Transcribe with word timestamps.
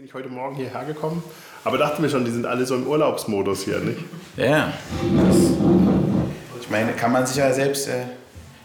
Bin 0.00 0.06
ich 0.06 0.14
heute 0.14 0.30
Morgen 0.30 0.56
hierher 0.56 0.86
gekommen, 0.86 1.22
aber 1.62 1.76
dachte 1.76 2.00
mir 2.00 2.08
schon, 2.08 2.24
die 2.24 2.30
sind 2.30 2.46
alle 2.46 2.64
so 2.64 2.74
im 2.74 2.86
Urlaubsmodus 2.86 3.64
hier, 3.64 3.80
nicht? 3.80 3.98
Ja. 4.34 4.72
Das, 5.26 5.36
ich 6.62 6.70
meine, 6.70 6.92
kann 6.92 7.12
man 7.12 7.26
sich 7.26 7.36
ja 7.36 7.52
selbst 7.52 7.86
äh, 7.86 8.04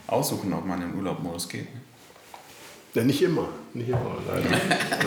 aussuchen, 0.06 0.54
ob 0.54 0.64
man 0.64 0.80
in 0.80 0.88
den 0.88 0.96
Urlaubmodus 0.96 1.46
geht. 1.46 1.66
Ne? 1.74 1.80
Ja, 2.94 3.04
nicht 3.04 3.20
immer. 3.20 3.48
Nicht 3.74 3.90
immer, 3.90 4.16
leider. 4.26 4.48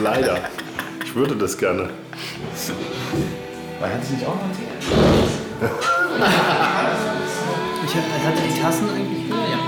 leider. 0.00 0.38
Ich 1.04 1.12
würde 1.16 1.34
das 1.34 1.58
gerne. 1.58 1.90
Weil 3.80 3.92
hat 3.92 4.04
sie 4.04 4.14
nicht 4.14 4.24
auch 4.24 4.36
noch 4.36 4.42
Ich 7.88 7.94
hatte 7.96 8.42
die 8.48 8.60
Tassen 8.60 8.88
eigentlich 8.88 9.28
nur, 9.28 9.36
ja. 9.36 9.58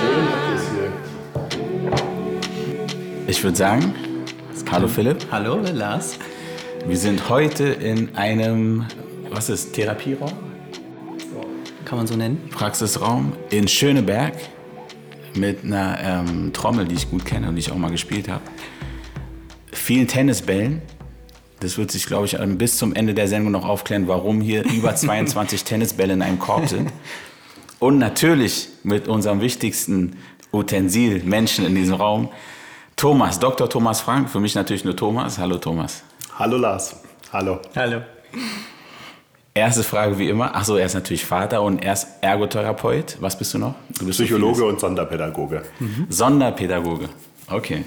Schön 0.00 0.28
habt 0.28 0.50
ihr 0.50 0.56
es 0.56 0.64
hier. 0.72 0.90
Ich 3.28 3.44
würde 3.44 3.56
sagen, 3.56 3.94
hallo 4.74 4.88
Philipp. 4.88 5.28
Hallo, 5.30 5.60
Lars. 5.72 6.18
Wir 6.84 6.96
sind 6.96 7.28
heute 7.28 7.62
in 7.62 8.16
einem, 8.16 8.84
was 9.30 9.48
ist, 9.48 9.72
Therapieraum? 9.72 10.32
Kann 11.84 11.98
man 11.98 12.08
so 12.08 12.16
nennen? 12.16 12.48
Praxisraum 12.50 13.34
in 13.50 13.68
Schöneberg 13.68 14.34
mit 15.36 15.62
einer 15.62 15.98
ähm, 16.02 16.52
Trommel, 16.52 16.86
die 16.86 16.96
ich 16.96 17.08
gut 17.08 17.24
kenne 17.24 17.48
und 17.48 17.54
die 17.54 17.60
ich 17.60 17.70
auch 17.70 17.76
mal 17.76 17.92
gespielt 17.92 18.28
habe. 18.28 18.42
Vielen 19.70 20.08
Tennisbällen. 20.08 20.82
Das 21.60 21.78
wird 21.78 21.92
sich, 21.92 22.06
glaube 22.06 22.26
ich, 22.26 22.34
ähm, 22.34 22.58
bis 22.58 22.76
zum 22.76 22.96
Ende 22.96 23.14
der 23.14 23.28
Sendung 23.28 23.52
noch 23.52 23.68
aufklären, 23.68 24.08
warum 24.08 24.40
hier 24.40 24.64
über 24.72 24.96
22 24.96 25.62
Tennisbälle 25.62 26.14
in 26.14 26.22
einem 26.22 26.40
Korb 26.40 26.68
sind. 26.68 26.92
Und 27.78 27.98
natürlich 27.98 28.70
mit 28.82 29.06
unserem 29.06 29.40
wichtigsten 29.40 30.16
Utensil, 30.52 31.22
Menschen 31.22 31.64
in 31.64 31.76
diesem 31.76 31.94
Raum, 31.94 32.30
Thomas, 32.96 33.38
Dr. 33.38 33.68
Thomas 33.68 34.00
Frank. 34.00 34.30
Für 34.30 34.40
mich 34.40 34.54
natürlich 34.54 34.84
nur 34.84 34.96
Thomas. 34.96 35.38
Hallo 35.38 35.58
Thomas. 35.58 36.02
Hallo 36.38 36.56
Lars. 36.56 36.96
Hallo. 37.32 37.60
Hallo. 37.74 38.00
Erste 39.52 39.82
Frage 39.84 40.18
wie 40.18 40.28
immer. 40.28 40.54
Achso, 40.54 40.76
er 40.76 40.86
ist 40.86 40.94
natürlich 40.94 41.24
Vater 41.24 41.62
und 41.62 41.84
er 41.84 41.92
ist 41.92 42.06
Ergotherapeut. 42.20 43.18
Was 43.20 43.38
bist 43.38 43.54
du 43.54 43.58
noch? 43.58 43.74
Du 43.98 44.06
bist 44.06 44.18
Psychologe 44.18 44.58
so 44.58 44.66
und 44.66 44.80
Sonderpädagoge. 44.80 45.62
Mhm. 45.78 46.06
Sonderpädagoge. 46.08 47.08
Okay. 47.48 47.84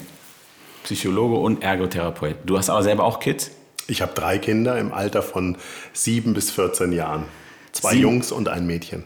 Psychologe 0.84 1.36
und 1.36 1.64
Ergotherapeut. 1.64 2.38
Du 2.46 2.58
hast 2.58 2.70
aber 2.70 2.84
selber 2.84 3.04
auch 3.04 3.20
Kids? 3.20 3.52
Ich 3.88 4.02
habe 4.02 4.14
drei 4.14 4.38
Kinder 4.38 4.78
im 4.78 4.94
Alter 4.94 5.22
von 5.22 5.58
sieben 5.94 6.34
bis 6.34 6.52
14 6.52 6.92
Jahren. 6.92 7.26
Zwei 7.72 7.92
Sieben. 7.92 8.02
Jungs 8.04 8.32
und 8.32 8.48
ein 8.50 8.66
Mädchen. 8.66 9.04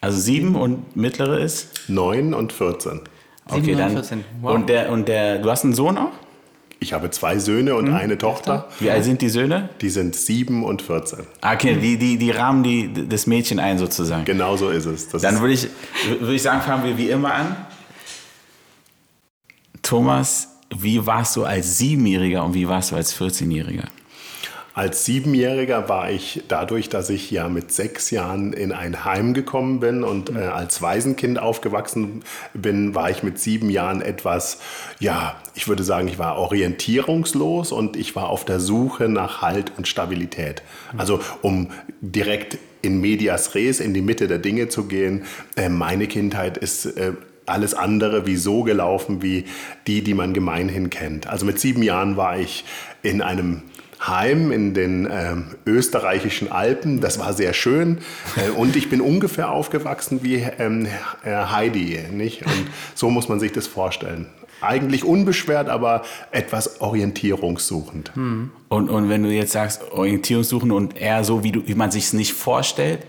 Also 0.00 0.18
sieben 0.18 0.54
und 0.54 0.96
mittlere 0.96 1.38
ist? 1.38 1.88
Neun 1.88 2.32
und 2.32 2.52
14. 2.52 3.00
Okay, 3.48 3.60
Sieben 3.60 3.72
und 3.74 3.78
dann. 3.80 3.92
14. 3.92 4.24
Wow. 4.42 4.54
Und 4.54 4.68
der 4.68 4.90
und 4.90 5.08
der. 5.08 5.38
Du 5.38 5.50
hast 5.50 5.64
einen 5.64 5.74
Sohn 5.74 5.98
auch? 5.98 6.12
Ich 6.80 6.92
habe 6.92 7.10
zwei 7.10 7.38
Söhne 7.38 7.74
und 7.74 7.92
eine 7.92 8.18
Tochter. 8.18 8.68
Wie 8.78 8.88
alt 8.88 9.02
sind 9.02 9.20
die 9.20 9.28
Söhne? 9.30 9.68
Die 9.80 9.90
sind 9.90 10.14
sieben 10.14 10.62
und 10.62 10.80
14. 10.80 11.20
Ah, 11.40 11.54
Okay, 11.54 11.74
die, 11.74 11.96
die, 11.98 12.18
die 12.18 12.30
rahmen 12.30 12.62
die, 12.62 13.08
das 13.08 13.26
Mädchen 13.26 13.58
ein 13.58 13.78
sozusagen. 13.78 14.24
Genau 14.24 14.56
so 14.56 14.70
ist 14.70 14.84
es. 14.84 15.08
Das 15.08 15.22
Dann 15.22 15.40
würde 15.40 15.54
ich, 15.54 15.66
würde 16.20 16.34
ich 16.34 16.42
sagen, 16.42 16.60
fangen 16.60 16.84
wir 16.84 16.96
wie 16.96 17.10
immer 17.10 17.34
an. 17.34 17.56
Thomas, 19.82 20.56
wie 20.76 21.04
warst 21.04 21.34
du 21.34 21.44
als 21.44 21.78
Siebenjähriger 21.78 22.44
und 22.44 22.54
wie 22.54 22.68
warst 22.68 22.92
du 22.92 22.96
als 22.96 23.18
14-Jähriger? 23.18 23.86
Als 24.78 25.04
Siebenjähriger 25.04 25.88
war 25.88 26.08
ich 26.08 26.44
dadurch, 26.46 26.88
dass 26.88 27.10
ich 27.10 27.32
ja 27.32 27.48
mit 27.48 27.72
sechs 27.72 28.12
Jahren 28.12 28.52
in 28.52 28.70
ein 28.70 29.04
Heim 29.04 29.34
gekommen 29.34 29.80
bin 29.80 30.04
und 30.04 30.30
äh, 30.30 30.38
als 30.38 30.80
Waisenkind 30.80 31.40
aufgewachsen 31.40 32.22
bin, 32.54 32.94
war 32.94 33.10
ich 33.10 33.24
mit 33.24 33.40
sieben 33.40 33.70
Jahren 33.70 34.00
etwas, 34.02 34.60
ja, 35.00 35.34
ich 35.56 35.66
würde 35.66 35.82
sagen, 35.82 36.06
ich 36.06 36.20
war 36.20 36.38
orientierungslos 36.38 37.72
und 37.72 37.96
ich 37.96 38.14
war 38.14 38.28
auf 38.28 38.44
der 38.44 38.60
Suche 38.60 39.08
nach 39.08 39.42
Halt 39.42 39.72
und 39.76 39.88
Stabilität. 39.88 40.62
Also 40.96 41.18
um 41.42 41.70
direkt 42.00 42.56
in 42.80 43.00
medias 43.00 43.56
res, 43.56 43.80
in 43.80 43.94
die 43.94 44.00
Mitte 44.00 44.28
der 44.28 44.38
Dinge 44.38 44.68
zu 44.68 44.84
gehen. 44.84 45.24
Äh, 45.56 45.70
meine 45.70 46.06
Kindheit 46.06 46.56
ist 46.56 46.86
äh, 46.86 47.14
alles 47.46 47.74
andere 47.74 48.26
wie 48.26 48.36
so 48.36 48.62
gelaufen 48.62 49.22
wie 49.22 49.44
die, 49.88 50.04
die 50.04 50.14
man 50.14 50.34
gemeinhin 50.34 50.88
kennt. 50.88 51.26
Also 51.26 51.46
mit 51.46 51.58
sieben 51.58 51.82
Jahren 51.82 52.16
war 52.16 52.38
ich 52.38 52.64
in 53.02 53.22
einem 53.22 53.62
Heim 54.00 54.52
in 54.52 54.74
den 54.74 55.08
ähm, 55.10 55.46
österreichischen 55.66 56.50
Alpen. 56.52 57.00
Das 57.00 57.18
war 57.18 57.32
sehr 57.32 57.52
schön. 57.52 57.98
Äh, 58.36 58.50
und 58.50 58.76
ich 58.76 58.88
bin 58.90 59.00
ungefähr 59.00 59.50
aufgewachsen 59.50 60.20
wie 60.22 60.36
ähm, 60.36 60.86
äh, 61.24 61.30
Heidi. 61.30 61.98
Nicht? 62.12 62.42
Und 62.42 62.66
so 62.94 63.10
muss 63.10 63.28
man 63.28 63.40
sich 63.40 63.52
das 63.52 63.66
vorstellen. 63.66 64.26
Eigentlich 64.60 65.04
unbeschwert, 65.04 65.68
aber 65.68 66.02
etwas 66.32 66.80
orientierungssuchend. 66.80 68.10
Und, 68.68 68.90
und 68.90 69.08
wenn 69.08 69.22
du 69.22 69.30
jetzt 69.30 69.52
sagst, 69.52 69.92
Orientierungssuchen 69.92 70.72
und 70.72 70.96
eher 70.96 71.22
so, 71.22 71.44
wie, 71.44 71.52
du, 71.52 71.68
wie 71.68 71.74
man 71.74 71.92
sich 71.92 72.04
es 72.04 72.12
nicht 72.12 72.32
vorstellt, 72.32 73.06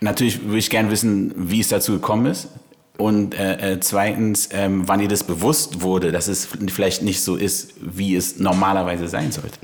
natürlich 0.00 0.42
würde 0.44 0.58
ich 0.58 0.70
gerne 0.70 0.90
wissen, 0.90 1.34
wie 1.36 1.60
es 1.60 1.68
dazu 1.68 1.92
gekommen 1.92 2.26
ist. 2.26 2.48
Und 2.96 3.36
äh, 3.36 3.72
äh, 3.72 3.80
zweitens, 3.80 4.50
ähm, 4.52 4.84
wann 4.86 5.00
dir 5.00 5.08
das 5.08 5.24
bewusst 5.24 5.82
wurde, 5.82 6.12
dass 6.12 6.28
es 6.28 6.46
vielleicht 6.68 7.02
nicht 7.02 7.22
so 7.22 7.34
ist, 7.34 7.72
wie 7.80 8.14
es 8.14 8.38
normalerweise 8.38 9.08
sein 9.08 9.32
sollte. 9.32 9.58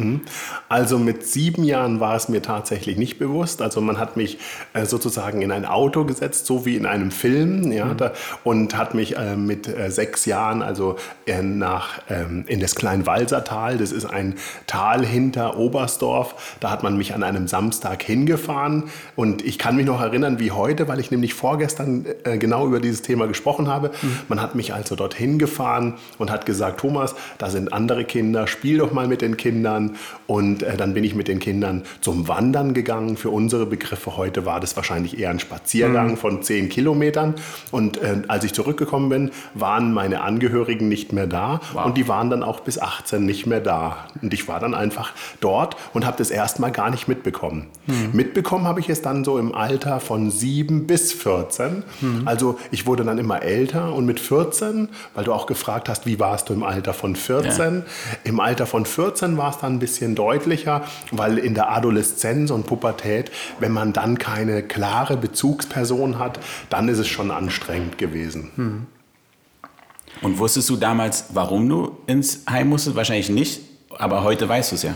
Also 0.68 0.98
mit 0.98 1.24
sieben 1.24 1.62
Jahren 1.62 2.00
war 2.00 2.16
es 2.16 2.28
mir 2.28 2.42
tatsächlich 2.42 2.96
nicht 2.96 3.20
bewusst. 3.20 3.62
Also 3.62 3.80
man 3.80 4.00
hat 4.00 4.16
mich 4.16 4.38
äh, 4.72 4.84
sozusagen 4.84 5.42
in 5.42 5.52
ein 5.52 5.64
Auto 5.64 6.04
gesetzt, 6.04 6.46
so 6.46 6.66
wie 6.66 6.74
in 6.74 6.86
einem 6.86 7.12
Film, 7.12 7.70
ja, 7.70 7.94
da, 7.94 8.14
und 8.42 8.76
hat 8.76 8.94
mich 8.94 9.16
äh, 9.16 9.36
mit 9.36 9.68
äh, 9.68 9.92
sechs 9.92 10.26
Jahren 10.26 10.60
also 10.60 10.96
äh, 11.26 11.40
nach 11.40 12.02
ähm, 12.10 12.44
in 12.48 12.58
das 12.58 12.74
Kleinwalsertal. 12.74 13.78
Das 13.78 13.92
ist 13.92 14.06
ein 14.06 14.34
Tal 14.66 15.06
hinter 15.06 15.56
Oberstdorf. 15.56 16.56
Da 16.58 16.72
hat 16.72 16.82
man 16.82 16.96
mich 16.96 17.14
an 17.14 17.22
einem 17.22 17.46
Samstag 17.46 18.02
hingefahren 18.02 18.90
und 19.14 19.44
ich 19.44 19.56
kann 19.56 19.76
mich 19.76 19.86
noch 19.86 20.00
erinnern 20.00 20.40
wie 20.40 20.50
heute, 20.50 20.88
weil 20.88 20.98
ich 20.98 21.12
nämlich 21.12 21.34
vorgestern 21.34 22.06
genau 22.24 22.66
über 22.66 22.80
dieses 22.80 23.02
Thema 23.02 23.19
gesprochen 23.26 23.68
habe. 23.68 23.90
Man 24.28 24.40
hat 24.40 24.54
mich 24.54 24.74
also 24.74 24.96
dorthin 24.96 25.38
gefahren 25.38 25.94
und 26.18 26.30
hat 26.30 26.46
gesagt, 26.46 26.80
Thomas, 26.80 27.14
da 27.38 27.50
sind 27.50 27.72
andere 27.72 28.04
Kinder, 28.04 28.46
spiel 28.46 28.78
doch 28.78 28.92
mal 28.92 29.06
mit 29.08 29.22
den 29.22 29.36
Kindern. 29.36 29.96
Und 30.26 30.62
äh, 30.62 30.76
dann 30.76 30.94
bin 30.94 31.04
ich 31.04 31.14
mit 31.14 31.28
den 31.28 31.38
Kindern 31.38 31.82
zum 32.00 32.28
Wandern 32.28 32.74
gegangen. 32.74 33.16
Für 33.16 33.30
unsere 33.30 33.66
Begriffe 33.66 34.16
heute 34.16 34.46
war 34.46 34.60
das 34.60 34.76
wahrscheinlich 34.76 35.18
eher 35.18 35.30
ein 35.30 35.40
Spaziergang 35.40 36.16
von 36.16 36.42
zehn 36.42 36.68
Kilometern. 36.68 37.34
Und 37.70 37.98
äh, 37.98 38.22
als 38.28 38.44
ich 38.44 38.52
zurückgekommen 38.52 39.08
bin, 39.08 39.30
waren 39.54 39.92
meine 39.92 40.22
Angehörigen 40.22 40.88
nicht 40.88 41.12
mehr 41.12 41.26
da 41.26 41.60
und 41.84 41.96
die 41.96 42.08
waren 42.08 42.30
dann 42.30 42.42
auch 42.42 42.60
bis 42.60 42.78
18 42.78 43.24
nicht 43.24 43.46
mehr 43.46 43.60
da. 43.60 44.06
Und 44.22 44.32
ich 44.34 44.48
war 44.48 44.60
dann 44.60 44.74
einfach 44.74 45.12
dort 45.40 45.76
und 45.92 46.06
habe 46.06 46.16
das 46.18 46.30
erstmal 46.30 46.70
gar 46.70 46.90
nicht 46.90 47.08
mitbekommen. 47.08 47.66
Mitbekommen 48.12 48.66
habe 48.66 48.80
ich 48.80 48.88
es 48.88 49.02
dann 49.02 49.24
so 49.24 49.38
im 49.38 49.54
Alter 49.54 50.00
von 50.00 50.30
7 50.30 50.86
bis 50.86 51.12
14. 51.12 51.82
Also 52.24 52.58
ich 52.70 52.86
wurde 52.86 53.04
dann 53.10 53.18
immer 53.18 53.42
älter 53.42 53.92
und 53.92 54.06
mit 54.06 54.18
14, 54.20 54.88
weil 55.14 55.24
du 55.24 55.32
auch 55.32 55.46
gefragt 55.46 55.88
hast, 55.88 56.06
wie 56.06 56.18
warst 56.18 56.48
du 56.48 56.54
im 56.54 56.62
Alter 56.62 56.94
von 56.94 57.16
14? 57.16 57.82
Im 58.24 58.40
Alter 58.40 58.66
von 58.66 58.86
14 58.86 59.36
war 59.36 59.50
es 59.50 59.58
dann 59.58 59.74
ein 59.74 59.78
bisschen 59.78 60.14
deutlicher, 60.14 60.84
weil 61.10 61.38
in 61.38 61.54
der 61.54 61.70
Adoleszenz 61.70 62.50
und 62.50 62.66
Pubertät, 62.66 63.30
wenn 63.58 63.72
man 63.72 63.92
dann 63.92 64.18
keine 64.18 64.62
klare 64.62 65.16
Bezugsperson 65.16 66.18
hat, 66.18 66.40
dann 66.70 66.88
ist 66.88 66.98
es 66.98 67.08
schon 67.08 67.30
anstrengend 67.30 67.98
gewesen. 67.98 68.50
Und 70.22 70.38
wusstest 70.38 70.68
du 70.70 70.76
damals, 70.76 71.26
warum 71.34 71.68
du 71.68 71.98
ins 72.06 72.44
Heim 72.48 72.68
musstest? 72.68 72.96
Wahrscheinlich 72.96 73.30
nicht, 73.30 73.60
aber 73.98 74.22
heute 74.22 74.48
weißt 74.48 74.72
du 74.72 74.76
es 74.76 74.82
ja. 74.82 74.94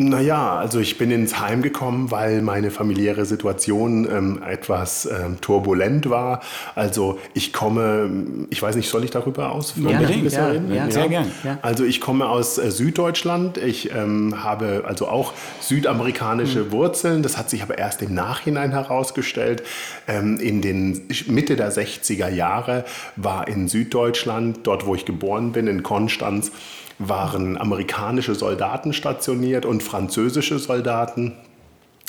Naja, 0.00 0.56
also 0.56 0.78
ich 0.78 0.96
bin 0.96 1.10
ins 1.10 1.40
Heim 1.40 1.60
gekommen, 1.60 2.12
weil 2.12 2.40
meine 2.40 2.70
familiäre 2.70 3.24
Situation 3.24 4.08
ähm, 4.08 4.40
etwas 4.48 5.06
ähm, 5.06 5.40
turbulent 5.40 6.08
war. 6.08 6.40
Also 6.76 7.18
ich 7.34 7.52
komme, 7.52 8.46
ich 8.50 8.62
weiß 8.62 8.76
nicht, 8.76 8.88
soll 8.88 9.02
ich 9.02 9.10
darüber 9.10 9.50
ausführen? 9.50 9.88
Gerne, 9.88 10.06
ein 10.06 10.22
bisschen 10.22 10.44
ja, 10.44 10.50
reden? 10.50 10.72
ja, 10.72 10.88
sehr 10.88 11.08
gern. 11.08 11.32
Ja. 11.42 11.58
Also 11.62 11.84
ich 11.84 12.00
komme 12.00 12.28
aus 12.28 12.58
äh, 12.58 12.70
Süddeutschland. 12.70 13.58
Ich 13.58 13.92
ähm, 13.92 14.44
habe 14.44 14.84
also 14.86 15.08
auch 15.08 15.32
südamerikanische 15.58 16.70
Wurzeln. 16.70 17.24
Das 17.24 17.36
hat 17.36 17.50
sich 17.50 17.64
aber 17.64 17.76
erst 17.76 18.00
im 18.00 18.14
Nachhinein 18.14 18.70
herausgestellt. 18.70 19.64
Ähm, 20.06 20.38
in 20.38 20.62
den 20.62 21.08
Mitte 21.26 21.56
der 21.56 21.72
60er 21.72 22.28
Jahre 22.28 22.84
war 23.16 23.48
in 23.48 23.66
Süddeutschland, 23.66 24.60
dort 24.62 24.86
wo 24.86 24.94
ich 24.94 25.06
geboren 25.06 25.50
bin, 25.50 25.66
in 25.66 25.82
Konstanz, 25.82 26.52
waren 26.98 27.56
amerikanische 27.56 28.34
Soldaten 28.34 28.92
stationiert 28.92 29.64
und 29.64 29.82
französische 29.82 30.58
Soldaten. 30.58 31.34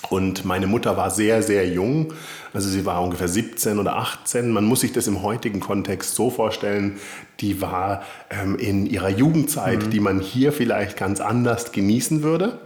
Und 0.09 0.45
meine 0.45 0.65
Mutter 0.65 0.95
war 0.95 1.11
sehr, 1.11 1.43
sehr 1.43 1.67
jung. 1.67 2.13
Also 2.53 2.69
sie 2.69 2.85
war 2.85 3.03
ungefähr 3.03 3.27
17 3.27 3.79
oder 3.79 3.97
18. 3.97 4.49
Man 4.49 4.63
muss 4.63 4.81
sich 4.81 4.93
das 4.93 5.07
im 5.07 5.21
heutigen 5.21 5.59
Kontext 5.59 6.15
so 6.15 6.29
vorstellen, 6.29 6.99
die 7.41 7.61
war 7.61 8.03
ähm, 8.29 8.57
in 8.57 8.85
ihrer 8.85 9.09
Jugendzeit, 9.09 9.91
die 9.91 9.99
man 9.99 10.19
hier 10.19 10.53
vielleicht 10.53 10.97
ganz 10.97 11.19
anders 11.19 11.71
genießen 11.71 12.23
würde. 12.23 12.59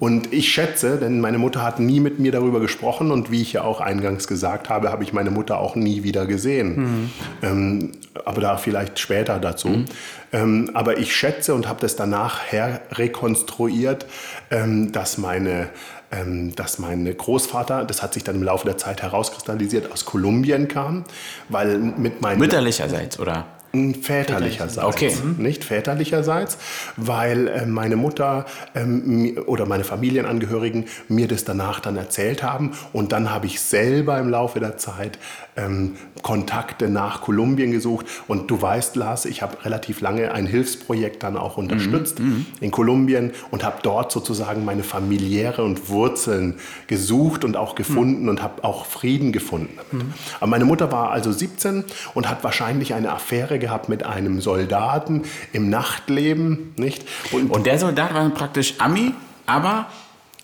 Und 0.00 0.32
ich 0.32 0.50
schätze, 0.52 0.96
denn 0.96 1.20
meine 1.20 1.38
Mutter 1.38 1.62
hat 1.62 1.78
nie 1.78 2.00
mit 2.00 2.18
mir 2.18 2.32
darüber 2.32 2.58
gesprochen 2.58 3.12
und 3.12 3.30
wie 3.30 3.42
ich 3.42 3.52
ja 3.52 3.62
auch 3.62 3.80
eingangs 3.80 4.26
gesagt 4.26 4.70
habe, 4.70 4.90
habe 4.90 5.04
ich 5.04 5.12
meine 5.12 5.30
Mutter 5.30 5.60
auch 5.60 5.76
nie 5.76 6.02
wieder 6.02 6.26
gesehen. 6.26 7.10
Ähm, 7.42 7.92
aber 8.24 8.40
da 8.40 8.56
vielleicht 8.56 8.98
später 8.98 9.38
dazu. 9.38 9.84
Ähm, 10.32 10.70
aber 10.72 10.98
ich 10.98 11.14
schätze 11.14 11.54
und 11.54 11.68
habe 11.68 11.80
das 11.80 11.96
danach 11.96 12.50
her 12.50 12.80
rekonstruiert, 12.92 14.06
ähm, 14.50 14.90
dass 14.90 15.18
meine 15.18 15.68
ähm, 16.12 16.56
dass 16.56 16.80
mein 16.80 17.16
Großvater, 17.16 17.84
das 17.84 18.02
hat 18.02 18.14
sich 18.14 18.24
dann 18.24 18.34
im 18.36 18.42
Laufe 18.42 18.66
der 18.66 18.76
Zeit 18.76 19.02
herauskristallisiert, 19.02 19.92
aus 19.92 20.04
Kolumbien 20.06 20.66
kam, 20.66 21.04
weil 21.48 21.78
mit 21.78 22.20
meinen 22.20 22.40
Mütterlicherseits, 22.40 23.20
oder? 23.20 23.46
Väterlicherseits. 23.72 24.86
Okay. 24.86 25.12
Nicht 25.38 25.64
väterlicherseits, 25.64 26.58
weil 26.96 27.46
äh, 27.46 27.66
meine 27.66 27.94
Mutter 27.94 28.46
ähm, 28.74 29.38
oder 29.46 29.64
meine 29.64 29.84
Familienangehörigen 29.84 30.86
mir 31.08 31.28
das 31.28 31.44
danach 31.44 31.78
dann 31.78 31.96
erzählt 31.96 32.42
haben. 32.42 32.72
Und 32.92 33.12
dann 33.12 33.30
habe 33.30 33.46
ich 33.46 33.60
selber 33.60 34.18
im 34.18 34.28
Laufe 34.28 34.58
der 34.58 34.76
Zeit 34.76 35.18
ähm, 35.56 35.96
Kontakte 36.22 36.88
nach 36.88 37.22
Kolumbien 37.22 37.70
gesucht. 37.70 38.06
Und 38.28 38.50
du 38.50 38.60
weißt, 38.60 38.96
Lars, 38.96 39.24
ich 39.24 39.42
habe 39.42 39.64
relativ 39.64 40.00
lange 40.00 40.32
ein 40.32 40.46
Hilfsprojekt 40.46 41.22
dann 41.22 41.36
auch 41.36 41.56
unterstützt 41.56 42.20
in 42.60 42.70
Kolumbien 42.70 43.32
und 43.50 43.64
habe 43.64 43.78
dort 43.82 44.12
sozusagen 44.12 44.64
meine 44.64 44.82
familiäre 44.82 45.64
und 45.64 45.88
Wurzeln 45.88 46.56
gesucht 46.86 47.44
und 47.44 47.56
auch 47.56 47.74
gefunden 47.74 48.28
und 48.28 48.42
habe 48.42 48.64
auch 48.64 48.86
Frieden 48.86 49.32
gefunden. 49.32 49.76
damit. 49.76 50.06
Aber 50.38 50.46
meine 50.46 50.64
Mutter 50.64 50.92
war 50.92 51.10
also 51.10 51.32
17 51.32 51.84
und 52.14 52.28
hat 52.28 52.44
wahrscheinlich 52.44 52.94
eine 52.94 53.12
Affäre 53.12 53.58
gehabt 53.58 53.88
mit 53.88 54.04
einem 54.04 54.40
Soldaten 54.40 55.22
im 55.52 55.70
Nachtleben, 55.70 56.72
nicht? 56.76 57.06
Und, 57.32 57.50
Und 57.50 57.66
der 57.66 57.78
Soldat 57.78 58.14
war 58.14 58.28
praktisch 58.30 58.74
Ami, 58.78 59.14
aber 59.46 59.86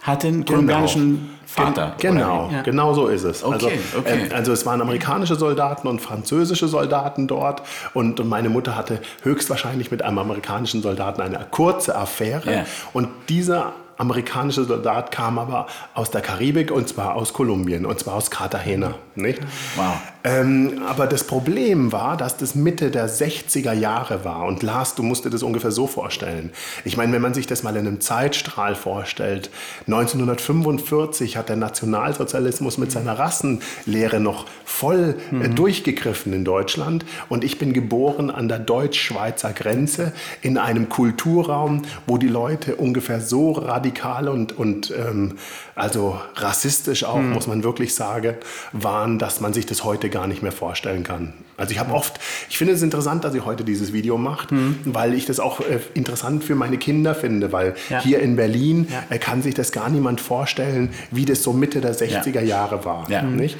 hatte 0.06 0.28
einen 0.28 0.44
kolumbianischen 0.44 1.30
Vater. 1.46 1.94
Gen- 1.98 2.14
Genau, 2.16 2.40
oder 2.44 2.50
wie? 2.50 2.54
Ja. 2.54 2.62
genau 2.62 2.94
so 2.94 3.06
ist 3.08 3.24
es. 3.24 3.42
also, 3.44 3.66
Okay, 3.66 3.78
okay. 3.98 4.20
ähm, 4.24 4.28
also 4.34 4.52
es 4.52 4.66
waren 4.66 4.80
amerikanische 4.80 5.36
Soldaten 5.36 5.86
und 5.88 6.00
französische 6.00 6.68
Soldaten 6.68 7.26
dort 7.28 7.62
und 7.94 8.24
meine 8.24 8.48
Mutter 8.48 8.76
hatte 8.76 9.00
höchstwahrscheinlich 9.22 9.90
mit 9.90 10.02
einem 10.02 10.18
amerikanischen 10.18 10.82
Soldaten 10.82 11.20
eine 11.22 11.38
kurze 11.50 11.96
Affäre 11.96 12.52
Ja. 12.52 12.64
und 12.92 13.08
dieser 13.28 13.72
amerikanische 13.98 14.64
Soldat 14.64 15.10
kam 15.10 15.38
aber 15.38 15.66
aus 15.94 16.10
der 16.10 16.20
Karibik 16.20 16.70
und 16.70 16.88
zwar 16.88 17.14
aus 17.14 17.32
Kolumbien 17.32 17.86
und 17.86 17.98
zwar 17.98 18.14
aus 18.14 18.30
Cartagena, 18.30 18.94
nicht? 19.14 19.40
Wow. 19.76 19.94
Ähm, 20.24 20.82
aber 20.86 21.06
das 21.06 21.24
Problem 21.24 21.92
war, 21.92 22.16
dass 22.16 22.36
das 22.36 22.54
Mitte 22.54 22.90
der 22.90 23.08
60er 23.08 23.72
Jahre 23.72 24.24
war. 24.24 24.44
Und 24.44 24.62
Lars, 24.62 24.94
du 24.96 25.02
musst 25.02 25.24
dir 25.24 25.30
das 25.30 25.42
ungefähr 25.42 25.70
so 25.70 25.86
vorstellen. 25.86 26.50
Ich 26.84 26.96
meine, 26.96 27.12
wenn 27.12 27.22
man 27.22 27.32
sich 27.32 27.46
das 27.46 27.62
mal 27.62 27.76
in 27.76 27.86
einem 27.86 28.00
Zeitstrahl 28.00 28.74
vorstellt, 28.74 29.50
1945 29.86 31.36
hat 31.36 31.48
der 31.48 31.56
Nationalsozialismus 31.56 32.76
mit 32.76 32.90
seiner 32.90 33.18
Rassenlehre 33.18 34.20
noch 34.20 34.46
voll 34.64 35.14
äh, 35.40 35.48
durchgegriffen 35.48 36.32
in 36.32 36.44
Deutschland. 36.44 37.04
Und 37.28 37.44
ich 37.44 37.58
bin 37.58 37.72
geboren 37.72 38.30
an 38.30 38.48
der 38.48 38.58
deutsch-schweizer 38.58 39.52
Grenze 39.52 40.12
in 40.42 40.58
einem 40.58 40.88
Kulturraum, 40.88 41.82
wo 42.06 42.18
die 42.18 42.28
Leute 42.28 42.76
ungefähr 42.76 43.20
so 43.20 43.52
radikal 43.52 43.85
und, 44.28 44.56
und 44.58 44.90
ähm, 44.96 45.34
also 45.74 46.18
rassistisch 46.36 47.04
auch, 47.04 47.20
muss 47.20 47.46
man 47.46 47.62
wirklich 47.64 47.94
sagen, 47.94 48.34
waren, 48.72 49.18
dass 49.18 49.40
man 49.40 49.52
sich 49.52 49.66
das 49.66 49.84
heute 49.84 50.10
gar 50.10 50.26
nicht 50.26 50.42
mehr 50.42 50.52
vorstellen 50.52 51.02
kann. 51.02 51.32
Also 51.56 51.72
ich 51.72 51.78
habe 51.78 51.92
oft, 51.94 52.18
ich 52.50 52.58
finde 52.58 52.74
es 52.74 52.82
interessant, 52.82 53.24
dass 53.24 53.34
ihr 53.34 53.44
heute 53.44 53.64
dieses 53.64 53.92
Video 53.92 54.18
macht, 54.18 54.48
weil 54.84 55.14
ich 55.14 55.24
das 55.26 55.40
auch 55.40 55.60
äh, 55.60 55.78
interessant 55.94 56.44
für 56.44 56.54
meine 56.54 56.76
Kinder 56.78 57.14
finde, 57.14 57.52
weil 57.52 57.74
Ja. 57.88 58.02
hier 58.02 58.20
in 58.20 58.36
Berlin 58.36 58.88
Ja. 58.90 59.04
äh, 59.14 59.18
kann 59.18 59.42
sich 59.42 59.54
das 59.54 59.72
gar 59.72 59.88
niemand 59.88 60.20
vorstellen, 60.20 60.90
wie 61.10 61.24
das 61.24 61.42
so 61.42 61.52
Mitte 61.52 61.80
der 61.80 61.94
60er 61.94 62.42
Jahre 62.42 62.84
war. 62.84 63.08
Nicht? 63.22 63.56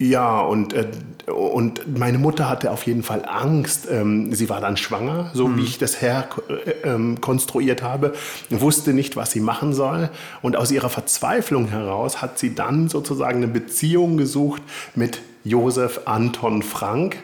Ja, 0.00 0.40
und, 0.40 0.72
äh, 0.72 0.86
und 1.30 1.98
meine 1.98 2.16
Mutter 2.16 2.48
hatte 2.48 2.70
auf 2.70 2.86
jeden 2.86 3.02
Fall 3.02 3.22
Angst. 3.26 3.86
Ähm, 3.90 4.34
sie 4.34 4.48
war 4.48 4.62
dann 4.62 4.78
schwanger, 4.78 5.30
so 5.34 5.58
wie 5.58 5.62
ich 5.62 5.76
das 5.76 6.00
her 6.00 6.26
äh, 6.48 6.88
ähm, 6.88 7.20
konstruiert 7.20 7.82
habe, 7.82 8.14
wusste 8.48 8.94
nicht, 8.94 9.16
was 9.16 9.30
sie 9.32 9.40
machen 9.40 9.74
soll. 9.74 10.08
Und 10.40 10.56
aus 10.56 10.70
ihrer 10.70 10.88
Verzweiflung 10.88 11.68
heraus 11.68 12.22
hat 12.22 12.38
sie 12.38 12.54
dann 12.54 12.88
sozusagen 12.88 13.42
eine 13.42 13.48
Beziehung 13.48 14.16
gesucht 14.16 14.62
mit 14.94 15.20
Josef 15.44 16.02
Anton 16.04 16.62
Frank. 16.62 17.16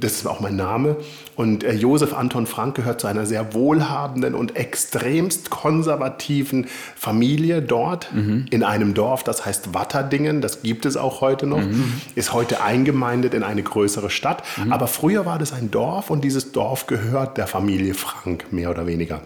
Das 0.00 0.12
ist 0.12 0.26
auch 0.26 0.40
mein 0.40 0.56
Name. 0.56 0.96
Und 1.36 1.62
äh, 1.64 1.72
Josef 1.74 2.14
Anton 2.14 2.46
Frank 2.46 2.76
gehört 2.76 3.00
zu 3.00 3.06
einer 3.06 3.26
sehr 3.26 3.52
wohlhabenden 3.54 4.34
und 4.34 4.56
extremst 4.56 5.50
konservativen 5.50 6.66
Familie 6.96 7.60
dort 7.60 8.08
in 8.50 8.62
einem 8.62 8.94
Dorf, 8.94 9.22
das 9.24 9.44
heißt 9.44 9.74
Watterdingen. 9.74 10.40
Das 10.40 10.62
gibt 10.62 10.86
es 10.86 10.96
auch 10.96 11.20
heute 11.20 11.46
noch. 11.46 11.62
Ist 12.14 12.32
heute 12.32 12.62
eingemeindet 12.62 13.34
in 13.34 13.42
eine 13.42 13.62
größere 13.62 14.08
Stadt. 14.10 14.42
Aber 14.70 14.86
früher 14.86 15.26
war 15.26 15.38
das 15.38 15.52
ein 15.52 15.70
Dorf 15.70 16.10
und 16.10 16.24
dieses 16.24 16.52
Dorf 16.52 16.86
gehört 16.86 17.36
der 17.36 17.46
Familie 17.46 17.94
Frank, 17.94 18.52
mehr 18.52 18.70
oder 18.70 18.86
weniger. 18.86 19.22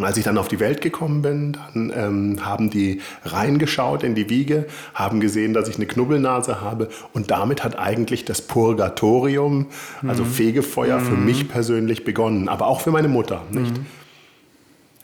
Und 0.00 0.06
als 0.06 0.16
ich 0.16 0.24
dann 0.24 0.38
auf 0.38 0.48
die 0.48 0.60
Welt 0.60 0.80
gekommen 0.80 1.20
bin, 1.20 1.58
dann 1.74 1.92
ähm, 1.94 2.46
haben 2.46 2.70
die 2.70 3.02
reingeschaut 3.22 4.02
in 4.02 4.14
die 4.14 4.30
Wiege, 4.30 4.64
haben 4.94 5.20
gesehen, 5.20 5.52
dass 5.52 5.68
ich 5.68 5.76
eine 5.76 5.84
Knubbelnase 5.84 6.62
habe 6.62 6.88
und 7.12 7.30
damit 7.30 7.62
hat 7.62 7.78
eigentlich 7.78 8.24
das 8.24 8.40
Purgatorium, 8.40 9.66
also 10.08 10.24
Fegefeuer 10.24 11.00
für 11.00 11.16
mich 11.16 11.50
persönlich 11.50 12.02
begonnen, 12.04 12.48
aber 12.48 12.66
auch 12.66 12.80
für 12.80 12.90
meine 12.92 13.08
Mutter, 13.08 13.42
nicht? 13.50 13.78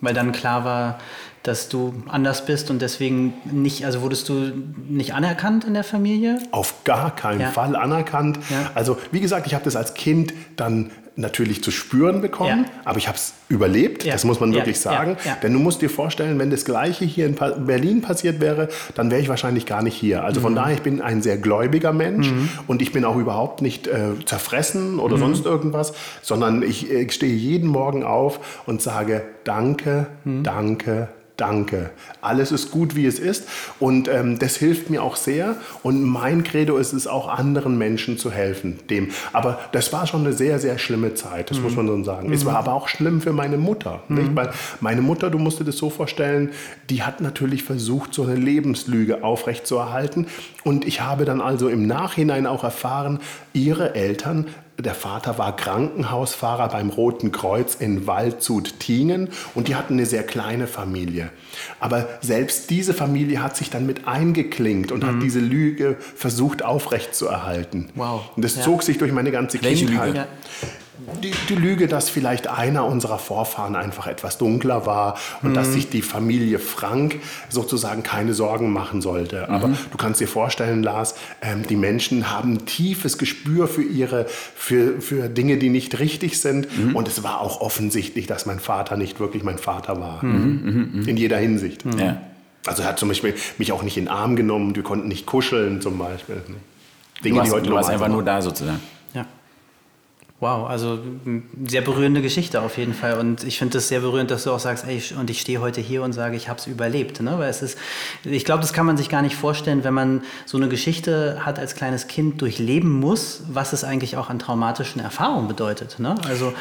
Weil 0.00 0.14
dann 0.14 0.32
klar 0.32 0.64
war, 0.64 0.98
dass 1.42 1.68
du 1.68 1.92
anders 2.08 2.46
bist 2.46 2.70
und 2.70 2.80
deswegen 2.80 3.34
nicht, 3.44 3.84
also 3.84 4.00
wurdest 4.00 4.30
du 4.30 4.50
nicht 4.88 5.12
anerkannt 5.12 5.64
in 5.64 5.74
der 5.74 5.84
Familie? 5.84 6.38
Auf 6.52 6.84
gar 6.84 7.14
keinen 7.14 7.42
Ja. 7.42 7.50
Fall 7.50 7.76
anerkannt. 7.76 8.38
Ja. 8.48 8.70
Also 8.74 8.96
wie 9.12 9.20
gesagt, 9.20 9.46
ich 9.46 9.52
habe 9.52 9.64
das 9.64 9.76
als 9.76 9.92
Kind 9.92 10.32
dann 10.56 10.90
natürlich 11.16 11.62
zu 11.64 11.70
spüren 11.70 12.20
bekommen, 12.20 12.64
Ja. 12.66 12.70
aber 12.84 12.98
ich 12.98 13.08
habe 13.08 13.16
es 13.16 13.32
überlebt, 13.48 14.04
Ja. 14.04 14.12
das 14.12 14.24
muss 14.24 14.38
man 14.40 14.52
wirklich 14.52 14.78
sagen. 14.80 15.16
Denn 15.42 15.52
du 15.52 15.58
musst 15.58 15.80
dir 15.80 15.88
vorstellen, 15.90 16.38
wenn 16.38 16.50
das 16.50 16.64
Gleiche 16.64 17.04
hier 17.04 17.26
in 17.26 17.34
Pa- 17.34 17.50
Berlin 17.52 18.02
passiert 18.02 18.40
wäre, 18.40 18.68
dann 18.94 19.10
wäre 19.10 19.20
ich 19.20 19.28
wahrscheinlich 19.28 19.64
gar 19.66 19.82
nicht 19.82 19.94
hier. 19.94 20.24
Also 20.24 20.40
Mhm. 20.40 20.44
von 20.44 20.54
daher, 20.56 20.74
ich 20.74 20.82
bin 20.82 21.00
ein 21.00 21.22
sehr 21.22 21.38
gläubiger 21.38 21.92
Mensch 21.92 22.30
und 22.66 22.82
ich 22.82 22.92
bin 22.92 23.04
auch 23.04 23.16
überhaupt 23.16 23.62
nicht 23.62 23.86
äh, 23.86 24.10
zerfressen 24.26 24.94
Mhm. 24.94 25.00
oder 25.00 25.16
sonst 25.18 25.46
irgendwas, 25.46 25.94
sondern 26.22 26.62
ich, 26.62 26.90
äh, 26.90 27.08
stehe 27.10 27.34
jeden 27.34 27.68
Morgen 27.68 28.02
auf 28.04 28.62
und 28.66 28.82
sage 28.82 29.22
Danke, 29.44 30.08
Mhm. 30.24 30.42
danke, 30.42 31.08
Danke. 31.36 31.90
Alles 32.22 32.50
ist 32.50 32.70
gut, 32.70 32.96
wie 32.96 33.04
es 33.04 33.18
ist. 33.18 33.46
Und 33.78 34.08
ähm, 34.08 34.38
das 34.38 34.56
hilft 34.56 34.88
mir 34.88 35.02
auch 35.02 35.16
sehr. 35.16 35.56
Und 35.82 36.02
mein 36.02 36.44
Credo 36.44 36.78
ist 36.78 36.94
es 36.94 37.06
auch, 37.06 37.28
anderen 37.28 37.76
Menschen 37.76 38.16
zu 38.16 38.30
helfen. 38.30 38.78
Dem. 38.88 39.10
Aber 39.34 39.58
das 39.72 39.92
war 39.92 40.06
schon 40.06 40.20
eine 40.20 40.32
sehr, 40.32 40.58
sehr 40.58 40.78
schlimme 40.78 41.14
Zeit. 41.14 41.50
Das 41.50 41.60
muss 41.60 41.76
man 41.76 41.86
so 41.86 42.04
sagen. 42.04 42.32
Es 42.32 42.46
war 42.46 42.56
aber 42.56 42.72
auch 42.72 42.88
schlimm 42.88 43.20
für 43.20 43.32
meine 43.32 43.58
Mutter. 43.58 44.02
Nicht? 44.08 44.34
Weil 44.34 44.50
meine 44.80 45.02
Mutter, 45.02 45.28
du 45.28 45.38
musst 45.38 45.60
dir 45.60 45.64
das 45.64 45.76
so 45.76 45.90
vorstellen, 45.90 46.50
die 46.88 47.02
hat 47.02 47.20
natürlich 47.20 47.62
versucht, 47.62 48.14
so 48.14 48.22
eine 48.22 48.34
Lebenslüge 48.34 49.22
aufrechtzuerhalten. 49.22 50.26
Und 50.64 50.86
ich 50.86 51.02
habe 51.02 51.24
dann 51.24 51.40
also 51.40 51.68
im 51.68 51.86
Nachhinein 51.86 52.46
auch 52.46 52.64
erfahren, 52.64 53.20
ihre 53.56 53.94
Eltern 53.94 54.46
der 54.78 54.94
Vater 54.94 55.38
war 55.38 55.56
Krankenhausfahrer 55.56 56.68
beim 56.68 56.90
Roten 56.90 57.32
Kreuz 57.32 57.74
in 57.76 58.06
Waldshut-Tingen 58.06 59.30
und 59.54 59.68
die 59.68 59.74
hatten 59.74 59.94
eine 59.94 60.04
sehr 60.04 60.22
kleine 60.22 60.66
Familie. 60.66 61.30
Aber 61.80 62.06
selbst 62.20 62.68
diese 62.68 62.92
Familie 62.92 63.42
hat 63.42 63.56
sich 63.56 63.70
dann 63.70 63.86
mit 63.86 64.06
eingeklinkt 64.06 64.92
und 64.92 65.02
hat 65.02 65.22
diese 65.22 65.40
Lüge 65.40 65.96
versucht 65.98 66.62
aufrechtzuerhalten. 66.62 67.88
Wow. 67.94 68.30
Und 68.36 68.44
das 68.44 68.56
Ja. 68.56 68.62
zog 68.62 68.82
sich 68.82 68.98
durch 68.98 69.12
meine 69.12 69.30
ganze 69.30 69.62
Welche 69.62 69.86
Kindheit. 69.86 70.08
Lüge? 70.08 70.26
Die, 71.22 71.32
die 71.48 71.54
Lüge, 71.54 71.88
dass 71.88 72.08
vielleicht 72.08 72.48
einer 72.48 72.84
unserer 72.86 73.18
Vorfahren 73.18 73.76
einfach 73.76 74.06
etwas 74.06 74.38
dunkler 74.38 74.86
war 74.86 75.18
und 75.42 75.54
dass 75.54 75.72
sich 75.72 75.90
die 75.90 76.02
Familie 76.02 76.58
Frank 76.58 77.20
sozusagen 77.48 78.02
keine 78.02 78.34
Sorgen 78.34 78.72
machen 78.72 79.02
sollte. 79.02 79.48
Aber 79.48 79.68
du 79.68 79.96
kannst 79.98 80.20
dir 80.20 80.28
vorstellen, 80.28 80.82
Lars, 80.82 81.14
ähm, 81.42 81.66
die 81.68 81.76
Menschen 81.76 82.30
haben 82.30 82.54
ein 82.54 82.66
tiefes 82.66 83.18
Gespür 83.18 83.68
für 83.68 83.82
ihre, 83.82 84.26
für, 84.26 85.00
für 85.00 85.28
Dinge, 85.28 85.58
die 85.58 85.68
nicht 85.68 85.98
richtig 85.98 86.40
sind. 86.40 86.68
Und 86.94 87.08
es 87.08 87.22
war 87.22 87.40
auch 87.40 87.60
offensichtlich, 87.60 88.26
dass 88.26 88.46
mein 88.46 88.58
Vater 88.60 88.96
nicht 88.96 89.20
wirklich 89.20 89.42
mein 89.42 89.58
Vater 89.58 90.00
war. 90.00 90.22
In 91.06 91.16
jeder 91.16 91.38
Hinsicht. 91.38 91.84
Ja. 91.98 92.20
Also 92.66 92.82
er 92.82 92.88
hat 92.88 92.98
zum 92.98 93.08
Beispiel 93.08 93.34
mich 93.58 93.72
auch 93.72 93.82
nicht 93.82 93.96
in 93.96 94.04
den 94.04 94.12
Arm 94.12 94.34
genommen, 94.36 94.74
wir 94.74 94.82
konnten 94.82 95.08
nicht 95.08 95.26
kuscheln 95.26 95.80
zum 95.80 95.98
Beispiel. 95.98 96.42
Du 97.22 97.34
warst, 97.36 97.52
du 97.52 97.72
warst 97.72 97.90
einfach 97.90 98.08
nur 98.08 98.22
da 98.22 98.42
sozusagen. 98.42 98.80
Wow, 100.38 100.68
also 100.68 100.98
sehr 101.66 101.80
berührende 101.80 102.20
Geschichte 102.20 102.60
auf 102.60 102.76
jeden 102.76 102.92
Fall. 102.92 103.18
Und 103.18 103.42
ich 103.44 103.58
finde 103.58 103.78
es 103.78 103.88
sehr 103.88 104.00
berührend, 104.00 104.30
dass 104.30 104.44
du 104.44 104.52
auch 104.52 104.58
sagst, 104.58 104.84
ey, 104.86 105.02
und 105.18 105.30
ich 105.30 105.40
stehe 105.40 105.62
heute 105.62 105.80
hier 105.80 106.02
und 106.02 106.12
sage, 106.12 106.36
ich 106.36 106.50
habe 106.50 106.60
überlebt. 106.66 107.22
Ne? 107.22 107.38
Weil 107.38 107.48
es 107.48 107.62
ist, 107.62 107.78
ich 108.22 108.44
glaube, 108.44 108.60
das 108.60 108.74
kann 108.74 108.84
man 108.84 108.98
sich 108.98 109.08
gar 109.08 109.22
nicht 109.22 109.34
vorstellen, 109.34 109.82
wenn 109.82 109.94
man 109.94 110.22
so 110.44 110.58
eine 110.58 110.68
Geschichte 110.68 111.46
hat 111.46 111.58
als 111.58 111.74
kleines 111.74 112.06
Kind 112.06 112.42
durchleben 112.42 113.00
muss, 113.00 113.44
was 113.48 113.72
es 113.72 113.82
eigentlich 113.82 114.18
auch 114.18 114.28
an 114.28 114.38
traumatischen 114.38 115.00
Erfahrungen 115.00 115.48
bedeutet. 115.48 115.98
Ne? 116.00 116.16
Also, 116.28 116.52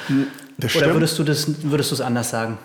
Das 0.57 0.75
Oder 0.75 0.85
stimmt. 0.85 0.95
würdest 0.95 1.19
du 1.19 1.23
das 1.23 1.63
würdest 1.63 1.91
du 1.91 1.95
es 1.95 2.01
anders 2.01 2.29
sagen? 2.29 2.57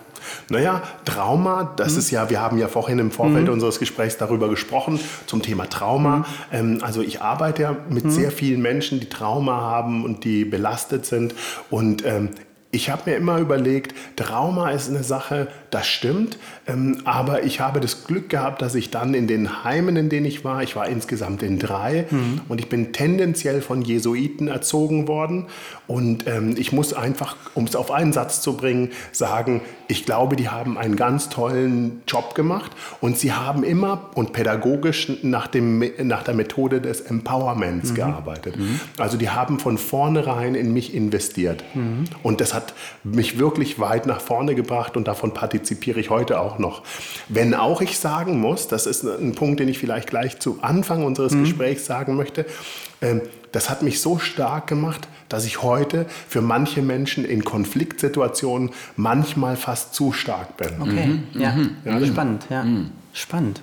Naja, 0.49 0.83
Trauma, 1.05 1.73
das 1.77 1.97
ist 1.97 2.11
ja, 2.11 2.29
wir 2.31 2.41
haben 2.41 2.59
ja 2.59 2.69
vorhin 2.69 2.99
im 2.99 3.11
Vorfeld 3.11 3.49
unseres 3.49 3.79
Gesprächs 3.79 4.19
darüber 4.19 4.49
gesprochen, 4.49 5.01
zum 5.27 5.43
Thema 5.43 5.69
Trauma. 5.69 6.27
Ähm, 6.53 6.79
also 6.83 7.01
ich 7.03 7.23
arbeite 7.23 7.63
ja 7.63 7.77
mit 7.89 8.13
sehr 8.13 8.31
vielen 8.31 8.61
Menschen, 8.61 9.01
die 9.01 9.09
Trauma 9.09 9.61
haben 9.61 10.05
und 10.05 10.25
die 10.25 10.45
belastet 10.45 11.07
sind. 11.07 11.35
Und 11.71 12.05
ähm, 12.05 12.31
ich 12.71 12.91
habe 12.91 13.11
mir 13.11 13.17
immer 13.17 13.39
überlegt, 13.39 13.95
Trauma 14.17 14.71
ist 14.71 14.89
eine 14.89 15.03
Sache, 15.03 15.49
das 15.71 15.87
stimmt, 15.87 16.39
ähm, 16.67 16.99
aber 17.05 17.45
ich 17.45 17.61
habe 17.61 17.81
das 17.81 18.05
Glück 18.05 18.29
gehabt, 18.29 18.63
dass 18.63 18.75
ich 18.75 18.91
dann 18.91 19.15
in 19.15 19.27
den 19.27 19.65
Heimen, 19.65 19.97
in 19.97 20.09
denen 20.09 20.27
ich 20.27 20.45
war, 20.45 20.63
ich 20.63 20.77
war 20.77 20.89
insgesamt 20.89 21.43
in 21.43 21.59
drei 21.59 22.07
und 22.49 22.61
ich 22.61 22.69
bin 22.69 22.93
tendenziell 22.93 23.63
von 23.63 23.83
Jesuiten 23.83 24.49
erzogen 24.49 25.09
worden. 25.09 25.47
Und 25.87 26.27
ähm, 26.27 26.55
ich 26.57 26.73
muss 26.73 26.93
einfach, 26.93 27.37
um 27.55 27.65
es 27.65 27.75
auf 27.75 27.91
einen 27.91 28.13
Satz 28.13 28.41
zu 28.41 28.57
bringen, 28.57 28.91
sagen, 29.13 29.63
ich 29.89 30.05
glaube, 30.05 30.37
die 30.37 30.49
haben 30.49 30.79
einen 30.79 30.95
ganz 30.97 31.29
tollen 31.29 32.03
Job 32.07 32.35
gemacht. 32.35 32.71
Und 33.01 33.19
sie 33.19 33.33
haben 33.33 33.65
immer 33.65 34.11
und 34.15 34.33
pädagogisch 34.33 35.11
nach, 35.23 35.49
dem, 35.49 35.85
nach 36.03 36.23
der 36.23 36.35
Methode 36.35 36.81
des 36.81 37.01
Empowerments 37.01 37.95
gearbeitet. 37.95 38.55
Also 38.99 39.17
die 39.17 39.31
haben 39.31 39.59
von 39.59 39.79
vornherein 39.79 40.55
in 40.55 40.73
mich 40.73 40.95
investiert. 40.95 41.65
Und 42.23 42.41
das 42.41 42.55
hat 42.55 42.75
mich 43.03 43.39
wirklich 43.39 43.81
weit 43.81 44.07
nach 44.07 44.21
vorne 44.21 44.55
gebracht 44.55 44.97
und 44.97 45.09
davon 45.09 45.35
partizipiere 45.61 46.01
ich 46.01 46.11
heute 46.11 46.41
auch 46.41 46.59
noch. 46.59 46.83
Wenn 47.29 47.55
auch 47.55 47.83
ich 47.83 47.99
sagen 47.99 48.41
muss, 48.41 48.69
das 48.69 48.87
ist 48.87 49.05
ein 49.05 49.35
Punkt, 49.35 49.61
den 49.61 49.69
ich 49.69 49.79
vielleicht 49.79 50.09
gleich 50.09 50.39
zu 50.39 50.59
Anfang 50.63 51.05
unseres 51.05 51.33
Gesprächs 51.33 51.85
sagen 51.87 52.17
möchte, 52.17 52.47
ähm, 53.03 53.23
das 53.53 53.69
hat 53.69 53.83
mich 53.83 54.01
so 54.01 54.19
stark 54.19 54.67
gemacht, 54.69 55.09
dass 55.29 55.45
ich 55.45 55.63
heute 55.63 56.07
für 56.29 56.41
manche 56.41 56.83
Menschen 56.83 57.25
in 57.25 57.45
Konfliktsituationen 57.45 58.71
manchmal 58.97 59.57
fast 59.57 59.95
zu 59.95 60.13
stark 60.13 60.57
bin. 60.57 60.81
Okay, 60.81 61.21
ja. 61.35 61.55
Spannend, 62.07 62.47
ja. 62.49 62.65
Spannend. 63.13 63.61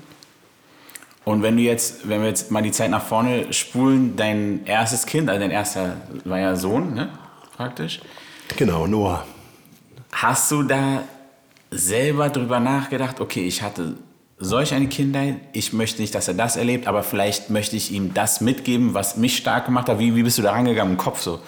Und 1.24 1.42
wenn 1.42 1.58
du 1.58 1.64
jetzt, 1.64 2.08
wenn 2.08 2.22
wir 2.22 2.30
jetzt 2.30 2.52
mal 2.52 2.62
die 2.62 2.72
Zeit 2.72 2.90
nach 2.90 3.04
vorne 3.04 3.52
spulen, 3.52 4.16
dein 4.16 4.66
erstes 4.66 5.06
Kind, 5.06 5.30
also 5.30 5.42
dein 5.42 5.52
erster 5.52 5.98
war 6.26 6.40
ja 6.40 6.56
Sohn, 6.56 6.94
ne? 6.94 7.10
Praktisch. 7.56 8.02
Genau, 8.56 8.88
Noah. 8.88 9.26
Hast 10.12 10.52
du 10.52 10.64
da 10.64 11.04
selber 11.72 12.30
drüber 12.30 12.60
nachgedacht, 12.60 13.20
okay, 13.20 13.46
ich 13.46 13.62
hatte 13.62 13.96
solch 14.38 14.74
eine 14.74 14.88
Kindheit, 14.88 15.38
ich 15.54 15.74
möchte 15.74 16.02
nicht, 16.02 16.14
dass 16.14 16.28
er 16.28 16.34
das 16.36 16.58
erlebt, 16.58 16.88
aber 16.88 17.04
vielleicht 17.04 17.50
möchte 17.50 17.76
ich 17.76 17.92
ihm 17.92 18.14
das 18.14 18.42
mitgeben, 18.42 18.94
was 18.94 19.18
mich 19.18 19.38
stark 19.38 19.66
gemacht 19.66 19.90
hat. 19.90 20.00
Wie, 20.00 20.16
wie 20.16 20.24
bist 20.24 20.38
du 20.38 20.42
da 20.44 20.52
rangegangen 20.52 20.94
im 20.94 20.98
Kopf 20.98 21.22
so? 21.22 21.40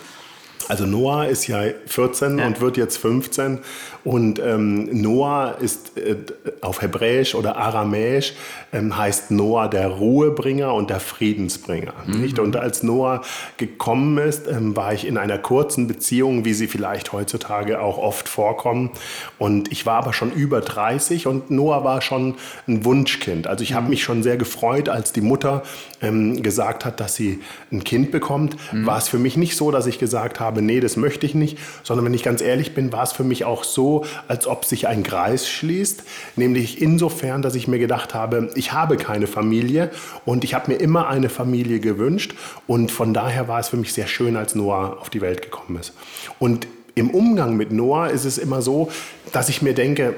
Also 0.70 0.86
Noah 0.86 1.26
ist 1.26 1.48
ja 1.48 1.64
14 1.88 2.40
und 2.40 2.62
wird 2.62 2.78
jetzt 2.78 2.98
15 2.98 3.60
und 4.04 4.40
ähm, 4.40 5.02
Noah 5.02 5.58
ist 5.60 5.98
äh, 5.98 6.16
auf 6.62 6.82
Hebräisch 6.82 7.36
oder 7.36 7.58
Aramäisch 7.58 8.34
ähm, 8.72 8.96
heißt 8.96 9.32
Noah 9.32 9.68
der 9.68 9.88
Ruhebringer 9.88 10.74
und 10.74 10.90
der 10.90 11.00
Friedensbringer. 11.00 11.94
Nicht? 12.06 12.40
Und 12.40 12.56
als 12.56 12.84
Noah 12.84 13.22
gekommen 13.58 14.18
ist, 14.20 14.48
ähm, 14.48 14.76
war 14.76 14.94
ich 14.94 15.06
in 15.06 15.18
einer 15.18 15.38
kurzen 15.38 15.88
Beziehung, 15.88 16.46
wie 16.46 16.54
sie 16.54 16.68
vielleicht 16.68 17.12
heutzutage 17.12 17.82
auch 17.82 17.98
oft 17.98 18.30
vorkommen. 18.30 18.92
Und 19.38 19.72
ich 19.72 19.86
war 19.86 19.98
aber 19.98 20.14
schon 20.14 20.32
über 20.32 20.62
30 20.62 21.28
und 21.28 21.52
Noah 21.52 21.84
war 21.84 22.02
schon 22.02 22.36
ein 22.68 22.86
Wunschkind. 22.86 23.48
Also 23.48 23.64
ich 23.64 23.74
habe 23.74 23.90
mich 23.90 24.04
schon 24.04 24.24
sehr 24.24 24.38
gefreut, 24.38 24.88
als 24.88 25.12
die 25.14 25.22
Mutter 25.22 25.64
ähm, 26.02 26.42
gesagt 26.42 26.86
hat, 26.86 27.00
dass 27.00 27.16
sie 27.16 27.42
ein 27.72 27.84
Kind 27.84 28.12
bekommt. 28.12 28.56
War 28.72 28.98
es 28.98 29.10
für 29.10 29.20
mich 29.20 29.36
nicht 29.36 29.56
so, 29.56 29.72
dass 29.72 29.88
ich 29.88 30.00
gesagt 30.00 30.40
habe, 30.40 30.59
nee, 30.62 30.80
das 30.80 30.98
möchte 30.98 31.26
ich 31.26 31.36
nicht, 31.36 31.58
sondern 31.84 32.06
wenn 32.06 32.14
ich 32.14 32.24
ganz 32.24 32.42
ehrlich 32.42 32.74
bin, 32.74 32.92
war 32.92 33.04
es 33.04 33.12
für 33.12 33.24
mich 33.24 33.46
auch 33.46 33.64
so, 33.64 34.06
als 34.28 34.48
ob 34.48 34.66
sich 34.66 34.88
ein 34.88 35.04
Kreis 35.04 35.48
schließt, 35.50 36.04
nämlich 36.36 36.82
insofern, 36.82 37.42
dass 37.42 37.56
ich 37.56 37.68
mir 37.68 37.80
gedacht 37.80 38.14
habe, 38.14 38.50
ich 38.56 38.74
habe 38.74 38.98
keine 38.98 39.28
Familie 39.28 39.92
und 40.26 40.44
ich 40.44 40.54
habe 40.54 40.72
mir 40.72 40.78
immer 40.78 41.08
eine 41.08 41.30
Familie 41.30 41.80
gewünscht. 41.80 42.34
Und 42.68 42.92
von 42.92 43.14
daher 43.14 43.48
war 43.48 43.60
es 43.60 43.70
für 43.70 43.78
mich 43.78 43.94
sehr 43.94 44.08
schön, 44.08 44.36
als 44.36 44.56
Noah 44.56 44.98
auf 45.00 45.10
die 45.10 45.22
Welt 45.22 45.42
gekommen 45.42 45.80
ist. 45.80 45.94
Und 46.40 46.68
im 46.96 47.12
Umgang 47.12 47.56
mit 47.56 47.72
Noah 47.72 48.08
ist 48.08 48.26
es 48.26 48.38
immer 48.38 48.62
so, 48.62 48.90
dass 49.32 49.50
ich 49.50 49.62
mir 49.62 49.74
denke, 49.74 50.16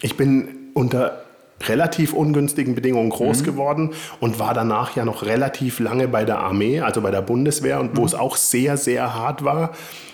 ich 0.00 0.16
bin 0.16 0.48
unter 0.74 1.24
relativ 1.68 2.12
ungünstigen 2.12 2.74
Bedingungen 2.74 3.10
groß 3.10 3.44
geworden 3.44 3.90
und 4.18 4.38
war 4.38 4.54
danach 4.54 4.96
ja 4.96 5.04
noch 5.04 5.24
relativ 5.24 5.78
lange 5.80 6.08
bei 6.08 6.24
der 6.24 6.38
Armee, 6.38 6.80
also 6.80 7.00
bei 7.00 7.10
der 7.10 7.22
Bundeswehr 7.22 7.80
und 7.80 7.96
wo 7.96 8.04
es 8.04 8.14
auch 8.14 8.36
sehr, 8.36 8.76
sehr 8.76 9.14
hart 9.14 9.44
war. 9.44 9.72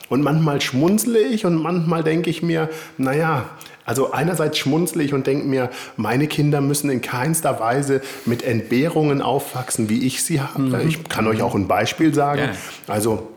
Und 0.08 0.22
manchmal 0.22 0.60
schmunzle 0.60 1.20
ich 1.20 1.46
und 1.46 1.56
manchmal 1.56 2.04
denke 2.04 2.30
ich 2.30 2.42
mir, 2.42 2.68
naja, 2.96 3.46
also 3.84 4.12
einerseits 4.12 4.58
schmunzle 4.58 5.02
ich 5.02 5.14
und 5.14 5.26
denke 5.26 5.46
mir, 5.46 5.70
meine 5.96 6.26
Kinder 6.26 6.60
müssen 6.60 6.90
in 6.90 7.00
keinster 7.00 7.60
Weise 7.60 8.02
mit 8.24 8.42
Entbehrungen 8.42 9.22
aufwachsen, 9.22 9.88
wie 9.88 10.04
ich 10.06 10.22
sie 10.24 10.40
habe. 10.40 10.82
Ich 10.86 11.04
kann 11.08 11.26
euch 11.26 11.42
auch 11.42 11.54
ein 11.54 11.68
Beispiel 11.68 12.12
sagen. 12.12 12.38
Gerne. 12.38 12.56
Also 12.88 13.28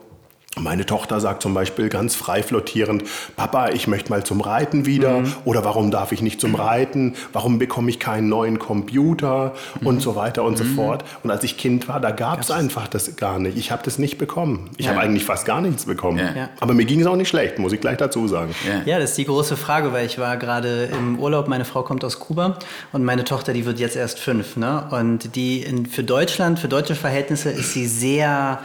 meine 0.57 0.85
Tochter 0.85 1.19
sagt 1.19 1.43
zum 1.43 1.53
Beispiel 1.53 1.89
ganz 1.89 2.15
frei 2.15 2.41
flottierend, 2.41 3.03
Papa, 3.37 3.69
ich 3.69 3.87
möchte 3.87 4.09
mal 4.09 4.23
zum 4.23 4.41
Reiten 4.41 4.85
wieder 4.87 5.23
oder 5.45 5.63
warum 5.63 5.91
darf 5.91 6.11
ich 6.11 6.21
nicht 6.23 6.41
zum 6.41 6.55
Reiten, 6.55 7.13
warum 7.33 7.59
bekomme 7.59 7.89
ich 7.91 7.99
keinen 7.99 8.29
neuen 8.29 8.57
Computer 8.57 9.53
und 9.83 10.01
so 10.01 10.15
weiter 10.15 10.43
und 10.43 10.57
so 10.57 10.63
fort. 10.63 11.05
Und 11.23 11.29
als 11.29 11.43
ich 11.43 11.55
Kind 11.57 11.87
war, 11.87 11.99
da 11.99 12.09
gab 12.11 12.41
es 12.41 12.49
einfach 12.49 12.87
das 12.87 13.15
gar 13.15 13.37
nicht. 13.39 13.57
Ich 13.57 13.71
habe 13.71 13.83
das 13.85 13.99
nicht 13.99 14.17
bekommen. 14.17 14.71
Ich 14.77 14.85
Ja. 14.87 14.91
habe 14.93 15.01
eigentlich 15.01 15.23
fast 15.23 15.45
gar 15.45 15.61
nichts 15.61 15.85
bekommen. 15.85 16.17
Ja. 16.17 16.33
Ja. 16.35 16.49
Aber 16.59 16.73
mir 16.73 16.85
ging 16.85 16.99
es 16.99 17.05
auch 17.07 17.15
nicht 17.15 17.29
schlecht, 17.29 17.59
muss 17.59 17.71
ich 17.71 17.79
gleich 17.79 17.97
dazu 17.97 18.27
sagen. 18.27 18.53
Ja. 18.67 18.81
Ja, 18.93 18.99
das 18.99 19.11
ist 19.11 19.17
die 19.19 19.25
große 19.25 19.55
Frage, 19.55 19.93
weil 19.93 20.07
ich 20.07 20.17
war 20.17 20.35
gerade 20.37 20.85
im 20.85 21.19
Urlaub, 21.19 21.47
meine 21.47 21.63
Frau 21.63 21.83
kommt 21.83 22.03
aus 22.03 22.19
Kuba 22.19 22.57
und 22.91 23.03
meine 23.05 23.23
Tochter, 23.23 23.53
die 23.53 23.65
wird 23.65 23.79
jetzt 23.79 23.95
erst 23.95 24.17
fünf. 24.19 24.57
Ne? 24.57 24.87
Und 24.89 25.35
die 25.35 25.61
in, 25.61 25.85
für 25.85 26.03
Deutschland, 26.03 26.57
für 26.59 26.67
deutsche 26.67 26.95
Verhältnisse 26.95 27.51
ist 27.51 27.73
sie 27.73 27.85
sehr 27.85 28.59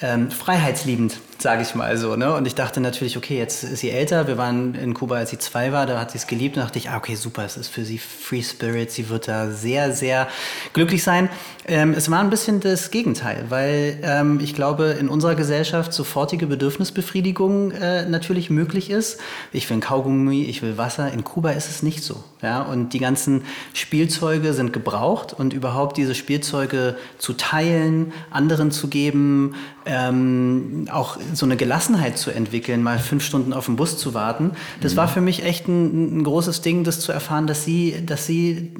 ähm, 0.00 0.30
freiheitsliebend, 0.30 1.18
sage 1.42 1.62
ich 1.62 1.74
mal 1.74 1.96
so. 1.96 2.16
Ne? 2.16 2.34
Und 2.34 2.46
ich 2.46 2.54
dachte 2.54 2.80
natürlich, 2.80 3.16
okay, 3.16 3.38
jetzt 3.38 3.64
ist 3.64 3.80
sie 3.80 3.90
älter. 3.90 4.26
Wir 4.26 4.38
waren 4.38 4.74
in 4.74 4.94
Kuba, 4.94 5.16
als 5.16 5.30
sie 5.30 5.38
zwei 5.38 5.72
war, 5.72 5.86
da 5.86 5.98
hat 5.98 6.10
sie 6.10 6.18
es 6.18 6.26
geliebt. 6.26 6.56
Und 6.56 6.62
dachte 6.62 6.78
ich, 6.78 6.90
ah, 6.90 6.96
okay, 6.96 7.14
super, 7.14 7.44
es 7.44 7.56
ist 7.56 7.68
für 7.68 7.84
sie 7.84 7.98
Free 7.98 8.42
Spirit. 8.42 8.90
Sie 8.90 9.08
wird 9.08 9.28
da 9.28 9.50
sehr, 9.50 9.92
sehr 9.92 10.28
glücklich 10.72 11.02
sein. 11.02 11.28
Ähm, 11.66 11.94
es 11.96 12.10
war 12.10 12.20
ein 12.20 12.30
bisschen 12.30 12.60
das 12.60 12.90
Gegenteil, 12.90 13.46
weil 13.48 13.98
ähm, 14.02 14.38
ich 14.42 14.54
glaube, 14.54 14.96
in 15.00 15.08
unserer 15.08 15.34
Gesellschaft 15.34 15.92
sofortige 15.92 16.46
Bedürfnisbefriedigung 16.46 17.70
äh, 17.70 18.06
natürlich 18.06 18.50
möglich 18.50 18.90
ist. 18.90 19.18
Ich 19.52 19.68
will 19.70 19.78
ein 19.78 19.80
Kaugummi, 19.80 20.44
ich 20.44 20.62
will 20.62 20.76
Wasser. 20.76 21.10
In 21.12 21.24
Kuba 21.24 21.50
ist 21.50 21.70
es 21.70 21.82
nicht 21.82 22.02
so. 22.02 22.22
Ja? 22.42 22.62
Und 22.62 22.92
die 22.92 22.98
ganzen 22.98 23.44
Spielzeuge 23.72 24.52
sind 24.52 24.72
gebraucht 24.72 25.32
und 25.32 25.52
überhaupt 25.54 25.96
diese 25.96 26.14
Spielzeuge 26.14 26.96
zu 27.18 27.32
teilen, 27.32 28.12
anderen 28.30 28.70
zu 28.70 28.88
geben, 28.88 29.54
ähm, 29.86 30.86
auch 30.90 31.18
so 31.32 31.46
eine 31.46 31.56
Gelassenheit 31.56 32.18
zu 32.18 32.30
entwickeln, 32.30 32.82
mal 32.82 32.98
fünf 32.98 33.24
Stunden 33.24 33.52
auf 33.52 33.66
den 33.66 33.76
Bus 33.76 33.96
zu 33.98 34.14
warten. 34.14 34.52
Das 34.80 34.96
war 34.96 35.08
für 35.08 35.20
mich 35.20 35.44
echt 35.44 35.68
ein, 35.68 36.18
ein 36.18 36.24
großes 36.24 36.60
Ding, 36.60 36.84
das 36.84 37.00
zu 37.00 37.12
erfahren, 37.12 37.46
dass 37.46 37.64
sie, 37.64 38.04
dass 38.04 38.26
sie 38.26 38.72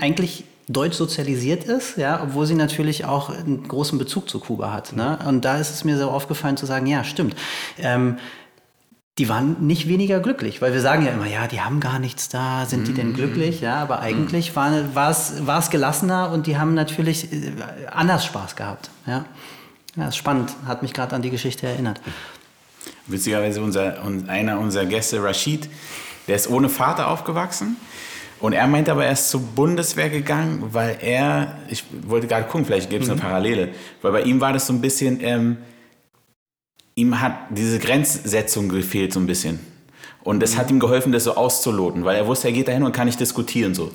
eigentlich 0.00 0.44
deutsch 0.68 0.96
sozialisiert 0.96 1.64
ist, 1.64 1.96
ja, 1.96 2.20
obwohl 2.22 2.46
sie 2.46 2.54
natürlich 2.54 3.04
auch 3.04 3.30
einen 3.30 3.66
großen 3.68 3.98
Bezug 3.98 4.28
zu 4.28 4.40
Kuba 4.40 4.72
hat. 4.72 4.94
Ne? 4.96 5.18
Und 5.26 5.44
da 5.44 5.58
ist 5.58 5.70
es 5.70 5.84
mir 5.84 5.96
so 5.96 6.10
aufgefallen 6.10 6.56
zu 6.56 6.66
sagen, 6.66 6.86
ja, 6.86 7.04
stimmt. 7.04 7.36
Ähm, 7.78 8.18
die 9.18 9.30
waren 9.30 9.66
nicht 9.66 9.88
weniger 9.88 10.20
glücklich, 10.20 10.60
weil 10.60 10.74
wir 10.74 10.82
sagen 10.82 11.06
ja 11.06 11.12
immer, 11.12 11.26
ja, 11.26 11.46
die 11.46 11.62
haben 11.62 11.80
gar 11.80 11.98
nichts 11.98 12.28
da, 12.28 12.66
sind 12.66 12.86
die 12.86 12.92
denn 12.92 13.14
glücklich? 13.14 13.62
Ja, 13.62 13.76
aber 13.76 14.00
eigentlich 14.00 14.54
war, 14.56 14.94
war, 14.94 15.10
es, 15.10 15.46
war 15.46 15.58
es 15.58 15.70
gelassener 15.70 16.30
und 16.32 16.46
die 16.46 16.58
haben 16.58 16.74
natürlich 16.74 17.32
äh, 17.32 17.52
anders 17.90 18.26
Spaß 18.26 18.56
gehabt. 18.56 18.90
Ja, 19.06 19.24
ja 19.96 20.08
ist 20.08 20.16
spannend, 20.16 20.54
hat 20.66 20.82
mich 20.82 20.92
gerade 20.92 21.14
an 21.16 21.22
die 21.22 21.30
Geschichte 21.30 21.66
erinnert. 21.66 22.00
Witzigerweise 23.06 23.62
unser, 23.62 24.04
un- 24.04 24.28
einer 24.28 24.58
unserer 24.58 24.86
Gäste, 24.86 25.22
Rashid, 25.22 25.68
der 26.28 26.36
ist 26.36 26.48
ohne 26.50 26.68
Vater 26.68 27.08
aufgewachsen. 27.08 27.76
Und 28.38 28.52
er 28.52 28.66
meinte 28.66 28.92
aber, 28.92 29.06
er 29.06 29.12
ist 29.12 29.30
zur 29.30 29.40
Bundeswehr 29.40 30.10
gegangen, 30.10 30.62
weil 30.72 30.98
er, 31.00 31.56
ich 31.68 31.84
wollte 32.06 32.26
gerade 32.26 32.46
gucken, 32.46 32.66
vielleicht 32.66 32.90
gibt 32.90 33.04
es 33.04 33.10
eine 33.10 33.18
Parallele, 33.20 33.70
weil 34.02 34.12
bei 34.12 34.22
ihm 34.22 34.40
war 34.40 34.52
das 34.52 34.66
so 34.66 34.72
ein 34.74 34.80
bisschen, 34.82 35.20
ähm, 35.22 35.56
ihm 36.96 37.20
hat 37.20 37.34
diese 37.50 37.78
Grenzsetzung 37.78 38.68
gefehlt 38.68 39.12
so 39.12 39.20
ein 39.20 39.26
bisschen. 39.26 39.60
Und 40.22 40.40
das 40.40 40.56
hat 40.58 40.70
ihm 40.70 40.80
geholfen, 40.80 41.12
das 41.12 41.24
so 41.24 41.36
auszuloten, 41.36 42.04
weil 42.04 42.16
er 42.16 42.26
wusste, 42.26 42.48
er 42.48 42.52
geht 42.52 42.68
dahin 42.68 42.82
und 42.82 42.92
kann 42.92 43.06
nicht 43.06 43.20
diskutieren 43.20 43.74
so. 43.74 43.92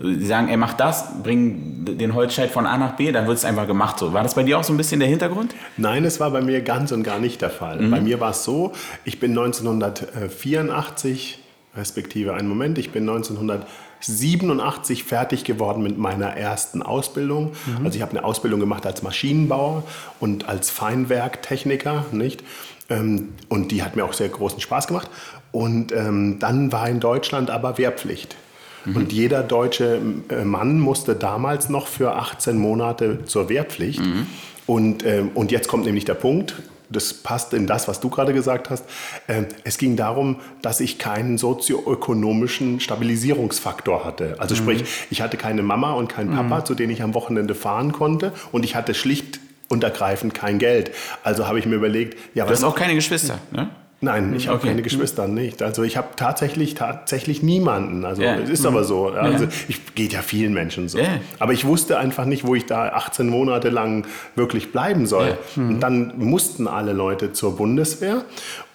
Die 0.00 0.26
sagen, 0.26 0.48
er 0.48 0.58
macht 0.58 0.78
das, 0.78 1.06
bring 1.24 1.84
den 1.84 2.14
Holzscheit 2.14 2.50
von 2.50 2.66
A 2.66 2.78
nach 2.78 2.92
B, 2.92 3.10
dann 3.10 3.26
wird 3.26 3.36
es 3.36 3.44
einfach 3.44 3.66
gemacht 3.66 3.98
so. 3.98 4.12
War 4.12 4.22
das 4.22 4.36
bei 4.36 4.44
dir 4.44 4.58
auch 4.58 4.64
so 4.64 4.72
ein 4.72 4.76
bisschen 4.76 5.00
der 5.00 5.08
Hintergrund? 5.08 5.56
Nein, 5.76 6.04
es 6.04 6.20
war 6.20 6.30
bei 6.30 6.40
mir 6.40 6.60
ganz 6.60 6.92
und 6.92 7.02
gar 7.02 7.18
nicht 7.18 7.42
der 7.42 7.50
Fall. 7.50 7.80
Bei 7.90 8.00
mir 8.00 8.20
war 8.20 8.30
es 8.30 8.44
so, 8.44 8.72
ich 9.04 9.18
bin 9.18 9.32
1984, 9.32 11.40
respektive 11.76 12.34
einen 12.34 12.48
Moment, 12.48 12.78
ich 12.78 12.92
bin 12.92 13.08
1987 13.08 15.02
fertig 15.02 15.42
geworden 15.42 15.82
mit 15.82 15.98
meiner 15.98 16.28
ersten 16.28 16.82
Ausbildung. 16.82 17.54
Also 17.82 17.96
ich 17.96 18.02
habe 18.02 18.12
eine 18.12 18.24
Ausbildung 18.24 18.60
gemacht 18.60 18.86
als 18.86 19.02
Maschinenbauer 19.02 19.82
und 20.20 20.48
als 20.48 20.70
Feinwerktechniker, 20.70 22.06
nicht? 22.12 22.44
Ähm, 22.88 23.30
und 23.48 23.72
die 23.72 23.82
hat 23.82 23.96
mir 23.96 24.04
auch 24.04 24.12
sehr 24.12 24.28
großen 24.28 24.60
Spaß 24.60 24.86
gemacht. 24.86 25.10
Und 25.50 25.92
ähm, 25.92 26.36
dann 26.38 26.70
war 26.72 26.88
in 26.88 27.00
Deutschland 27.00 27.50
aber 27.50 27.78
Wehrpflicht. 27.78 28.36
Mhm. 28.84 28.96
Und 28.96 29.12
jeder 29.12 29.42
deutsche 29.42 30.00
äh, 30.30 30.44
Mann 30.44 30.80
musste 30.80 31.14
damals 31.14 31.68
noch 31.68 31.86
für 31.86 32.16
18 32.16 32.56
Monate 32.58 33.24
zur 33.24 33.48
Wehrpflicht. 33.48 34.00
Mhm. 34.00 34.26
Und, 34.66 35.04
ähm, 35.04 35.30
und 35.34 35.50
jetzt 35.50 35.68
kommt 35.68 35.86
nämlich 35.86 36.04
der 36.04 36.14
Punkt, 36.14 36.54
das 36.90 37.12
passt 37.12 37.52
in 37.52 37.66
das, 37.66 37.88
was 37.88 38.00
du 38.00 38.08
gerade 38.08 38.32
gesagt 38.32 38.70
hast. 38.70 38.84
Ähm, 39.28 39.46
es 39.64 39.78
ging 39.78 39.96
darum, 39.96 40.36
dass 40.62 40.80
ich 40.80 40.98
keinen 40.98 41.38
sozioökonomischen 41.38 42.80
Stabilisierungsfaktor 42.80 44.04
hatte. 44.04 44.36
Also 44.38 44.54
mhm. 44.54 44.58
sprich, 44.58 44.84
ich 45.10 45.20
hatte 45.20 45.36
keine 45.36 45.62
Mama 45.62 45.92
und 45.92 46.08
keinen 46.08 46.30
Papa, 46.30 46.60
mhm. 46.60 46.64
zu 46.64 46.74
denen 46.74 46.92
ich 46.92 47.02
am 47.02 47.14
Wochenende 47.14 47.54
fahren 47.54 47.92
konnte. 47.92 48.32
Und 48.52 48.64
ich 48.64 48.74
hatte 48.74 48.94
schlicht 48.94 49.40
und 49.68 49.84
ergreifend 49.84 50.34
kein 50.34 50.58
Geld. 50.58 50.92
Also 51.22 51.46
habe 51.46 51.58
ich 51.58 51.66
mir 51.66 51.76
überlegt, 51.76 52.16
ja, 52.34 52.44
was. 52.44 52.60
Du 52.60 52.66
hast 52.66 52.72
auch 52.72 52.78
keine 52.78 52.94
Geschwister, 52.94 53.38
ne? 53.50 53.68
Nein, 54.00 54.32
ich 54.36 54.46
habe 54.46 54.58
okay. 54.58 54.68
keine 54.68 54.82
Geschwister, 54.82 55.26
nicht. 55.26 55.60
Also 55.60 55.82
ich 55.82 55.96
habe 55.96 56.08
tatsächlich 56.14 56.74
tatsächlich 56.74 57.42
niemanden. 57.42 58.04
Also 58.04 58.22
ja. 58.22 58.36
es 58.36 58.48
ist 58.48 58.64
aber 58.64 58.84
so. 58.84 59.08
Also 59.08 59.44
ja. 59.44 59.50
ich 59.66 59.96
geht 59.96 60.12
ja 60.12 60.22
vielen 60.22 60.54
Menschen 60.54 60.88
so. 60.88 60.98
Ja. 60.98 61.18
Aber 61.40 61.52
ich 61.52 61.64
wusste 61.64 61.98
einfach 61.98 62.24
nicht, 62.24 62.46
wo 62.46 62.54
ich 62.54 62.64
da 62.66 62.90
18 62.90 63.28
Monate 63.28 63.70
lang 63.70 64.06
wirklich 64.36 64.70
bleiben 64.70 65.06
soll. 65.06 65.36
Mhm. 65.56 65.68
Und 65.68 65.80
dann 65.80 66.12
mussten 66.16 66.68
alle 66.68 66.92
Leute 66.92 67.32
zur 67.32 67.56
Bundeswehr 67.56 68.24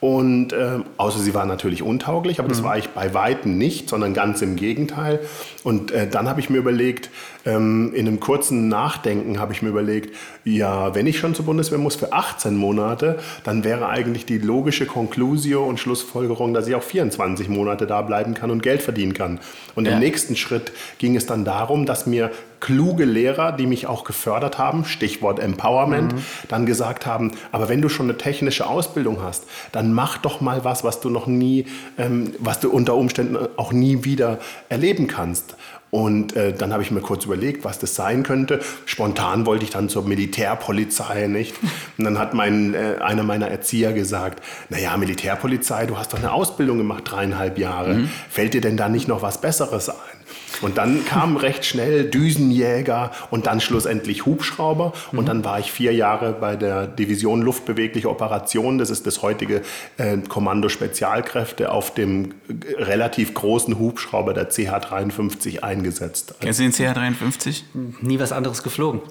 und 0.03 0.51
äh, 0.51 0.79
außer 0.97 1.19
sie 1.19 1.33
war 1.33 1.45
natürlich 1.45 1.81
untauglich, 1.81 2.39
aber 2.39 2.49
mhm. 2.49 2.51
das 2.51 2.61
war 2.61 2.77
ich 2.77 2.89
bei 2.89 3.13
Weitem 3.13 3.57
nicht, 3.57 3.87
sondern 3.87 4.13
ganz 4.13 4.41
im 4.41 4.57
Gegenteil. 4.57 5.21
Und 5.63 5.91
äh, 5.91 6.09
dann 6.09 6.27
habe 6.27 6.41
ich 6.41 6.49
mir 6.49 6.57
überlegt, 6.57 7.09
ähm, 7.45 7.93
in 7.95 8.05
einem 8.05 8.19
kurzen 8.19 8.67
Nachdenken 8.67 9.39
habe 9.39 9.53
ich 9.53 9.61
mir 9.61 9.69
überlegt, 9.69 10.13
ja, 10.43 10.93
wenn 10.93 11.07
ich 11.07 11.19
schon 11.19 11.35
zur 11.35 11.45
Bundeswehr 11.45 11.77
muss 11.77 11.95
für 11.95 12.11
18 12.11 12.57
Monate, 12.57 13.17
dann 13.45 13.63
wäre 13.63 13.87
eigentlich 13.87 14.25
die 14.25 14.39
logische 14.39 14.85
Konklusio 14.85 15.63
und 15.63 15.79
Schlussfolgerung, 15.79 16.53
dass 16.53 16.67
ich 16.67 16.75
auch 16.75 16.83
24 16.83 17.47
Monate 17.47 17.87
da 17.87 18.01
bleiben 18.01 18.33
kann 18.33 18.51
und 18.51 18.61
Geld 18.61 18.81
verdienen 18.81 19.13
kann. 19.13 19.39
Und 19.73 19.85
ja. 19.85 19.93
im 19.93 19.99
nächsten 19.99 20.35
Schritt 20.35 20.73
ging 20.97 21.15
es 21.15 21.27
dann 21.27 21.45
darum, 21.45 21.85
dass 21.85 22.07
mir 22.07 22.29
kluge 22.63 23.03
Lehrer, 23.03 23.51
die 23.51 23.67
mich 23.67 23.87
auch 23.87 24.05
gefördert 24.05 24.57
haben, 24.57 24.85
Stichwort 24.85 25.37
Empowerment, 25.37 26.13
mhm. 26.13 26.23
dann 26.47 26.65
gesagt 26.65 27.05
haben, 27.05 27.31
aber 27.51 27.67
wenn 27.67 27.81
du 27.81 27.89
schon 27.89 28.05
eine 28.05 28.17
technische 28.17 28.67
Ausbildung 28.67 29.21
hast, 29.21 29.43
dann 29.73 29.91
mach 29.91 30.17
doch 30.17 30.39
mal 30.39 30.63
was, 30.63 30.85
was 30.85 31.01
du 31.01 31.09
noch 31.09 31.27
nie, 31.27 31.65
ähm, 31.97 32.31
was 32.39 32.61
du 32.61 32.71
unter 32.71 32.95
Umständen 32.95 33.37
auch 33.57 33.73
nie 33.73 34.05
wieder 34.05 34.39
erleben 34.69 35.07
kannst. 35.07 35.57
Und 35.91 36.37
äh, 36.37 36.53
dann 36.53 36.71
habe 36.71 36.81
ich 36.83 36.89
mir 36.89 37.01
kurz 37.01 37.25
überlegt, 37.25 37.65
was 37.65 37.79
das 37.79 37.95
sein 37.95 38.23
könnte. 38.23 38.61
Spontan 38.85 39.45
wollte 39.45 39.65
ich 39.65 39.69
dann 39.69 39.89
zur 39.89 40.03
Militärpolizei, 40.07 41.27
nicht? 41.27 41.55
Und 41.97 42.05
dann 42.05 42.17
hat 42.17 42.33
mein, 42.33 42.73
äh, 42.73 42.95
einer 43.01 43.23
meiner 43.23 43.49
Erzieher 43.49 43.91
gesagt, 43.91 44.41
naja, 44.69 44.95
Militärpolizei, 44.95 45.85
du 45.85 45.97
hast 45.97 46.13
doch 46.13 46.17
eine 46.17 46.31
Ausbildung 46.31 46.77
gemacht, 46.77 47.03
dreieinhalb 47.05 47.59
Jahre. 47.59 47.93
Mhm. 47.95 48.09
Fällt 48.29 48.53
dir 48.53 48.61
denn 48.61 48.77
da 48.77 48.87
nicht 48.87 49.09
noch 49.09 49.21
was 49.21 49.41
Besseres 49.41 49.89
ein? 49.89 50.22
Und 50.61 50.77
dann 50.77 51.05
kam 51.05 51.37
recht 51.43 51.65
schnell 51.65 52.05
Düsenjäger 52.09 53.11
und 53.31 53.47
dann 53.47 53.61
schlussendlich 53.61 54.25
Hubschrauber. 54.25 54.93
Und 55.11 55.21
mhm. 55.21 55.25
dann 55.25 55.45
war 55.45 55.59
ich 55.59 55.71
vier 55.71 55.93
Jahre 55.93 56.33
bei 56.33 56.55
der 56.55 56.87
Division 56.87 57.41
Luftbewegliche 57.41 58.09
Operationen. 58.09 58.77
Das 58.77 58.89
ist 58.89 59.05
das 59.07 59.21
heutige 59.21 59.61
äh, 59.97 60.17
Kommando 60.27 60.69
Spezialkräfte 60.69 61.71
auf 61.71 61.93
dem 61.93 62.33
relativ 62.77 63.33
großen 63.33 63.77
Hubschrauber 63.79 64.33
der 64.33 64.49
CH-53 64.49 65.59
eingesetzt. 65.59 66.35
Kennst 66.39 66.59
du 66.59 66.63
den 66.63 66.73
CH-53? 66.73 67.63
Nie 68.01 68.19
was 68.19 68.31
anderes 68.31 68.63
geflogen. 68.63 69.01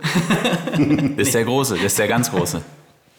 das 1.17 1.29
ist 1.29 1.35
der 1.35 1.45
große, 1.45 1.75
das 1.75 1.85
ist 1.85 1.99
der 1.99 2.09
ganz 2.09 2.31
große. 2.31 2.63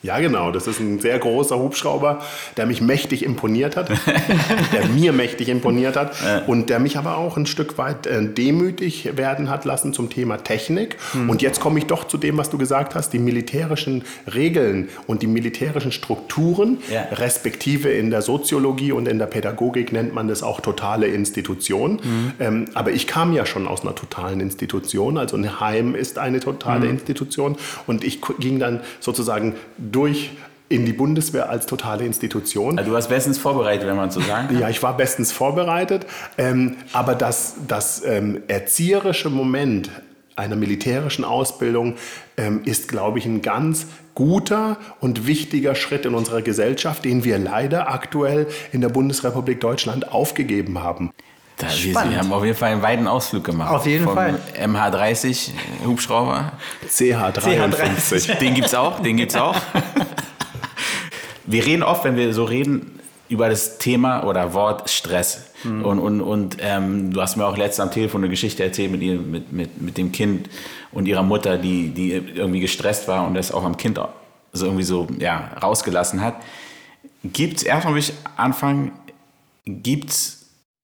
Ja, 0.03 0.19
genau. 0.19 0.51
Das 0.51 0.67
ist 0.67 0.81
ein 0.81 0.99
sehr 0.99 1.17
großer 1.17 1.57
Hubschrauber, 1.57 2.21
der 2.57 2.65
mich 2.65 2.81
mächtig 2.81 3.23
imponiert 3.23 3.77
hat, 3.77 3.89
der 4.73 4.87
mir 4.89 5.13
mächtig 5.13 5.47
imponiert 5.47 5.95
hat 5.95 6.13
und 6.45 6.69
der 6.69 6.79
mich 6.79 6.97
aber 6.97 7.17
auch 7.17 7.37
ein 7.37 7.45
Stück 7.45 7.77
weit 7.77 8.05
äh, 8.05 8.21
demütig 8.21 9.17
werden 9.17 9.49
hat 9.49 9.63
lassen 9.63 9.93
zum 9.93 10.09
Thema 10.09 10.43
Technik. 10.43 10.97
Mhm. 11.13 11.29
Und 11.29 11.41
jetzt 11.41 11.61
komme 11.61 11.79
ich 11.79 11.85
doch 11.85 12.03
zu 12.05 12.17
dem, 12.17 12.37
was 12.37 12.49
du 12.49 12.57
gesagt 12.57 12.95
hast, 12.95 13.11
die 13.11 13.19
militärischen 13.19 14.03
Regeln 14.33 14.89
und 15.07 15.21
die 15.21 15.27
militärischen 15.27 15.93
Strukturen, 15.93 16.79
ja. 16.91 17.03
respektive 17.13 17.89
in 17.89 18.09
der 18.09 18.21
Soziologie 18.21 18.91
und 18.91 19.07
in 19.07 19.19
der 19.19 19.27
Pädagogik 19.27 19.93
nennt 19.93 20.13
man 20.13 20.27
das 20.27 20.43
auch 20.43 20.59
totale 20.59 21.07
Institution. 21.07 21.93
Mhm. 22.03 22.31
Ähm, 22.41 22.65
aber 22.73 22.91
ich 22.91 23.07
kam 23.07 23.31
ja 23.31 23.45
schon 23.45 23.67
aus 23.67 23.83
einer 23.83 23.95
totalen 23.95 24.41
Institution, 24.41 25.17
also 25.17 25.37
ein 25.37 25.61
Heim 25.61 25.95
ist 25.95 26.17
eine 26.17 26.41
totale 26.41 26.87
mhm. 26.87 26.91
Institution 26.91 27.55
und 27.87 28.03
ich 28.03 28.19
ging 28.39 28.59
dann 28.59 28.81
sozusagen 28.99 29.55
durch 29.93 30.31
in 30.69 30.85
die 30.85 30.93
Bundeswehr 30.93 31.49
als 31.49 31.65
totale 31.65 32.03
Institution. 32.05 32.77
Also 32.77 32.89
du 32.89 32.95
warst 32.95 33.09
bestens 33.09 33.37
vorbereitet, 33.37 33.87
wenn 33.87 33.95
man 33.95 34.11
so 34.11 34.19
sagen 34.21 34.47
kann. 34.47 34.59
Ja, 34.59 34.69
ich 34.69 34.81
war 34.81 34.97
bestens 34.97 35.31
vorbereitet. 35.31 36.05
Ähm, 36.37 36.77
aber 36.93 37.15
das, 37.15 37.55
das 37.67 38.03
ähm, 38.03 38.41
erzieherische 38.47 39.29
Moment 39.29 39.91
einer 40.35 40.55
militärischen 40.55 41.25
Ausbildung 41.25 41.95
ähm, 42.37 42.61
ist, 42.65 42.87
glaube 42.87 43.19
ich, 43.19 43.25
ein 43.25 43.43
ganz 43.43 43.85
guter 44.15 44.77
und 44.99 45.27
wichtiger 45.27 45.75
Schritt 45.75 46.05
in 46.05 46.15
unserer 46.15 46.41
Gesellschaft, 46.41 47.05
den 47.05 47.23
wir 47.23 47.37
leider 47.37 47.91
aktuell 47.91 48.47
in 48.71 48.81
der 48.81 48.89
Bundesrepublik 48.89 49.59
Deutschland 49.59 50.11
aufgegeben 50.11 50.81
haben. 50.81 51.11
Da, 51.63 52.03
wir, 52.03 52.11
wir, 52.11 52.17
haben 52.17 52.33
auf 52.33 52.43
jeden 52.43 52.57
Fall 52.57 52.71
einen 52.71 52.81
weiten 52.81 53.07
Ausflug 53.07 53.43
gemacht. 53.43 53.71
Auf 53.71 53.85
jeden 53.85 54.05
Vom 54.05 54.15
Fall. 54.15 54.39
MH30 54.57 55.51
Hubschrauber. 55.85 56.53
CH53. 56.87 58.37
Den 58.39 58.53
gibt's 58.53 58.73
auch, 58.73 58.99
den 58.99 59.17
gibt's 59.17 59.35
auch. 59.35 59.55
wir 61.45 61.65
reden 61.65 61.83
oft, 61.83 62.03
wenn 62.03 62.15
wir 62.15 62.33
so 62.33 62.43
reden, 62.43 62.99
über 63.29 63.49
das 63.49 63.77
Thema 63.79 64.23
oder 64.23 64.53
Wort 64.53 64.89
Stress. 64.89 65.49
Mhm. 65.63 65.85
Und, 65.85 65.99
und, 65.99 66.21
und 66.21 66.57
ähm, 66.59 67.13
du 67.13 67.21
hast 67.21 67.35
mir 67.35 67.45
auch 67.45 67.57
letztens 67.57 67.87
am 67.87 67.91
Telefon 67.91 68.21
eine 68.21 68.29
Geschichte 68.29 68.63
erzählt 68.63 68.91
mit, 68.91 69.01
ihr, 69.01 69.15
mit, 69.15 69.51
mit, 69.51 69.81
mit 69.81 69.97
dem 69.97 70.11
Kind 70.11 70.49
und 70.91 71.07
ihrer 71.07 71.23
Mutter, 71.23 71.57
die, 71.57 71.89
die 71.89 72.11
irgendwie 72.11 72.59
gestresst 72.59 73.07
war 73.07 73.25
und 73.25 73.33
das 73.33 73.51
auch 73.51 73.63
am 73.63 73.77
Kind 73.77 73.99
so 74.51 74.65
irgendwie 74.65 74.83
so 74.83 75.07
ja, 75.19 75.51
rausgelassen 75.61 76.21
hat. 76.21 76.35
Gibt 77.23 77.57
es, 77.57 77.63
erstmal 77.63 77.95
will 77.95 78.01
ich 78.01 78.13
anfangen, 78.35 78.91
gibt 79.65 80.11
es 80.11 80.42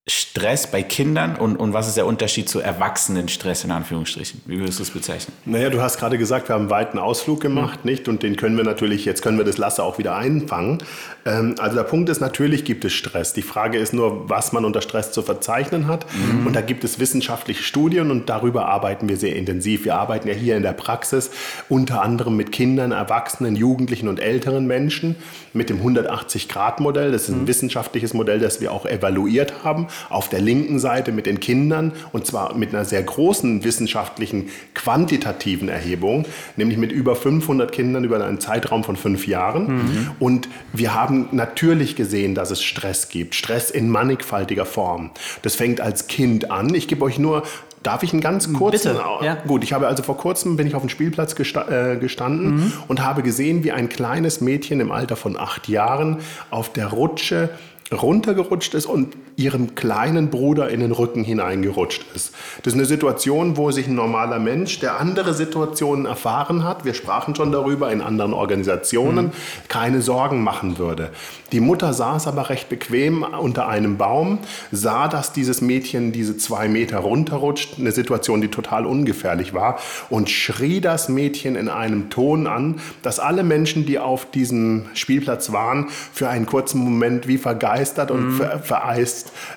Stress 0.09 0.71
bei 0.71 0.81
Kindern 0.81 1.35
und, 1.35 1.55
und 1.57 1.73
was 1.73 1.87
ist 1.87 1.95
der 1.95 2.07
Unterschied 2.07 2.49
zu 2.49 2.59
Erwachsenenstress 2.59 3.63
in 3.63 3.71
Anführungsstrichen? 3.71 4.41
Wie 4.45 4.59
würdest 4.59 4.79
du 4.79 4.83
es 4.83 4.89
bezeichnen? 4.89 5.35
Naja, 5.45 5.69
du 5.69 5.81
hast 5.81 5.99
gerade 5.99 6.17
gesagt, 6.17 6.49
wir 6.49 6.55
haben 6.55 6.63
einen 6.63 6.69
weiten 6.71 6.97
Ausflug 6.97 7.41
gemacht, 7.41 7.85
mhm. 7.85 7.91
nicht? 7.91 8.07
Und 8.07 8.23
den 8.23 8.35
können 8.35 8.57
wir 8.57 8.63
natürlich, 8.63 9.05
jetzt 9.05 9.21
können 9.21 9.37
wir 9.37 9.45
das 9.45 9.57
Lasse 9.57 9.83
auch 9.83 9.99
wieder 9.99 10.15
einfangen. 10.15 10.79
Ähm, 11.25 11.55
also 11.59 11.75
der 11.75 11.83
Punkt 11.83 12.09
ist, 12.09 12.21
natürlich 12.21 12.65
gibt 12.65 12.85
es 12.85 12.93
Stress. 12.93 13.33
Die 13.33 13.43
Frage 13.43 13.77
ist 13.77 13.93
nur, 13.93 14.29
was 14.29 14.51
man 14.51 14.65
unter 14.65 14.81
Stress 14.81 15.11
zu 15.11 15.21
verzeichnen 15.21 15.87
hat. 15.87 16.05
Mhm. 16.13 16.47
Und 16.47 16.55
da 16.55 16.61
gibt 16.61 16.83
es 16.83 16.99
wissenschaftliche 16.99 17.61
Studien 17.61 18.09
und 18.09 18.29
darüber 18.29 18.67
arbeiten 18.67 19.09
wir 19.09 19.17
sehr 19.17 19.35
intensiv. 19.35 19.85
Wir 19.85 19.95
arbeiten 19.95 20.27
ja 20.27 20.33
hier 20.33 20.57
in 20.57 20.63
der 20.63 20.73
Praxis 20.73 21.29
unter 21.69 22.01
anderem 22.01 22.35
mit 22.35 22.51
Kindern, 22.51 22.91
Erwachsenen, 22.91 23.55
Jugendlichen 23.55 24.07
und 24.07 24.19
älteren 24.19 24.65
Menschen 24.65 25.17
mit 25.53 25.69
dem 25.69 25.81
180-Grad-Modell. 25.85 27.11
Das 27.11 27.23
ist 27.23 27.29
ein 27.29 27.41
mhm. 27.41 27.47
wissenschaftliches 27.47 28.13
Modell, 28.15 28.39
das 28.39 28.59
wir 28.59 28.71
auch 28.71 28.85
evaluiert 28.85 29.63
haben 29.63 29.87
auf 30.09 30.29
der 30.29 30.41
linken 30.41 30.79
Seite 30.79 31.11
mit 31.11 31.25
den 31.25 31.39
Kindern 31.39 31.93
und 32.11 32.25
zwar 32.25 32.55
mit 32.55 32.73
einer 32.73 32.85
sehr 32.85 33.03
großen 33.03 33.63
wissenschaftlichen 33.63 34.49
quantitativen 34.73 35.69
Erhebung, 35.69 36.25
nämlich 36.55 36.77
mit 36.77 36.91
über 36.91 37.15
500 37.15 37.71
Kindern 37.71 38.03
über 38.03 38.23
einen 38.23 38.39
Zeitraum 38.39 38.83
von 38.83 38.95
fünf 38.95 39.27
Jahren. 39.27 39.67
Mhm. 39.67 40.11
Und 40.19 40.49
wir 40.73 40.93
haben 40.93 41.29
natürlich 41.31 41.95
gesehen, 41.95 42.35
dass 42.35 42.51
es 42.51 42.63
Stress 42.63 43.09
gibt, 43.09 43.35
Stress 43.35 43.71
in 43.71 43.89
mannigfaltiger 43.89 44.65
Form. 44.65 45.11
Das 45.41 45.55
fängt 45.55 45.81
als 45.81 46.07
Kind 46.07 46.51
an. 46.51 46.73
Ich 46.73 46.87
gebe 46.87 47.03
euch 47.03 47.19
nur 47.19 47.43
Darf 47.83 48.03
ich 48.03 48.11
einen 48.11 48.21
ganz 48.21 48.51
kurzen? 48.51 48.93
Bitte, 48.93 49.25
ja. 49.25 49.35
Gut, 49.35 49.63
ich 49.63 49.71
habe 49.71 49.87
also 49.87 50.03
vor 50.03 50.17
kurzem 50.17 50.57
bin 50.57 50.67
ich 50.67 50.75
auf 50.75 50.81
dem 50.81 50.89
Spielplatz 50.89 51.35
gesta 51.35 51.93
äh, 51.93 51.97
gestanden 51.97 52.55
mhm. 52.55 52.73
und 52.87 53.03
habe 53.03 53.23
gesehen, 53.23 53.63
wie 53.63 53.71
ein 53.71 53.87
kleines 53.87 54.41
Mädchen 54.41 54.81
im 54.81 54.91
Alter 54.91 55.15
von 55.15 55.37
acht 55.37 55.69
Jahren 55.69 56.17
auf 56.49 56.73
der 56.73 56.87
Rutsche 56.87 57.49
runtergerutscht 57.91 58.73
ist 58.73 58.85
und 58.85 59.15
ihrem 59.39 59.73
kleinen 59.73 60.29
Bruder 60.29 60.69
in 60.69 60.81
den 60.81 60.91
Rücken 60.91 61.23
hineingerutscht 61.23 62.05
ist. 62.13 62.33
Das 62.63 62.73
ist 62.73 62.77
eine 62.77 62.85
Situation, 62.85 63.57
wo 63.57 63.71
sich 63.71 63.87
ein 63.87 63.95
normaler 63.95 64.37
Mensch, 64.37 64.79
der 64.79 64.99
andere 64.99 65.33
Situationen 65.33 66.05
erfahren 66.05 66.63
hat, 66.63 66.85
wir 66.85 66.93
sprachen 66.93 67.35
schon 67.35 67.51
darüber 67.51 67.91
in 67.91 68.01
anderen 68.01 68.33
Organisationen, 68.33 69.27
mhm. 69.27 69.31
keine 69.67 70.01
Sorgen 70.01 70.43
machen 70.43 70.77
würde. 70.77 71.09
Die 71.51 71.61
Mutter 71.61 71.93
saß 71.93 72.27
aber 72.27 72.49
recht 72.49 72.69
bequem 72.69 73.23
unter 73.23 73.67
einem 73.67 73.97
Baum, 73.97 74.39
sah, 74.71 75.07
dass 75.07 75.33
dieses 75.33 75.61
Mädchen 75.61 76.11
diese 76.11 76.37
zwei 76.37 76.67
Meter 76.67 76.99
runterrutscht, 76.99 77.79
eine 77.79 77.91
Situation, 77.91 78.41
die 78.41 78.49
total 78.49 78.85
ungefährlich 78.85 79.53
war, 79.53 79.79
und 80.09 80.29
schrie 80.29 80.81
das 80.81 81.09
Mädchen 81.09 81.55
in 81.55 81.69
einem 81.69 82.09
Ton 82.09 82.45
an, 82.45 82.79
dass 83.01 83.19
alle 83.19 83.43
Menschen, 83.43 83.85
die 83.85 83.97
auf 83.97 84.29
diesem 84.29 84.85
Spielplatz 84.93 85.51
waren, 85.51 85.87
für 86.13 86.29
einen 86.29 86.45
kurzen 86.45 86.83
Moment 86.83 87.27
wie 87.27 87.37
vergeigt 87.39 87.79
entgeistert 87.79 88.11
und 88.11 88.31
ver 88.31 88.59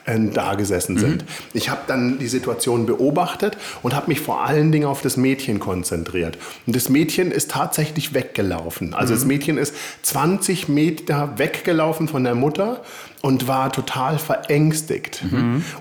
äh, 0.04 0.18
da 0.32 0.54
gesessen 0.54 0.98
sind. 0.98 1.24
Ich 1.52 1.68
habe 1.70 1.82
dann 1.86 2.18
die 2.18 2.28
Situation 2.28 2.86
beobachtet 2.86 3.56
und 3.82 3.94
habe 3.94 4.08
mich 4.08 4.20
vor 4.20 4.44
allen 4.44 4.72
Dingen 4.72 4.86
auf 4.86 5.02
das 5.02 5.16
Mädchen 5.16 5.58
konzentriert. 5.58 6.38
Und 6.66 6.76
das 6.76 6.88
Mädchen 6.88 7.30
ist 7.30 7.50
tatsächlich 7.50 8.14
weggelaufen. 8.14 8.94
Also 8.94 9.14
das 9.14 9.24
Mädchen 9.24 9.58
ist 9.58 9.74
20 10.02 10.68
Meter 10.68 11.38
weggelaufen 11.38 12.08
von 12.08 12.24
der 12.24 12.34
Mutter 12.34 12.82
und 13.22 13.48
war 13.48 13.72
total 13.72 14.18
verängstigt. 14.18 15.24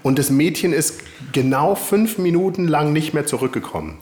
Und 0.04 0.20
das 0.20 0.30
Mädchen 0.30 0.74
ist 0.74 1.02
genau 1.34 1.76
fünf 1.76 2.18
Minuten 2.18 2.68
lang 2.68 2.94
nicht 2.94 3.14
mehr 3.14 3.26
zurückgekommen. 3.26 3.98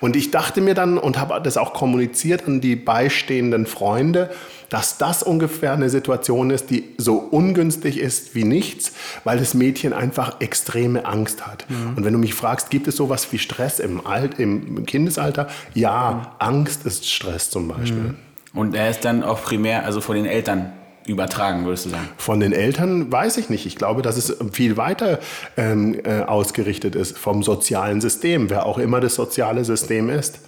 Und 0.00 0.14
ich 0.14 0.30
dachte 0.30 0.60
mir 0.60 0.74
dann 0.74 0.98
und 0.98 1.18
habe 1.18 1.40
das 1.42 1.56
auch 1.56 1.72
kommuniziert 1.72 2.46
an 2.46 2.60
die 2.60 2.76
beistehenden 2.76 3.66
Freunde, 3.66 4.30
dass 4.68 4.96
das 4.98 5.22
ungefähr 5.22 5.72
eine 5.72 5.90
Situation 5.90 6.50
ist, 6.50 6.70
die 6.70 6.84
so 6.96 7.16
ungünstig 7.16 7.98
ist 7.98 8.34
wie 8.34 8.44
nichts, 8.44 8.92
weil 9.24 9.38
das 9.38 9.54
Mädchen 9.54 9.92
einfach 9.92 10.40
extreme 10.40 11.04
Angst 11.04 11.46
hat. 11.46 11.66
Und 11.96 12.04
wenn 12.04 12.12
du 12.12 12.18
mich 12.18 12.34
fragst, 12.34 12.70
gibt 12.70 12.88
es 12.88 12.96
sowas 12.96 13.26
wie 13.32 13.38
Stress 13.38 13.80
im, 13.80 14.06
Alt, 14.06 14.38
im 14.38 14.86
Kindesalter? 14.86 15.48
Ja, 15.74 16.36
Angst 16.38 16.86
ist 16.86 17.10
Stress 17.10 17.50
zum 17.50 17.68
Beispiel. 17.68 18.14
Und 18.54 18.74
er 18.74 18.90
ist 18.90 19.04
dann 19.04 19.22
auch 19.22 19.42
primär, 19.42 19.84
also 19.84 20.00
von 20.02 20.14
den 20.14 20.26
Eltern 20.26 20.72
übertragen, 21.06 21.64
würdest 21.64 21.86
du 21.86 21.90
sagen? 21.90 22.08
Von 22.16 22.40
den 22.40 22.52
Eltern 22.52 23.10
weiß 23.10 23.36
ich 23.38 23.48
nicht. 23.48 23.66
Ich 23.66 23.76
glaube, 23.76 24.02
dass 24.02 24.16
es 24.16 24.36
viel 24.52 24.76
weiter 24.76 25.18
ähm, 25.56 26.00
äh, 26.04 26.22
ausgerichtet 26.22 26.94
ist 26.94 27.18
vom 27.18 27.42
sozialen 27.42 28.00
System, 28.00 28.50
wer 28.50 28.66
auch 28.66 28.78
immer 28.78 29.00
das 29.00 29.14
soziale 29.14 29.64
System 29.64 30.10
ist. 30.10 30.40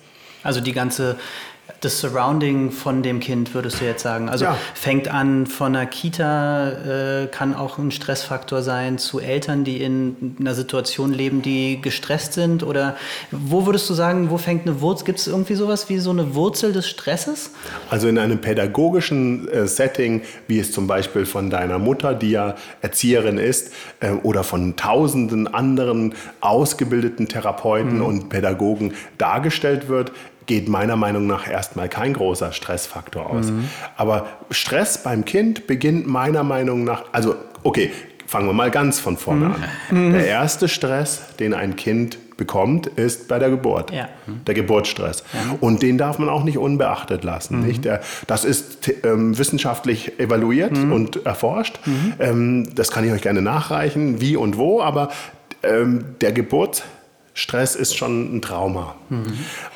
Also 0.43 0.61
die 0.61 0.73
ganze, 0.73 1.17
das 1.81 2.00
Surrounding 2.00 2.70
von 2.70 3.03
dem 3.03 3.20
Kind, 3.20 3.55
würdest 3.55 3.81
du 3.81 3.85
jetzt 3.85 4.03
sagen. 4.03 4.29
Also 4.29 4.46
Ja. 4.46 4.57
fängt 4.74 5.09
an 5.09 5.46
von 5.46 5.74
einer 5.74 5.87
Kita, 5.87 7.22
äh, 7.22 7.27
kann 7.27 7.55
auch 7.55 7.79
ein 7.79 7.90
Stressfaktor 7.90 8.62
sein, 8.62 8.98
zu 8.98 9.18
Eltern, 9.20 9.64
die 9.64 9.83
in 9.83 10.37
einer 10.40 10.55
Situation 10.55 11.12
leben, 11.12 11.42
die 11.42 11.81
gestresst 11.81 12.35
sind. 12.35 12.62
Oder 12.62 12.96
wo 13.31 13.66
würdest 13.66 13.88
du 13.88 13.94
sagen, 13.94 14.31
wo 14.31 14.38
fängt 14.38 14.66
eine 14.66 14.81
Wurzel? 14.81 15.05
Gibt 15.05 15.18
es 15.18 15.27
irgendwie 15.27 15.55
sowas 15.55 15.88
wie 15.88 15.98
so 15.98 16.11
eine 16.11 16.35
Wurzel 16.35 16.72
des 16.72 16.88
Stresses? 16.88 17.50
Also 17.90 18.09
in 18.09 18.18
einem 18.18 18.38
pädagogischen 18.40 19.48
äh, 19.48 19.66
Setting, 19.66 20.22
wie 20.46 20.59
es 20.59 20.72
zum 20.72 20.87
Beispiel 20.87 21.27
von 21.27 21.50
deiner 21.50 21.79
Mutter, 21.79 22.14
die 22.14 22.31
ja 22.31 22.55
Erzieherin 22.83 23.38
ist, 23.38 23.72
äh, 24.00 24.11
oder 24.11 24.44
von 24.44 24.77
tausenden 24.77 25.53
anderen 25.53 26.14
ausgebildeten 26.40 27.29
Therapeuten 27.29 28.00
und 28.00 28.29
Pädagogen 28.29 28.94
dargestellt 29.18 29.88
wird, 29.88 30.12
geht 30.46 30.68
meiner 30.68 30.96
Meinung 30.96 31.26
nach 31.26 31.48
erstmal 31.48 31.88
kein 31.88 32.12
großer 32.12 32.52
Stressfaktor 32.52 33.30
aus. 33.30 33.52
Aber 33.96 34.26
Stress 34.50 35.02
beim 35.02 35.24
Kind 35.24 35.66
beginnt 35.66 36.07
meiner 36.07 36.42
Meinung 36.42 36.85
nach, 36.85 37.04
also 37.12 37.35
okay, 37.62 37.90
fangen 38.26 38.46
wir 38.46 38.52
mal 38.52 38.70
ganz 38.70 39.00
von 39.00 39.16
vorne 39.16 39.54
an. 39.90 40.12
Der 40.12 40.26
erste 40.26 40.68
Stress, 40.68 41.22
den 41.38 41.54
ein 41.54 41.76
Kind 41.76 42.18
bekommt, 42.37 42.87
ist 42.88 43.28
bei 43.28 43.38
der 43.38 43.48
Geburt. 43.50 43.92
Ja. 43.92 44.09
Der 44.46 44.54
Geburtsstress. 44.54 45.22
Und 45.61 45.83
den 45.83 45.98
darf 45.98 46.18
man 46.18 46.28
auch 46.28 46.42
nicht 46.42 46.59
unbeachtet 46.59 47.22
lassen. 47.22 47.61
Nicht? 47.61 47.85
Der, 47.85 48.00
das 48.26 48.44
ist 48.44 48.92
ähm, 49.04 49.38
wissenschaftlich 49.38 50.18
evaluiert 50.18 50.76
und 50.76 51.24
erforscht. 51.24 51.78
Ähm, 52.18 52.74
das 52.74 52.90
kann 52.90 53.04
ich 53.04 53.12
euch 53.12 53.22
gerne 53.22 53.40
nachreichen, 53.40 54.20
wie 54.20 54.37
und 54.37 54.59
wo, 54.59 54.80
aber 54.83 55.11
ähm, 55.62 56.16
der 56.20 56.33
Geburtsstress 57.35 57.75
ist 57.75 57.97
schon 57.97 58.37
ein 58.37 58.42
Trauma. 58.42 58.94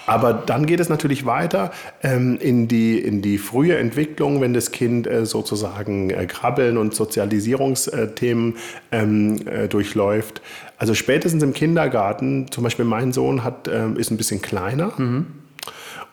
Aber 0.07 0.33
dann 0.33 0.67
geht 0.67 0.81
es 0.81 0.89
natürlich 0.89 1.27
weiter 1.27 1.73
ähm, 2.03 2.39
in, 2.41 2.69
die, 2.69 2.99
in 2.99 3.21
die 3.21 3.37
frühe 3.37 3.77
Entwicklung, 3.77 4.41
wenn 4.41 4.55
das 4.55 4.71
Kind 4.71 5.07
äh, 5.07 5.27
sozusagen 5.27 6.11
äh, 6.11 6.27
Krabbeln 6.27 6.79
und 6.79 6.95
Sozialisierungsthemen 6.95 8.57
ähm, 8.93 9.41
äh, 9.47 9.69
durchläuft. 9.69 10.41
Also 10.79 10.95
spätestens 10.95 11.43
im 11.43 11.53
Kindergarten, 11.53 12.47
zum 12.51 12.63
Beispiel 12.63 12.85
mein 12.85 13.13
Sohn 13.13 13.43
hat, 13.43 13.69
ähm, 13.69 13.97
ist 13.97 14.11
ein 14.13 14.17
bisschen 14.17 14.41
kleiner. 14.41 14.93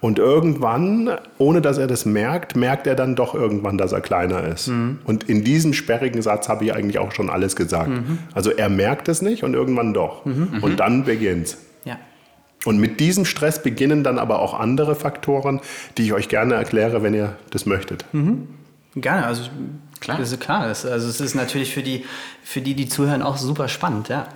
Und 0.05 0.19
irgendwann, 0.19 1.09
ohne 1.39 1.61
dass 1.61 1.79
er 1.79 1.87
das 1.87 2.05
merkt, 2.05 2.55
merkt 2.55 2.85
er 2.85 2.93
dann 2.93 3.15
doch 3.15 3.33
irgendwann, 3.33 3.79
dass 3.79 3.91
er 3.91 4.01
kleiner 4.01 4.43
ist. 4.43 4.69
Und 5.03 5.23
in 5.23 5.43
diesem 5.43 5.73
sperrigen 5.73 6.21
Satz 6.21 6.47
habe 6.47 6.63
ich 6.63 6.75
eigentlich 6.75 6.99
auch 6.99 7.11
schon 7.11 7.27
alles 7.27 7.55
gesagt. 7.55 7.89
Also 8.35 8.51
er 8.51 8.69
merkt 8.69 9.09
es 9.09 9.23
nicht 9.23 9.43
und 9.43 9.55
irgendwann 9.55 9.95
doch. 9.95 10.23
Und 10.23 10.79
dann 10.79 11.05
beginnt's. 11.05 11.57
Ja. 11.85 11.97
Und 12.65 12.77
mit 12.77 12.99
diesem 12.99 13.25
Stress 13.25 13.63
beginnen 13.63 14.03
dann 14.03 14.19
aber 14.19 14.43
auch 14.43 14.53
andere 14.53 14.93
Faktoren, 14.93 15.59
die 15.97 16.03
ich 16.03 16.13
euch 16.13 16.29
gerne 16.29 16.53
erkläre, 16.53 17.01
wenn 17.01 17.15
ihr 17.15 17.37
das 17.49 17.65
möchtet. 17.65 18.05
Gerne, 18.93 19.25
also 19.25 19.49
Klar. 20.05 20.19
Das 20.19 20.31
ist 20.31 20.39
klar. 20.39 20.67
Das, 20.67 20.85
also 20.85 21.09
es 21.09 21.19
ist 21.19 21.33
natürlich 21.33 21.73
für 21.73 21.81
die, 21.81 22.05
für 22.43 22.61
die, 22.61 22.75
die 22.75 22.87
zuhören, 22.87 23.23
auch 23.23 23.37
super 23.37 23.67
spannend, 23.67 24.07
ja. 24.07 24.27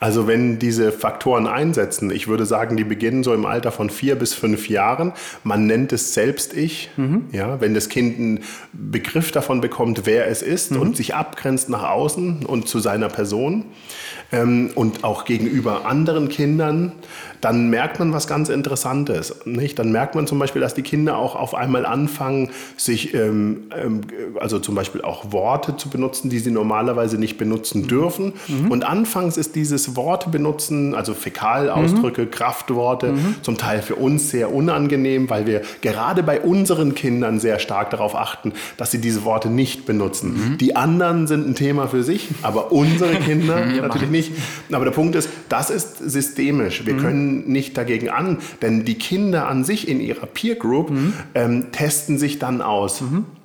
Also 0.00 0.26
wenn 0.26 0.58
diese 0.58 0.90
Faktoren 0.90 1.46
einsetzen, 1.46 2.10
ich 2.10 2.26
würde 2.26 2.44
sagen, 2.44 2.76
die 2.76 2.82
beginnen 2.82 3.22
so 3.22 3.32
im 3.32 3.46
Alter 3.46 3.70
von 3.70 3.88
vier 3.88 4.16
bis 4.16 4.34
fünf 4.34 4.68
Jahren. 4.68 5.12
Man 5.44 5.66
nennt 5.66 5.92
es 5.92 6.12
Selbst-Ich. 6.12 6.90
Ja, 7.30 7.60
wenn 7.60 7.72
das 7.72 7.88
Kind 7.88 8.18
einen 8.18 8.40
Begriff 8.72 9.30
davon 9.30 9.60
bekommt, 9.60 10.06
wer 10.06 10.26
es 10.26 10.42
ist 10.42 10.72
und 10.72 10.96
sich 10.96 11.14
abgrenzt 11.14 11.68
nach 11.68 11.88
außen 11.88 12.44
und 12.44 12.68
zu 12.68 12.80
seiner 12.80 13.08
Person 13.08 13.66
ähm, 14.32 14.70
und 14.74 15.04
auch 15.04 15.24
gegenüber 15.24 15.86
anderen 15.86 16.28
Kindern, 16.28 16.92
dann 17.40 17.70
merkt 17.70 17.98
man 17.98 18.12
was 18.12 18.26
ganz 18.26 18.48
Interessantes. 18.48 19.34
Nicht? 19.44 19.78
Dann 19.78 19.92
merkt 19.92 20.14
man 20.14 20.26
zum 20.26 20.38
Beispiel, 20.38 20.62
dass 20.62 20.74
die 20.74 20.82
Kinder 20.82 21.18
auch 21.18 21.36
auf 21.36 21.54
einmal 21.54 21.84
anfangen, 21.84 22.50
sich 22.76 23.14
ähm, 23.14 23.64
ähm, 23.76 24.00
also 24.40 24.58
zum 24.58 24.74
Beispiel 24.74 25.02
auch 25.02 25.11
Worte 25.30 25.76
zu 25.76 25.88
benutzen, 25.88 26.30
die 26.30 26.38
sie 26.38 26.50
normalerweise 26.50 27.18
nicht 27.18 27.38
benutzen 27.38 27.86
dürfen. 27.86 28.32
Und 28.68 28.84
anfangs 28.84 29.36
ist 29.36 29.54
dieses 29.54 29.96
Worte 29.96 30.30
benutzen, 30.30 30.94
also 30.94 31.14
Fäkalausdrücke, 31.14 32.26
Kraftworte, 32.26 33.14
zum 33.42 33.56
Teil 33.56 33.82
für 33.82 33.96
uns 33.96 34.30
sehr 34.30 34.52
unangenehm, 34.54 35.30
weil 35.30 35.46
wir 35.46 35.62
gerade 35.80 36.22
bei 36.22 36.40
unseren 36.40 36.94
Kindern 36.94 37.40
sehr 37.40 37.58
stark 37.58 37.90
darauf 37.90 38.14
achten, 38.14 38.52
dass 38.76 38.90
sie 38.90 39.00
diese 39.00 39.24
Worte 39.24 39.48
nicht 39.48 39.86
benutzen. 39.86 40.56
Die 40.60 40.76
anderen 40.76 41.26
sind 41.26 41.48
ein 41.48 41.54
Thema 41.54 41.88
für 41.88 42.02
sich, 42.02 42.28
aber 42.42 42.72
unsere 42.72 43.14
Kinder 43.16 43.64
natürlich 43.82 44.10
nicht. 44.10 44.32
Aber 44.70 44.84
der 44.84 44.92
Punkt 44.92 45.14
ist, 45.16 45.28
das 45.48 45.70
ist 45.70 45.98
systemisch. 45.98 46.86
Wir 46.86 46.96
können 46.96 47.48
nicht 47.48 47.76
dagegen 47.76 48.08
an, 48.08 48.38
denn 48.60 48.84
die 48.84 48.94
Kinder 48.94 49.48
an 49.48 49.64
sich 49.64 49.88
in 49.88 50.00
ihrer 50.00 50.26
Peer 50.26 50.54
Group 50.56 50.90
ähm, 51.34 51.72
testen 51.72 52.18
sich 52.18 52.38
dann 52.38 52.62
aus. 52.62 53.02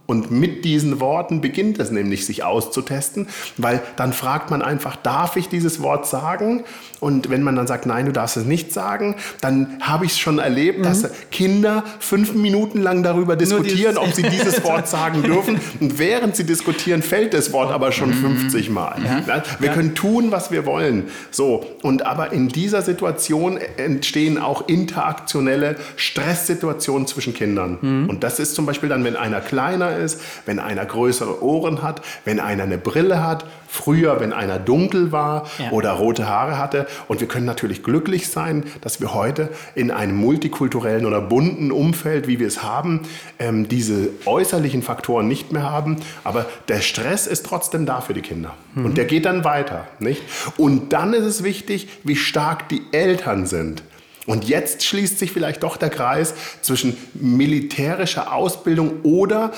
Und 0.07 0.31
mit 0.31 0.63
diesen 0.63 1.01
Worten 1.01 1.41
beginnt 1.41 1.79
es 1.79 1.91
nämlich, 1.91 2.25
sich 2.25 2.43
auszutesten, 2.43 3.27
weil 3.57 3.81
dann 3.97 4.13
fragt 4.13 4.49
man 4.49 4.61
einfach, 4.61 4.95
darf 4.95 5.35
ich 5.35 5.49
dieses 5.49 5.81
Wort 5.81 6.07
sagen? 6.07 6.63
Und 7.01 7.29
wenn 7.29 7.43
man 7.43 7.57
dann 7.57 7.67
sagt, 7.67 7.85
nein, 7.85 8.05
du 8.05 8.13
darfst 8.13 8.37
es 8.37 8.45
nicht 8.45 8.73
sagen, 8.73 9.15
dann 9.41 9.77
habe 9.81 10.05
ich 10.05 10.13
es 10.13 10.19
schon 10.19 10.39
erlebt, 10.39 10.83
dass 10.85 11.09
Kinder 11.29 11.83
fünf 11.99 12.33
Minuten 12.33 12.81
lang 12.81 13.03
darüber 13.03 13.35
diskutieren, 13.35 13.97
ob 13.97 14.13
sie 14.13 14.23
dieses 14.23 14.63
Wort 14.63 14.87
sagen 14.87 15.23
dürfen. 15.23 15.59
Und 15.79 15.99
während 15.99 16.37
sie 16.37 16.45
diskutieren, 16.45 17.01
fällt 17.03 17.33
das 17.33 17.51
Wort 17.51 17.71
aber 17.71 17.91
schon 17.91 18.13
50 18.13 18.69
Mal. 18.69 18.95
Ja? 19.03 19.43
Wir 19.59 19.69
können 19.71 19.93
tun, 19.93 20.31
was 20.31 20.51
wir 20.51 20.65
wollen. 20.65 21.09
So. 21.31 21.65
Und 21.83 22.05
aber 22.05 22.31
in 22.31 22.47
dieser 22.47 22.81
Situation 22.81 23.59
entstehen 23.75 24.37
auch 24.37 24.67
interaktionelle 24.69 25.75
Stresssituationen 25.97 27.07
zwischen 27.07 27.33
Kindern. 27.33 28.07
Und 28.09 28.23
das 28.23 28.39
ist 28.39 28.55
zum 28.55 28.65
Beispiel 28.65 28.89
dann, 28.89 29.03
wenn 29.03 29.17
einer 29.17 29.41
kleiner 29.41 29.96
ist, 29.97 30.21
wenn 30.45 30.59
einer 30.59 30.85
größere 30.85 31.43
Ohren 31.43 31.81
hat, 31.83 32.01
wenn 32.25 32.39
einer 32.39 32.63
eine 32.63 32.77
Brille 32.77 33.23
hat, 33.23 33.45
früher, 33.69 34.19
wenn 34.19 34.31
einer 34.31 34.59
dunkel 34.59 35.11
war 35.11 35.45
Ja. 35.59 35.71
oder 35.71 35.91
rote 35.91 36.27
Haare 36.27 36.57
hatte. 36.57 36.87
Und 37.07 37.19
wir 37.19 37.27
können 37.27 37.45
natürlich 37.45 37.83
glücklich 37.83 38.29
sein, 38.29 38.63
dass 38.81 39.01
wir 39.01 39.13
heute 39.13 39.49
in 39.75 39.91
einem 39.91 40.15
multikulturellen 40.15 41.05
oder 41.05 41.19
bunten 41.21 41.71
Umfeld, 41.71 42.27
wie 42.27 42.39
wir 42.39 42.47
es 42.47 42.63
haben, 42.63 43.01
ähm, 43.39 43.67
diese 43.67 44.09
äußerlichen 44.25 44.81
Faktoren 44.83 45.27
nicht 45.27 45.51
mehr 45.51 45.63
haben. 45.63 45.97
Aber 46.23 46.45
der 46.69 46.79
Stress 46.81 47.27
ist 47.27 47.45
trotzdem 47.45 47.85
da 47.85 48.01
für 48.01 48.13
die 48.13 48.21
Kinder. 48.21 48.53
Und 48.75 48.97
der 48.97 49.05
geht 49.05 49.25
dann 49.25 49.43
weiter. 49.43 49.87
Nicht? 49.99 50.21
Und 50.55 50.93
dann 50.93 51.13
ist 51.13 51.25
es 51.25 51.43
wichtig, 51.43 51.87
wie 52.03 52.15
stark 52.15 52.69
die 52.69 52.81
Eltern 52.91 53.45
sind. 53.47 53.83
Und 54.27 54.47
jetzt 54.47 54.83
schließt 54.83 55.17
sich 55.19 55.31
vielleicht 55.31 55.63
doch 55.63 55.77
der 55.77 55.89
Kreis 55.89 56.33
zwischen 56.61 56.97
militärischer 57.13 58.33
Ausbildung 58.33 59.01
oder 59.03 59.51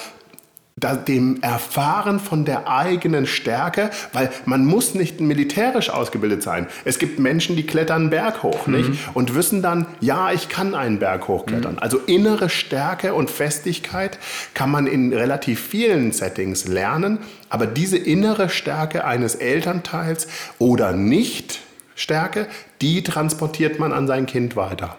dem 0.79 1.41
Erfahren 1.41 2.19
von 2.19 2.45
der 2.45 2.67
eigenen 2.67 3.27
Stärke, 3.27 3.89
weil 4.13 4.31
man 4.45 4.65
muss 4.65 4.95
nicht 4.95 5.21
militärisch 5.21 5.89
ausgebildet 5.89 6.43
sein. 6.43 6.67
Es 6.85 6.99
gibt 6.99 7.19
Menschen, 7.19 7.55
die 7.55 7.65
klettern 7.65 7.99
einen 7.99 8.09
Berg 8.09 8.43
hoch 8.43 8.67
nicht? 8.67 8.91
und 9.13 9.35
wissen 9.35 9.61
dann, 9.61 9.85
ja, 9.99 10.31
ich 10.31 10.49
kann 10.49 10.75
einen 10.75 10.99
Berg 10.99 11.27
hochklettern. 11.27 11.79
Also 11.79 11.97
innere 11.97 12.49
Stärke 12.49 13.13
und 13.13 13.29
Festigkeit 13.29 14.17
kann 14.53 14.71
man 14.71 14.87
in 14.87 15.13
relativ 15.13 15.59
vielen 15.59 16.11
Settings 16.11 16.67
lernen, 16.67 17.19
aber 17.49 17.67
diese 17.67 17.97
innere 17.97 18.49
Stärke 18.49 19.05
eines 19.05 19.35
Elternteils 19.35 20.27
oder 20.57 20.93
nicht 20.93 21.59
Stärke, 21.95 22.47
die 22.81 23.03
transportiert 23.03 23.77
man 23.79 23.91
an 23.91 24.07
sein 24.07 24.25
Kind 24.25 24.55
weiter. 24.55 24.97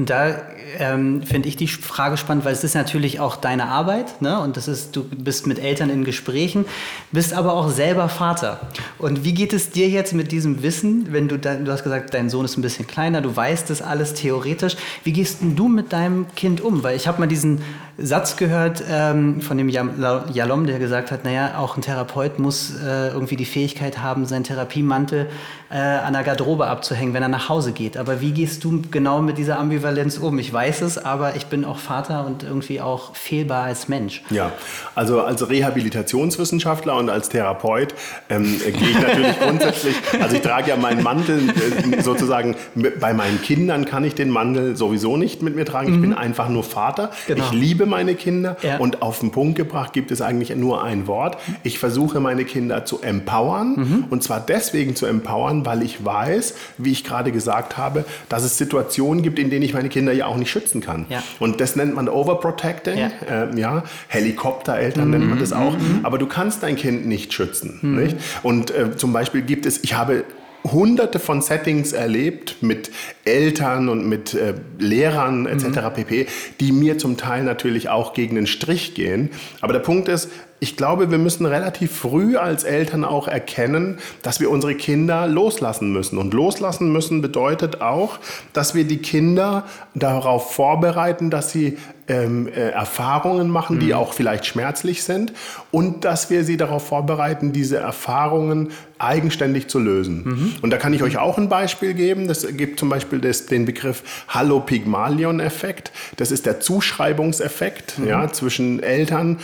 Und 0.00 0.08
da 0.08 0.34
ähm, 0.78 1.22
finde 1.24 1.46
ich 1.46 1.56
die 1.56 1.66
Frage 1.66 2.16
spannend, 2.16 2.46
weil 2.46 2.54
es 2.54 2.64
ist 2.64 2.74
natürlich 2.74 3.20
auch 3.20 3.36
deine 3.36 3.66
Arbeit, 3.66 4.22
ne? 4.22 4.40
Und 4.40 4.56
das 4.56 4.66
ist, 4.66 4.96
du 4.96 5.04
bist 5.04 5.46
mit 5.46 5.58
Eltern 5.58 5.90
in 5.90 6.04
Gesprächen, 6.04 6.64
bist 7.12 7.34
aber 7.34 7.52
auch 7.52 7.68
selber 7.68 8.08
Vater. 8.08 8.60
Und 8.96 9.22
wie 9.22 9.34
geht 9.34 9.52
es 9.52 9.72
dir 9.72 9.90
jetzt 9.90 10.14
mit 10.14 10.32
diesem 10.32 10.62
Wissen, 10.62 11.08
wenn 11.10 11.28
du, 11.28 11.38
da, 11.38 11.56
du 11.56 11.70
hast 11.70 11.82
gesagt, 11.82 12.14
dein 12.14 12.30
Sohn 12.30 12.46
ist 12.46 12.56
ein 12.56 12.62
bisschen 12.62 12.86
kleiner, 12.86 13.20
du 13.20 13.36
weißt 13.36 13.68
das 13.68 13.82
alles 13.82 14.14
theoretisch. 14.14 14.76
Wie 15.04 15.12
gehst 15.12 15.40
du 15.42 15.68
mit 15.68 15.92
deinem 15.92 16.26
Kind 16.34 16.62
um? 16.62 16.82
Weil 16.82 16.96
ich 16.96 17.06
habe 17.06 17.20
mal 17.20 17.26
diesen 17.26 17.60
Satz 17.98 18.36
gehört 18.36 18.82
ähm, 18.90 19.42
von 19.42 19.58
dem 19.58 19.68
Jalom, 19.68 20.66
der 20.66 20.78
gesagt 20.78 21.10
hat, 21.10 21.24
naja, 21.24 21.58
auch 21.58 21.76
ein 21.76 21.82
Therapeut 21.82 22.38
muss 22.38 22.72
äh, 22.82 23.08
irgendwie 23.08 23.36
die 23.36 23.44
Fähigkeit 23.44 23.98
haben, 23.98 24.24
seinen 24.24 24.44
Therapiemantel 24.44 25.28
äh, 25.70 25.76
an 25.76 26.14
der 26.14 26.22
Garderobe 26.22 26.66
abzuhängen, 26.66 27.12
wenn 27.12 27.22
er 27.22 27.28
nach 27.28 27.50
Hause 27.50 27.72
geht. 27.72 27.98
Aber 27.98 28.22
wie 28.22 28.32
gehst 28.32 28.64
du 28.64 28.82
genau 28.90 29.20
mit 29.20 29.36
dieser 29.36 29.58
Ambivalenz 29.58 29.89
um? 30.18 30.38
Ich 30.38 30.52
weiß 30.52 30.82
es, 30.82 30.98
aber 30.98 31.36
ich 31.36 31.46
bin 31.46 31.64
auch 31.64 31.78
Vater 31.78 32.26
und 32.26 32.42
irgendwie 32.42 32.80
auch 32.80 33.14
fehlbar 33.14 33.64
als 33.64 33.88
Mensch. 33.88 34.22
Ja, 34.30 34.52
also 34.94 35.20
als 35.20 35.48
Rehabilitationswissenschaftler 35.48 36.96
und 36.96 37.10
als 37.10 37.28
Therapeut 37.28 37.94
ähm, 38.28 38.60
gehe 38.64 38.90
ich 38.90 39.00
natürlich 39.00 39.38
grundsätzlich, 39.40 39.96
also 40.20 40.36
ich 40.36 40.42
trage 40.42 40.70
ja 40.70 40.76
meinen 40.76 41.02
Mantel 41.02 41.50
äh, 41.50 42.02
sozusagen, 42.02 42.56
bei 43.00 43.14
meinen 43.14 43.40
Kindern 43.42 43.84
kann 43.84 44.04
ich 44.04 44.14
den 44.14 44.30
Mantel 44.30 44.76
sowieso 44.76 45.16
nicht 45.16 45.42
mit 45.42 45.56
mir 45.56 45.64
tragen. 45.64 45.88
Ich 45.88 45.96
mhm. 45.96 46.02
bin 46.02 46.14
einfach 46.14 46.48
nur 46.48 46.64
Vater. 46.64 47.10
Genau. 47.26 47.44
Ich 47.44 47.52
liebe 47.52 47.86
meine 47.86 48.14
Kinder 48.14 48.56
ja. 48.62 48.78
und 48.78 49.02
auf 49.02 49.20
den 49.20 49.30
Punkt 49.30 49.56
gebracht 49.56 49.92
gibt 49.92 50.10
es 50.10 50.22
eigentlich 50.22 50.54
nur 50.56 50.82
ein 50.82 51.06
Wort. 51.06 51.38
Ich 51.62 51.78
versuche 51.78 52.20
meine 52.20 52.44
Kinder 52.44 52.84
zu 52.84 53.00
empowern 53.00 53.74
mhm. 53.76 54.04
und 54.10 54.22
zwar 54.22 54.40
deswegen 54.40 54.96
zu 54.96 55.06
empowern, 55.06 55.66
weil 55.66 55.82
ich 55.82 56.04
weiß, 56.04 56.54
wie 56.78 56.92
ich 56.92 57.04
gerade 57.04 57.32
gesagt 57.32 57.76
habe, 57.76 58.04
dass 58.28 58.44
es 58.44 58.58
Situationen 58.58 59.22
gibt, 59.22 59.38
in 59.38 59.50
denen 59.50 59.62
ich 59.62 59.69
meine 59.74 59.88
Kinder 59.88 60.12
ja 60.12 60.26
auch 60.26 60.36
nicht 60.36 60.50
schützen 60.50 60.80
kann. 60.80 61.06
Ja. 61.08 61.22
Und 61.38 61.60
das 61.60 61.76
nennt 61.76 61.94
man 61.94 62.08
Overprotecting. 62.08 62.98
Ja. 62.98 63.10
Äh, 63.28 63.58
ja. 63.58 63.84
Helikoptereltern 64.08 65.06
mhm. 65.06 65.10
nennt 65.10 65.30
man 65.30 65.38
das 65.38 65.52
auch. 65.52 65.72
Mhm. 65.72 66.00
Aber 66.02 66.18
du 66.18 66.26
kannst 66.26 66.62
dein 66.62 66.76
Kind 66.76 67.06
nicht 67.06 67.32
schützen. 67.32 67.78
Mhm. 67.82 67.96
Nicht? 67.96 68.16
Und 68.42 68.70
äh, 68.70 68.96
zum 68.96 69.12
Beispiel 69.12 69.42
gibt 69.42 69.66
es, 69.66 69.82
ich 69.82 69.94
habe 69.94 70.24
hunderte 70.64 71.18
von 71.18 71.42
Settings 71.42 71.92
erlebt 71.92 72.56
mit 72.60 72.90
Eltern 73.24 73.88
und 73.88 74.08
mit 74.08 74.34
äh, 74.34 74.54
Lehrern 74.78 75.46
etc. 75.46 75.64
Mhm. 75.64 75.92
pp, 75.94 76.26
die 76.60 76.72
mir 76.72 76.98
zum 76.98 77.16
Teil 77.16 77.44
natürlich 77.44 77.88
auch 77.88 78.12
gegen 78.12 78.34
den 78.34 78.46
Strich 78.46 78.94
gehen. 78.94 79.30
Aber 79.60 79.72
der 79.72 79.80
Punkt 79.80 80.08
ist, 80.08 80.28
ich 80.62 80.76
glaube, 80.76 81.10
wir 81.10 81.16
müssen 81.16 81.46
relativ 81.46 81.90
früh 81.90 82.36
als 82.36 82.64
Eltern 82.64 83.04
auch 83.04 83.26
erkennen, 83.26 83.98
dass 84.22 84.40
wir 84.40 84.50
unsere 84.50 84.74
Kinder 84.74 85.26
loslassen 85.26 85.90
müssen. 85.90 86.18
Und 86.18 86.34
loslassen 86.34 86.92
müssen 86.92 87.22
bedeutet 87.22 87.80
auch, 87.80 88.18
dass 88.52 88.74
wir 88.74 88.84
die 88.84 88.98
Kinder 88.98 89.64
darauf 89.94 90.52
vorbereiten, 90.52 91.30
dass 91.30 91.50
sie 91.50 91.78
ähm, 92.08 92.46
äh, 92.48 92.70
Erfahrungen 92.70 93.48
machen, 93.48 93.76
mhm. 93.76 93.80
die 93.80 93.94
auch 93.94 94.12
vielleicht 94.12 94.44
schmerzlich 94.44 95.02
sind 95.02 95.32
und 95.70 96.04
dass 96.04 96.28
wir 96.28 96.44
sie 96.44 96.58
darauf 96.58 96.86
vorbereiten, 96.86 97.52
diese 97.52 97.78
Erfahrungen 97.78 98.70
eigenständig 99.00 99.68
zu 99.68 99.78
lösen. 99.78 100.22
Mhm. 100.24 100.52
Und 100.62 100.70
da 100.70 100.76
kann 100.76 100.92
ich 100.92 101.02
euch 101.02 101.18
auch 101.18 101.38
ein 101.38 101.48
Beispiel 101.48 101.94
geben. 101.94 102.28
Das 102.28 102.46
gibt 102.56 102.78
zum 102.78 102.88
Beispiel 102.88 103.20
das, 103.20 103.46
den 103.46 103.64
Begriff 103.64 104.02
Hallo-Pygmalion-Effekt. 104.28 105.90
Das 106.16 106.30
ist 106.30 106.46
der 106.46 106.60
Zuschreibungseffekt 106.60 107.98
mhm. 107.98 108.08
ja, 108.08 108.30
zwischen 108.30 108.82
Eltern. 108.82 109.38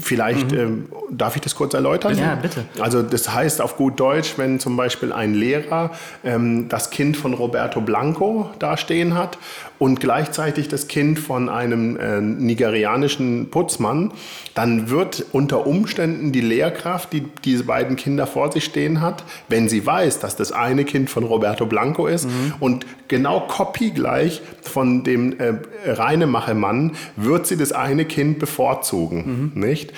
Vielleicht 0.00 0.52
mhm. 0.52 0.58
ähm, 0.58 0.88
darf 1.10 1.36
ich 1.36 1.42
das 1.42 1.54
kurz 1.54 1.74
erläutern? 1.74 2.16
Ja, 2.16 2.34
bitte. 2.36 2.64
Also 2.80 3.02
das 3.02 3.32
heißt 3.32 3.60
auf 3.60 3.76
gut 3.76 4.00
Deutsch, 4.00 4.34
wenn 4.38 4.58
zum 4.58 4.76
Beispiel 4.76 5.12
ein 5.12 5.34
Lehrer 5.34 5.90
ähm, 6.24 6.68
das 6.68 6.90
Kind 6.90 7.16
von 7.16 7.34
Roberto 7.34 7.80
Blanco 7.80 8.50
dastehen 8.58 9.14
hat 9.14 9.36
und 9.78 10.00
gleichzeitig 10.00 10.68
das 10.68 10.88
Kind 10.88 11.18
von 11.18 11.48
einem 11.48 11.96
äh, 11.96 12.20
nigerianischen 12.20 13.50
Putzmann, 13.50 14.12
dann 14.54 14.88
wird 14.90 15.26
unter 15.32 15.66
Umständen 15.66 16.32
die 16.32 16.40
Lehrkraft, 16.40 17.12
die 17.12 17.24
diese 17.44 17.64
beiden 17.64 17.96
Kinder 17.96 18.26
vor 18.26 18.52
sich 18.52 18.64
stehen 18.64 19.00
hat, 19.00 19.01
wenn 19.48 19.68
sie 19.68 19.84
weiß, 19.84 20.20
dass 20.20 20.36
das 20.36 20.52
eine 20.52 20.84
Kind 20.84 21.10
von 21.10 21.24
Roberto 21.24 21.66
Blanco 21.66 22.06
ist 22.06 22.26
mhm. 22.26 22.54
und 22.60 22.86
genau 23.12 23.40
kopiegleich 23.40 24.40
von 24.62 25.04
dem 25.04 25.38
äh, 25.38 25.52
Reinemache-Mann, 25.84 26.92
wird 27.16 27.46
sie 27.46 27.58
das 27.58 27.72
eine 27.72 28.06
Kind 28.06 28.38
bevorzugen, 28.38 29.52
mhm. 29.54 29.60
nicht? 29.60 29.92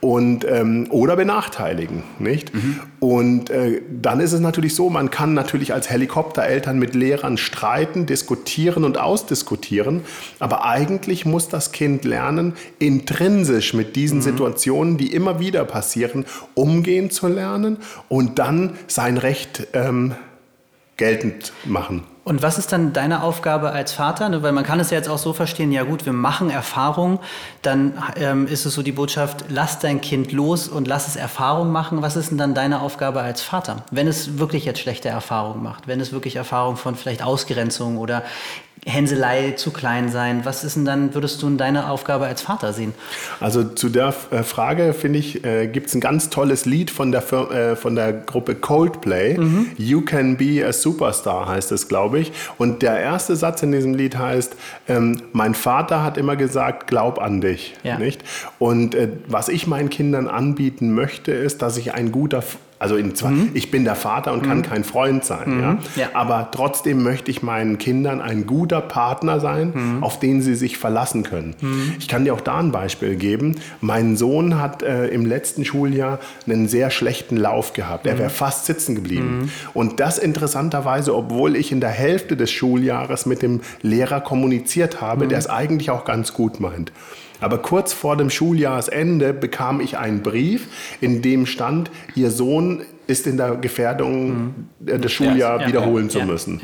und 0.00 0.46
ähm, 0.48 0.86
oder 0.90 1.16
benachteiligen, 1.16 2.04
nicht? 2.20 2.54
Mhm. 2.54 2.80
Und 3.00 3.50
äh, 3.50 3.82
dann 3.90 4.20
ist 4.20 4.32
es 4.32 4.40
natürlich 4.40 4.74
so, 4.74 4.88
man 4.88 5.10
kann 5.10 5.34
natürlich 5.34 5.74
als 5.74 5.90
Helikoptereltern 5.90 6.78
mit 6.78 6.94
Lehrern 6.94 7.36
streiten, 7.36 8.06
diskutieren 8.06 8.84
und 8.84 8.98
ausdiskutieren, 8.98 10.02
aber 10.38 10.64
eigentlich 10.64 11.26
muss 11.26 11.48
das 11.48 11.72
Kind 11.72 12.04
lernen, 12.04 12.54
intrinsisch 12.78 13.74
mit 13.74 13.96
diesen 13.96 14.18
mhm. 14.18 14.22
Situationen, 14.22 14.96
die 14.96 15.12
immer 15.12 15.40
wieder 15.40 15.64
passieren, 15.64 16.24
umgehen 16.54 17.10
zu 17.10 17.26
lernen 17.26 17.78
und 18.08 18.38
dann 18.38 18.74
sein 18.86 19.18
Recht 19.18 19.66
ähm, 19.74 20.14
geltend 20.96 21.52
machen. 21.64 22.04
Und 22.22 22.42
was 22.42 22.58
ist 22.58 22.70
dann 22.72 22.92
deine 22.92 23.22
Aufgabe 23.22 23.70
als 23.70 23.92
Vater? 23.92 24.28
Ne, 24.28 24.42
weil 24.42 24.52
man 24.52 24.64
kann 24.64 24.78
es 24.78 24.90
ja 24.90 24.98
jetzt 24.98 25.08
auch 25.08 25.18
so 25.18 25.32
verstehen, 25.32 25.72
ja 25.72 25.84
gut, 25.84 26.04
wir 26.04 26.12
machen 26.12 26.50
Erfahrung, 26.50 27.18
dann 27.62 28.02
ähm, 28.16 28.46
ist 28.46 28.66
es 28.66 28.74
so 28.74 28.82
die 28.82 28.92
Botschaft, 28.92 29.46
lass 29.48 29.78
dein 29.78 30.00
Kind 30.00 30.30
los 30.32 30.68
und 30.68 30.86
lass 30.86 31.08
es 31.08 31.16
Erfahrung 31.16 31.72
machen. 31.72 32.02
Was 32.02 32.16
ist 32.16 32.30
denn 32.30 32.38
dann 32.38 32.54
deine 32.54 32.80
Aufgabe 32.80 33.20
als 33.20 33.40
Vater? 33.40 33.84
Wenn 33.90 34.06
es 34.06 34.38
wirklich 34.38 34.66
jetzt 34.66 34.80
schlechte 34.80 35.08
Erfahrungen 35.08 35.62
macht, 35.62 35.88
wenn 35.88 35.98
es 36.00 36.12
wirklich 36.12 36.36
Erfahrungen 36.36 36.76
von 36.76 36.94
vielleicht 36.94 37.22
Ausgrenzung 37.22 37.96
oder 37.96 38.22
Hänselei 38.86 39.52
zu 39.52 39.72
klein 39.72 40.08
sein? 40.08 40.40
Was 40.44 40.64
ist 40.64 40.76
denn 40.76 40.84
dann, 40.84 41.14
würdest 41.14 41.42
du 41.42 41.48
in 41.48 41.58
deiner 41.58 41.90
Aufgabe 41.90 42.26
als 42.26 42.40
Vater 42.40 42.72
sehen? 42.72 42.94
Also 43.38 43.62
zu 43.62 43.90
der 43.90 44.14
äh, 44.30 44.42
Frage, 44.42 44.94
finde 44.94 45.18
ich, 45.18 45.44
äh, 45.44 45.66
gibt 45.66 45.88
es 45.88 45.94
ein 45.94 46.00
ganz 46.00 46.30
tolles 46.30 46.64
Lied 46.64 46.90
von 46.90 47.12
der, 47.12 47.22
äh, 47.30 47.76
von 47.76 47.94
der 47.94 48.12
Gruppe 48.12 48.54
Coldplay. 48.54 49.36
Mhm. 49.36 49.72
You 49.76 50.00
Can 50.00 50.36
Be 50.36 50.64
a 50.66 50.72
Superstar 50.72 51.46
heißt 51.46 51.72
es, 51.72 51.88
glaube 51.88 52.20
ich. 52.20 52.32
Und 52.56 52.82
der 52.82 52.98
erste 52.98 53.36
Satz 53.36 53.62
in 53.62 53.72
diesem 53.72 53.94
Lied 53.94 54.16
heißt, 54.16 54.56
ähm, 54.88 55.22
mein 55.32 55.54
Vater 55.54 56.02
hat 56.02 56.16
immer 56.16 56.36
gesagt, 56.36 56.86
glaub 56.86 57.18
an 57.20 57.40
dich. 57.40 57.74
Ja. 57.82 57.98
Nicht? 57.98 58.24
Und 58.58 58.94
äh, 58.94 59.08
was 59.26 59.48
ich 59.48 59.66
meinen 59.66 59.90
Kindern 59.90 60.26
anbieten 60.26 60.94
möchte, 60.94 61.32
ist, 61.32 61.60
dass 61.60 61.76
ich 61.76 61.92
ein 61.92 62.12
guter 62.12 62.42
also 62.80 62.96
zwar, 63.12 63.30
mhm. 63.30 63.50
ich 63.52 63.70
bin 63.70 63.84
der 63.84 63.94
Vater 63.94 64.32
und 64.32 64.42
mhm. 64.42 64.48
kann 64.48 64.62
kein 64.62 64.84
Freund 64.84 65.22
sein, 65.22 65.56
mhm. 65.56 65.60
ja? 65.60 65.78
ja? 65.96 66.08
aber 66.14 66.48
trotzdem 66.50 67.02
möchte 67.02 67.30
ich 67.30 67.42
meinen 67.42 67.76
Kindern 67.76 68.22
ein 68.22 68.46
guter 68.46 68.80
Partner 68.80 69.38
sein, 69.38 69.72
mhm. 69.74 70.02
auf 70.02 70.18
den 70.18 70.40
sie 70.40 70.54
sich 70.54 70.78
verlassen 70.78 71.22
können. 71.22 71.54
Mhm. 71.60 71.92
Ich 71.98 72.08
kann 72.08 72.24
dir 72.24 72.32
auch 72.32 72.40
da 72.40 72.58
ein 72.58 72.72
Beispiel 72.72 73.16
geben. 73.16 73.56
Mein 73.82 74.16
Sohn 74.16 74.58
hat 74.58 74.82
äh, 74.82 75.08
im 75.08 75.26
letzten 75.26 75.66
Schuljahr 75.66 76.20
einen 76.46 76.68
sehr 76.68 76.90
schlechten 76.90 77.36
Lauf 77.36 77.74
gehabt. 77.74 78.06
Er 78.06 78.18
wäre 78.18 78.30
fast 78.30 78.64
sitzen 78.64 78.94
geblieben. 78.94 79.52
Und 79.74 80.00
das 80.00 80.16
interessanterweise, 80.16 81.14
obwohl 81.14 81.56
ich 81.56 81.72
in 81.72 81.80
der 81.80 81.90
Hälfte 81.90 82.34
des 82.34 82.50
Schuljahres 82.50 83.26
mit 83.26 83.42
dem 83.42 83.60
Lehrer 83.82 84.22
kommuniziert 84.22 85.02
habe, 85.02 85.28
der 85.28 85.38
es 85.38 85.48
eigentlich 85.48 85.90
auch 85.90 86.06
ganz 86.06 86.32
gut 86.32 86.60
meint. 86.60 86.92
Aber 87.40 87.58
kurz 87.58 87.92
vor 87.92 88.16
dem 88.16 88.30
Schuljahresende 88.30 89.32
bekam 89.32 89.80
ich 89.80 89.98
einen 89.98 90.22
Brief, 90.22 90.96
in 91.00 91.22
dem 91.22 91.46
stand, 91.46 91.90
Ihr 92.14 92.30
Sohn 92.30 92.82
ist 93.10 93.26
in 93.26 93.36
der 93.36 93.56
Gefährdung, 93.56 94.28
mhm. 94.28 95.00
das 95.00 95.12
Schuljahr 95.12 95.60
ja, 95.60 95.66
wiederholen 95.66 96.08
ja, 96.08 96.20
zu 96.20 96.26
müssen. 96.26 96.60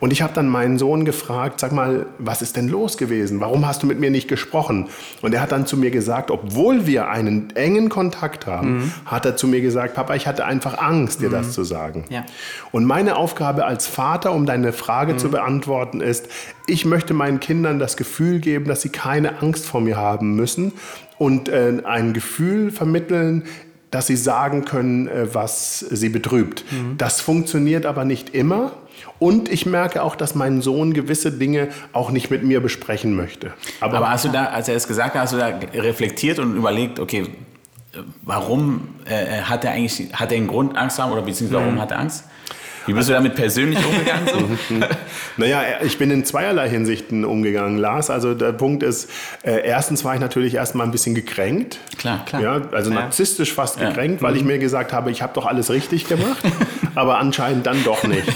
Und 0.00 0.12
ich 0.12 0.22
habe 0.22 0.32
dann 0.32 0.48
meinen 0.48 0.78
Sohn 0.78 1.04
gefragt, 1.04 1.60
sag 1.60 1.72
mal, 1.72 2.06
was 2.18 2.40
ist 2.42 2.56
denn 2.56 2.68
los 2.68 2.96
gewesen? 2.96 3.40
Warum 3.40 3.66
hast 3.66 3.82
du 3.82 3.86
mit 3.86 4.00
mir 4.00 4.10
nicht 4.10 4.28
gesprochen? 4.28 4.88
Und 5.22 5.34
er 5.34 5.42
hat 5.42 5.52
dann 5.52 5.66
zu 5.66 5.76
mir 5.76 5.90
gesagt, 5.90 6.30
obwohl 6.30 6.86
wir 6.86 7.08
einen 7.08 7.50
engen 7.56 7.88
Kontakt 7.88 8.46
haben, 8.46 8.76
mhm. 8.76 8.92
hat 9.04 9.26
er 9.26 9.36
zu 9.36 9.46
mir 9.46 9.60
gesagt, 9.60 9.94
Papa, 9.94 10.14
ich 10.14 10.26
hatte 10.26 10.44
einfach 10.44 10.78
Angst, 10.78 11.20
dir 11.20 11.28
mhm. 11.28 11.32
das 11.32 11.52
zu 11.52 11.64
sagen. 11.64 12.04
Und 12.72 12.84
meine 12.84 13.16
Aufgabe 13.16 13.64
als 13.64 13.86
Vater, 13.86 14.32
um 14.32 14.46
deine 14.46 14.72
Frage 14.72 15.16
zu 15.16 15.28
mhm. 15.28 15.32
beantworten, 15.32 16.00
ist, 16.00 16.28
ich 16.66 16.84
möchte 16.84 17.14
meinen 17.14 17.40
Kindern 17.40 17.78
das 17.78 17.96
Gefühl 17.96 18.40
geben, 18.40 18.66
dass 18.66 18.82
sie 18.82 18.90
keine 18.90 19.40
Angst 19.42 19.66
vor 19.66 19.80
mir 19.80 19.96
haben 19.96 20.36
müssen 20.36 20.72
und 21.18 21.48
äh, 21.48 21.82
ein 21.84 22.12
Gefühl 22.12 22.70
vermitteln, 22.70 23.44
dass 23.90 24.06
sie 24.06 24.16
sagen 24.16 24.64
können, 24.64 25.08
äh, 25.08 25.34
was 25.34 25.80
sie 25.80 26.08
betrübt. 26.08 26.64
Mhm. 26.70 26.98
Das 26.98 27.20
funktioniert 27.20 27.86
aber 27.86 28.04
nicht 28.04 28.34
immer. 28.34 28.72
Und 29.18 29.48
ich 29.48 29.66
merke 29.66 30.02
auch, 30.02 30.16
dass 30.16 30.34
mein 30.34 30.60
Sohn 30.62 30.92
gewisse 30.92 31.32
Dinge 31.32 31.68
auch 31.92 32.10
nicht 32.10 32.30
mit 32.30 32.42
mir 32.44 32.60
besprechen 32.60 33.16
möchte. 33.16 33.52
Aber, 33.80 33.98
aber 33.98 34.10
hast 34.10 34.24
du 34.24 34.28
da, 34.28 34.46
als 34.46 34.68
er 34.68 34.76
es 34.76 34.86
gesagt 34.86 35.14
hat, 35.14 35.22
hast 35.22 35.32
du 35.32 35.38
da 35.38 35.58
reflektiert 35.74 36.38
und 36.38 36.56
überlegt, 36.56 37.00
okay, 37.00 37.26
warum 38.22 38.88
äh, 39.06 39.42
hat 39.42 39.64
er 39.64 39.72
eigentlich, 39.72 40.12
hat 40.12 40.30
er 40.30 40.38
einen 40.38 40.48
Grund 40.48 40.76
Angst 40.76 40.98
haben 40.98 41.12
oder 41.12 41.22
beziehungsweise 41.22 41.62
warum 41.62 41.74
mhm. 41.76 41.80
hat 41.80 41.90
er 41.90 42.00
Angst? 42.00 42.24
Wie 42.88 42.94
bist 42.94 43.08
du 43.08 43.12
damit 43.12 43.34
persönlich 43.34 43.78
umgegangen? 43.84 44.58
So? 44.68 44.74
naja, 45.36 45.62
ich 45.84 45.98
bin 45.98 46.10
in 46.10 46.24
zweierlei 46.24 46.68
Hinsichten 46.70 47.24
umgegangen, 47.24 47.76
Lars. 47.76 48.08
Also 48.08 48.34
der 48.34 48.52
Punkt 48.52 48.82
ist, 48.82 49.10
äh, 49.42 49.60
erstens 49.64 50.04
war 50.04 50.14
ich 50.14 50.20
natürlich 50.20 50.54
erstmal 50.54 50.86
ein 50.86 50.90
bisschen 50.90 51.14
gekränkt. 51.14 51.80
Klar, 51.98 52.24
klar. 52.24 52.42
Ja, 52.42 52.62
also 52.72 52.90
ja. 52.90 53.00
narzisstisch 53.00 53.52
fast 53.52 53.78
ja. 53.78 53.88
gekränkt, 53.88 54.22
weil 54.22 54.32
mhm. 54.32 54.38
ich 54.38 54.44
mir 54.44 54.58
gesagt 54.58 54.92
habe, 54.92 55.10
ich 55.10 55.20
habe 55.20 55.34
doch 55.34 55.44
alles 55.44 55.70
richtig 55.70 56.08
gemacht, 56.08 56.42
aber 56.94 57.18
anscheinend 57.18 57.66
dann 57.66 57.84
doch 57.84 58.04
nicht. 58.04 58.28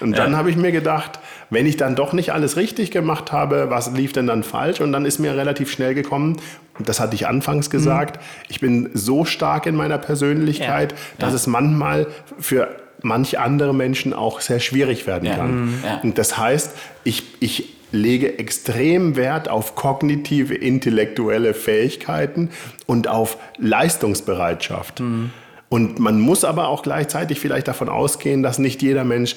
Und 0.00 0.18
dann 0.18 0.36
habe 0.36 0.50
ich 0.50 0.56
mir 0.56 0.72
gedacht, 0.72 1.20
wenn 1.50 1.66
ich 1.66 1.76
dann 1.76 1.94
doch 1.94 2.12
nicht 2.12 2.32
alles 2.32 2.56
richtig 2.56 2.90
gemacht 2.90 3.32
habe, 3.32 3.70
was 3.70 3.92
lief 3.92 4.12
denn 4.12 4.26
dann 4.26 4.42
falsch? 4.42 4.80
Und 4.80 4.92
dann 4.92 5.04
ist 5.04 5.18
mir 5.18 5.36
relativ 5.36 5.70
schnell 5.70 5.94
gekommen, 5.94 6.36
das 6.78 6.98
hatte 6.98 7.14
ich 7.14 7.26
anfangs 7.28 7.70
gesagt, 7.70 8.16
mhm. 8.16 8.22
ich 8.48 8.60
bin 8.60 8.90
so 8.92 9.24
stark 9.24 9.66
in 9.66 9.76
meiner 9.76 9.98
Persönlichkeit, 9.98 10.92
ja. 10.92 10.98
dass 11.18 11.30
ja. 11.30 11.36
es 11.36 11.46
manchmal 11.46 12.08
für 12.38 12.68
manche 13.04 13.40
andere 13.40 13.74
Menschen 13.74 14.12
auch 14.12 14.40
sehr 14.40 14.60
schwierig 14.60 15.06
werden 15.06 15.28
ja. 15.28 15.36
kann. 15.36 15.66
Mhm. 15.66 15.74
Und 16.02 16.18
das 16.18 16.38
heißt, 16.38 16.74
ich, 17.04 17.22
ich 17.40 17.74
lege 17.92 18.38
extrem 18.38 19.16
Wert 19.16 19.48
auf 19.48 19.74
kognitive, 19.74 20.54
intellektuelle 20.54 21.54
Fähigkeiten 21.54 22.50
und 22.86 23.08
auf 23.08 23.38
Leistungsbereitschaft. 23.58 25.00
Mhm. 25.00 25.30
Und 25.68 25.98
man 25.98 26.20
muss 26.20 26.44
aber 26.44 26.68
auch 26.68 26.82
gleichzeitig 26.82 27.40
vielleicht 27.40 27.68
davon 27.68 27.88
ausgehen, 27.88 28.42
dass 28.42 28.58
nicht 28.58 28.82
jeder 28.82 29.04
Mensch 29.04 29.36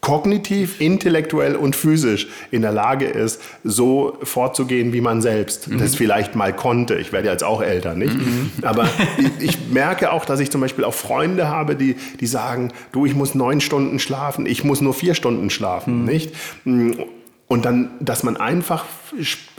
kognitiv, 0.00 0.80
intellektuell 0.80 1.56
und 1.56 1.74
physisch 1.74 2.28
in 2.50 2.62
der 2.62 2.72
Lage 2.72 3.06
ist, 3.06 3.42
so 3.64 4.16
vorzugehen 4.22 4.92
wie 4.92 5.00
man 5.00 5.20
selbst 5.20 5.68
mhm. 5.68 5.78
das 5.78 5.96
vielleicht 5.96 6.36
mal 6.36 6.54
konnte. 6.54 6.94
Ich 6.94 7.12
werde 7.12 7.28
jetzt 7.28 7.42
auch 7.42 7.60
älter, 7.60 7.94
nicht? 7.94 8.14
Mhm. 8.14 8.50
Aber 8.62 8.88
ich, 9.18 9.48
ich, 9.48 9.58
merke 9.70 10.12
auch, 10.12 10.24
dass 10.24 10.40
ich 10.40 10.50
zum 10.50 10.60
Beispiel 10.60 10.84
auch 10.84 10.94
Freunde 10.94 11.48
habe, 11.48 11.74
die, 11.74 11.96
die 12.20 12.26
sagen, 12.26 12.72
du, 12.92 13.06
ich 13.06 13.14
muss 13.14 13.34
neun 13.34 13.60
Stunden 13.60 13.98
schlafen, 13.98 14.46
ich 14.46 14.62
muss 14.64 14.80
nur 14.80 14.94
vier 14.94 15.14
Stunden 15.14 15.50
schlafen, 15.50 16.00
mhm. 16.00 16.04
nicht? 16.04 16.32
Und 16.64 17.64
dann, 17.64 17.90
dass 18.00 18.22
man 18.22 18.36
einfach 18.36 18.84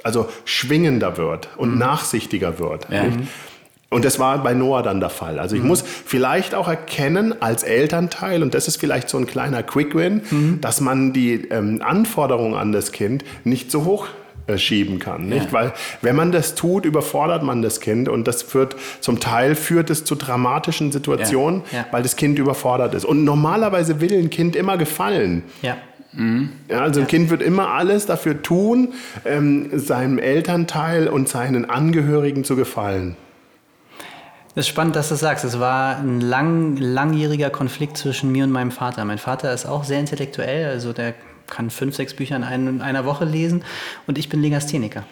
also 0.03 0.29
schwingender 0.45 1.17
wird 1.17 1.49
und 1.57 1.73
mhm. 1.73 1.79
nachsichtiger 1.79 2.59
wird. 2.59 2.87
Ja. 2.89 3.05
Und 3.89 4.05
das 4.05 4.19
war 4.19 4.43
bei 4.43 4.53
Noah 4.53 4.83
dann 4.83 4.99
der 4.99 5.09
Fall. 5.09 5.39
Also 5.39 5.55
ich 5.55 5.63
mhm. 5.63 5.69
muss 5.69 5.81
vielleicht 5.81 6.53
auch 6.53 6.67
erkennen 6.67 7.41
als 7.41 7.63
Elternteil, 7.63 8.43
und 8.43 8.53
das 8.53 8.67
ist 8.67 8.77
vielleicht 8.77 9.09
so 9.09 9.17
ein 9.17 9.25
kleiner 9.25 9.63
Quick-Win, 9.63 10.21
mhm. 10.29 10.61
dass 10.61 10.79
man 10.79 11.11
die 11.11 11.47
ähm, 11.49 11.81
Anforderungen 11.83 12.53
an 12.53 12.71
das 12.71 12.91
Kind 12.91 13.23
nicht 13.43 13.71
so 13.71 13.85
hoch 13.85 14.07
äh, 14.45 14.59
schieben 14.59 14.99
kann, 14.99 15.27
nicht? 15.27 15.45
Ja. 15.45 15.53
Weil 15.53 15.73
wenn 16.01 16.15
man 16.15 16.31
das 16.31 16.53
tut, 16.53 16.85
überfordert 16.85 17.41
man 17.41 17.63
das 17.63 17.79
Kind 17.79 18.09
und 18.09 18.27
das 18.27 18.43
führt 18.43 18.75
zum 18.99 19.19
Teil 19.19 19.55
führt 19.55 19.89
es 19.89 20.05
zu 20.05 20.13
dramatischen 20.15 20.91
Situationen, 20.91 21.63
ja. 21.71 21.79
Ja. 21.79 21.85
weil 21.89 22.03
das 22.03 22.15
Kind 22.15 22.37
überfordert 22.37 22.93
ist. 22.93 23.05
Und 23.05 23.23
normalerweise 23.23 24.01
will 24.01 24.13
ein 24.13 24.29
Kind 24.29 24.55
immer 24.55 24.77
gefallen. 24.77 25.43
Ja. 25.63 25.77
Mhm. 26.13 26.49
Ja, 26.69 26.81
also 26.81 27.01
ein 27.01 27.07
Kind 27.07 27.29
wird 27.29 27.41
immer 27.41 27.69
alles 27.69 28.05
dafür 28.05 28.41
tun, 28.41 28.93
ähm, 29.25 29.69
seinem 29.73 30.19
Elternteil 30.19 31.07
und 31.07 31.27
seinen 31.27 31.69
Angehörigen 31.69 32.43
zu 32.43 32.55
gefallen. 32.55 33.15
Es 34.55 34.65
ist 34.65 34.67
spannend, 34.67 34.95
dass 34.95 35.09
du 35.09 35.13
das 35.13 35.21
sagst. 35.21 35.45
Es 35.45 35.59
war 35.59 35.97
ein 35.97 36.21
lang, 36.21 36.75
langjähriger 36.75 37.49
Konflikt 37.49 37.97
zwischen 37.97 38.31
mir 38.31 38.43
und 38.43 38.51
meinem 38.51 38.71
Vater. 38.71 39.05
Mein 39.05 39.19
Vater 39.19 39.53
ist 39.53 39.65
auch 39.65 39.83
sehr 39.83 39.99
intellektuell, 39.99 40.69
also 40.69 40.91
der 40.91 41.13
kann 41.49 41.69
fünf, 41.69 41.95
sechs 41.95 42.13
Bücher 42.13 42.35
in, 42.35 42.43
ein, 42.43 42.81
einer 42.81 43.05
Woche 43.05 43.25
lesen 43.25 43.63
und 44.07 44.17
ich 44.17 44.29
bin 44.29 44.41
Legastheniker. 44.41 45.03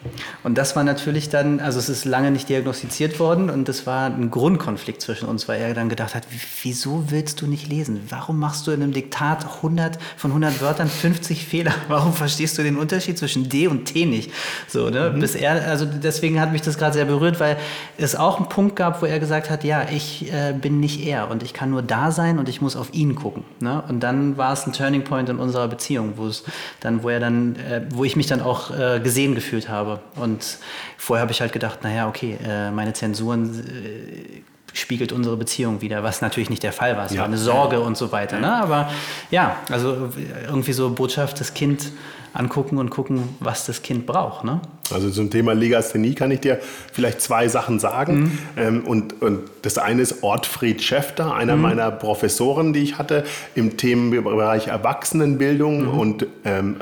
Und 0.43 0.57
das 0.57 0.75
war 0.75 0.83
natürlich 0.83 1.29
dann, 1.29 1.59
also 1.59 1.79
es 1.79 1.89
ist 1.89 2.05
lange 2.05 2.31
nicht 2.31 2.49
diagnostiziert 2.49 3.19
worden 3.19 3.49
und 3.49 3.67
das 3.67 3.85
war 3.85 4.05
ein 4.07 4.31
Grundkonflikt 4.31 5.01
zwischen 5.01 5.27
uns, 5.27 5.47
weil 5.47 5.61
er 5.61 5.73
dann 5.73 5.89
gedacht 5.89 6.15
hat, 6.15 6.27
wieso 6.63 7.05
willst 7.09 7.41
du 7.41 7.47
nicht 7.47 7.67
lesen? 7.67 8.01
Warum 8.09 8.39
machst 8.39 8.67
du 8.67 8.71
in 8.71 8.81
einem 8.81 8.93
Diktat 8.93 9.45
100 9.57 9.97
von 10.17 10.31
100 10.31 10.61
Wörtern 10.61 10.89
50 10.89 11.45
Fehler? 11.45 11.73
Warum 11.87 12.13
verstehst 12.13 12.57
du 12.57 12.63
den 12.63 12.77
Unterschied 12.77 13.17
zwischen 13.17 13.49
D 13.49 13.67
und 13.67 13.85
T 13.85 14.05
nicht? 14.05 14.31
So, 14.67 14.89
ne? 14.89 15.11
Mhm. 15.13 15.19
Bis 15.19 15.35
er, 15.35 15.67
also 15.67 15.85
deswegen 15.85 16.39
hat 16.39 16.51
mich 16.51 16.61
das 16.61 16.77
gerade 16.77 16.93
sehr 16.93 17.05
berührt, 17.05 17.39
weil 17.39 17.57
es 17.97 18.15
auch 18.15 18.37
einen 18.37 18.49
Punkt 18.49 18.75
gab, 18.75 19.01
wo 19.01 19.05
er 19.05 19.19
gesagt 19.19 19.49
hat, 19.49 19.63
ja, 19.63 19.87
ich 19.91 20.31
äh, 20.31 20.53
bin 20.53 20.79
nicht 20.79 21.05
er 21.05 21.29
und 21.29 21.43
ich 21.43 21.53
kann 21.53 21.69
nur 21.69 21.81
da 21.81 22.11
sein 22.11 22.39
und 22.39 22.49
ich 22.49 22.61
muss 22.61 22.75
auf 22.75 22.93
ihn 22.93 23.15
gucken. 23.15 23.43
Ne? 23.59 23.83
Und 23.87 24.01
dann 24.01 24.37
war 24.37 24.53
es 24.53 24.65
ein 24.65 24.73
Turning 24.73 25.03
Point 25.03 25.29
in 25.29 25.37
unserer 25.37 25.67
Beziehung, 25.67 26.13
wo 26.15 26.26
es 26.27 26.43
dann, 26.79 27.03
wo 27.03 27.09
er 27.09 27.19
dann, 27.19 27.55
äh, 27.55 27.81
wo 27.89 28.03
ich 28.03 28.15
mich 28.15 28.27
dann 28.27 28.41
auch 28.41 28.71
äh, 28.71 28.99
gesehen 28.99 29.35
gefühlt 29.35 29.69
habe. 29.69 29.99
Und 30.15 30.57
vorher 30.97 31.21
habe 31.21 31.31
ich 31.31 31.41
halt 31.41 31.53
gedacht, 31.53 31.83
naja, 31.83 32.07
okay, 32.07 32.37
äh, 32.45 32.71
meine 32.71 32.93
Zensuren 32.93 33.59
äh, 33.59 34.41
spiegelt 34.73 35.11
unsere 35.11 35.37
Beziehung 35.37 35.81
wieder, 35.81 36.03
was 36.03 36.21
natürlich 36.21 36.49
nicht 36.49 36.63
der 36.63 36.73
Fall 36.73 36.97
war. 36.97 37.05
Es 37.05 37.13
ja. 37.13 37.19
war 37.19 37.25
eine 37.25 37.37
Sorge 37.37 37.79
und 37.79 37.97
so 37.97 38.11
weiter. 38.11 38.39
Ne? 38.39 38.51
Aber 38.51 38.89
ja, 39.31 39.57
also 39.71 40.09
irgendwie 40.45 40.73
so 40.73 40.89
Botschaft, 40.91 41.39
das 41.39 41.53
Kind 41.53 41.91
angucken 42.37 42.77
und 42.77 42.89
gucken, 42.89 43.29
was 43.39 43.65
das 43.65 43.81
Kind 43.81 44.05
braucht. 44.05 44.43
Ne? 44.43 44.61
Also 44.93 45.09
zum 45.09 45.29
Thema 45.29 45.53
Legasthenie 45.53 46.13
kann 46.13 46.31
ich 46.31 46.39
dir 46.41 46.59
vielleicht 46.93 47.21
zwei 47.21 47.47
Sachen 47.47 47.79
sagen. 47.79 48.19
Mhm. 48.19 48.39
Ähm, 48.57 48.83
und, 48.85 49.21
und 49.21 49.39
das 49.63 49.77
eine 49.77 50.01
ist 50.01 50.23
Ortfried 50.23 50.83
Schäfter, 50.83 51.33
einer 51.33 51.55
mhm. 51.55 51.61
meiner 51.63 51.91
Professoren, 51.91 52.73
die 52.73 52.83
ich 52.83 52.97
hatte 52.97 53.23
im 53.55 53.77
Themenbereich 53.77 54.67
Erwachsenenbildung 54.67 55.83
mhm. 55.83 55.99
und 55.99 56.27
ähm, 56.45 56.77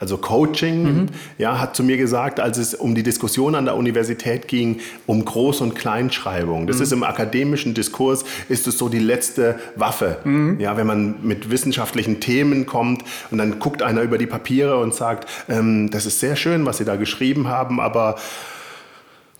also 0.00 0.18
Coaching, 0.18 0.82
mhm. 0.82 1.06
ja, 1.38 1.60
hat 1.60 1.76
zu 1.76 1.82
mir 1.82 1.96
gesagt, 1.96 2.40
als 2.40 2.58
es 2.58 2.74
um 2.74 2.94
die 2.94 3.02
Diskussion 3.02 3.54
an 3.54 3.64
der 3.64 3.76
Universität 3.76 4.48
ging, 4.48 4.80
um 5.06 5.24
Groß- 5.24 5.62
und 5.62 5.74
Kleinschreibung. 5.74 6.66
Das 6.66 6.76
mhm. 6.76 6.82
ist 6.82 6.92
im 6.92 7.04
akademischen 7.04 7.74
Diskurs, 7.74 8.24
ist 8.48 8.66
es 8.66 8.78
so 8.78 8.88
die 8.88 8.98
letzte 8.98 9.58
Waffe. 9.76 10.18
Mhm. 10.24 10.60
Ja, 10.60 10.76
wenn 10.76 10.86
man 10.86 11.16
mit 11.22 11.50
wissenschaftlichen 11.50 12.20
Themen 12.20 12.66
kommt 12.66 13.04
und 13.30 13.38
dann 13.38 13.58
guckt 13.58 13.82
einer 13.82 14.02
über 14.02 14.18
die 14.18 14.26
Papiere 14.26 14.78
und 14.78 14.94
sagt, 14.94 15.28
ähm, 15.48 15.90
das 15.90 16.06
ist 16.06 16.20
sehr 16.20 16.36
schön, 16.36 16.66
was 16.66 16.78
Sie 16.78 16.84
da 16.84 16.96
geschrieben 16.96 17.48
haben, 17.48 17.80
aber 17.80 18.16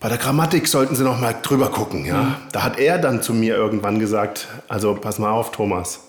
bei 0.00 0.08
der 0.08 0.18
Grammatik 0.18 0.66
sollten 0.66 0.96
Sie 0.96 1.04
noch 1.04 1.20
mal 1.20 1.34
drüber 1.42 1.68
gucken. 1.70 2.04
Ja? 2.04 2.22
Mhm. 2.22 2.34
Da 2.52 2.64
hat 2.64 2.78
er 2.78 2.98
dann 2.98 3.22
zu 3.22 3.34
mir 3.34 3.54
irgendwann 3.54 3.98
gesagt, 3.98 4.48
also 4.68 4.94
pass 4.94 5.18
mal 5.18 5.30
auf, 5.30 5.52
Thomas, 5.52 6.00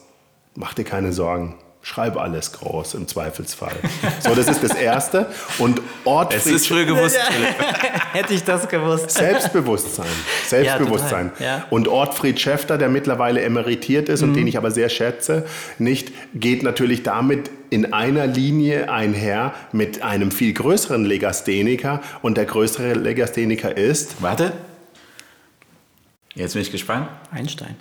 mach 0.56 0.74
dir 0.74 0.84
keine 0.84 1.14
Sorgen 1.14 1.56
schreibe 1.84 2.22
alles 2.22 2.54
groß 2.54 2.94
im 2.94 3.10
Zweifelsfall. 3.10 3.76
So, 4.22 4.34
das 4.34 4.48
ist 4.48 4.64
das 4.64 4.74
Erste. 4.74 5.28
Und 5.60 5.82
Ortfried... 6.06 6.40
Es 6.40 6.62
ist 6.62 6.68
früh 6.68 6.86
gewusst. 6.86 7.20
Hätte 8.14 8.34
ich 8.34 8.44
das 8.44 8.70
gewusst. 8.70 9.12
Selbstbewusstsein. 9.12 10.06
Selbstbewusstsein. 10.48 11.32
Ja, 11.40 11.46
ja. 11.46 11.68
Und 11.70 11.90
Ortfried 11.90 12.40
Schäfter, 12.40 12.78
der 12.78 12.88
mittlerweile 12.88 13.42
emeritiert 13.42 14.08
ist 14.08 14.22
mhm. 14.22 14.30
und 14.30 14.36
den 14.36 14.48
ich 14.48 14.58
aber 14.58 14.72
sehr 14.72 14.88
schätze, 14.88 15.46
nicht, 15.78 16.14
geht 16.34 16.64
natürlich 16.64 17.04
damit 17.04 17.52
in 17.70 17.92
einer 17.92 18.28
Linie 18.28 18.90
einher 18.90 19.54
mit 19.74 20.02
einem 20.04 20.32
viel 20.32 20.54
größeren 20.54 21.04
Legastheniker. 21.04 22.02
Und 22.22 22.38
der 22.38 22.46
größere 22.46 22.94
Legastheniker 22.94 23.76
ist... 23.76 24.22
Warte. 24.22 24.54
Jetzt 26.34 26.54
bin 26.54 26.62
ich 26.62 26.72
gespannt. 26.72 27.10
Einstein. 27.30 27.76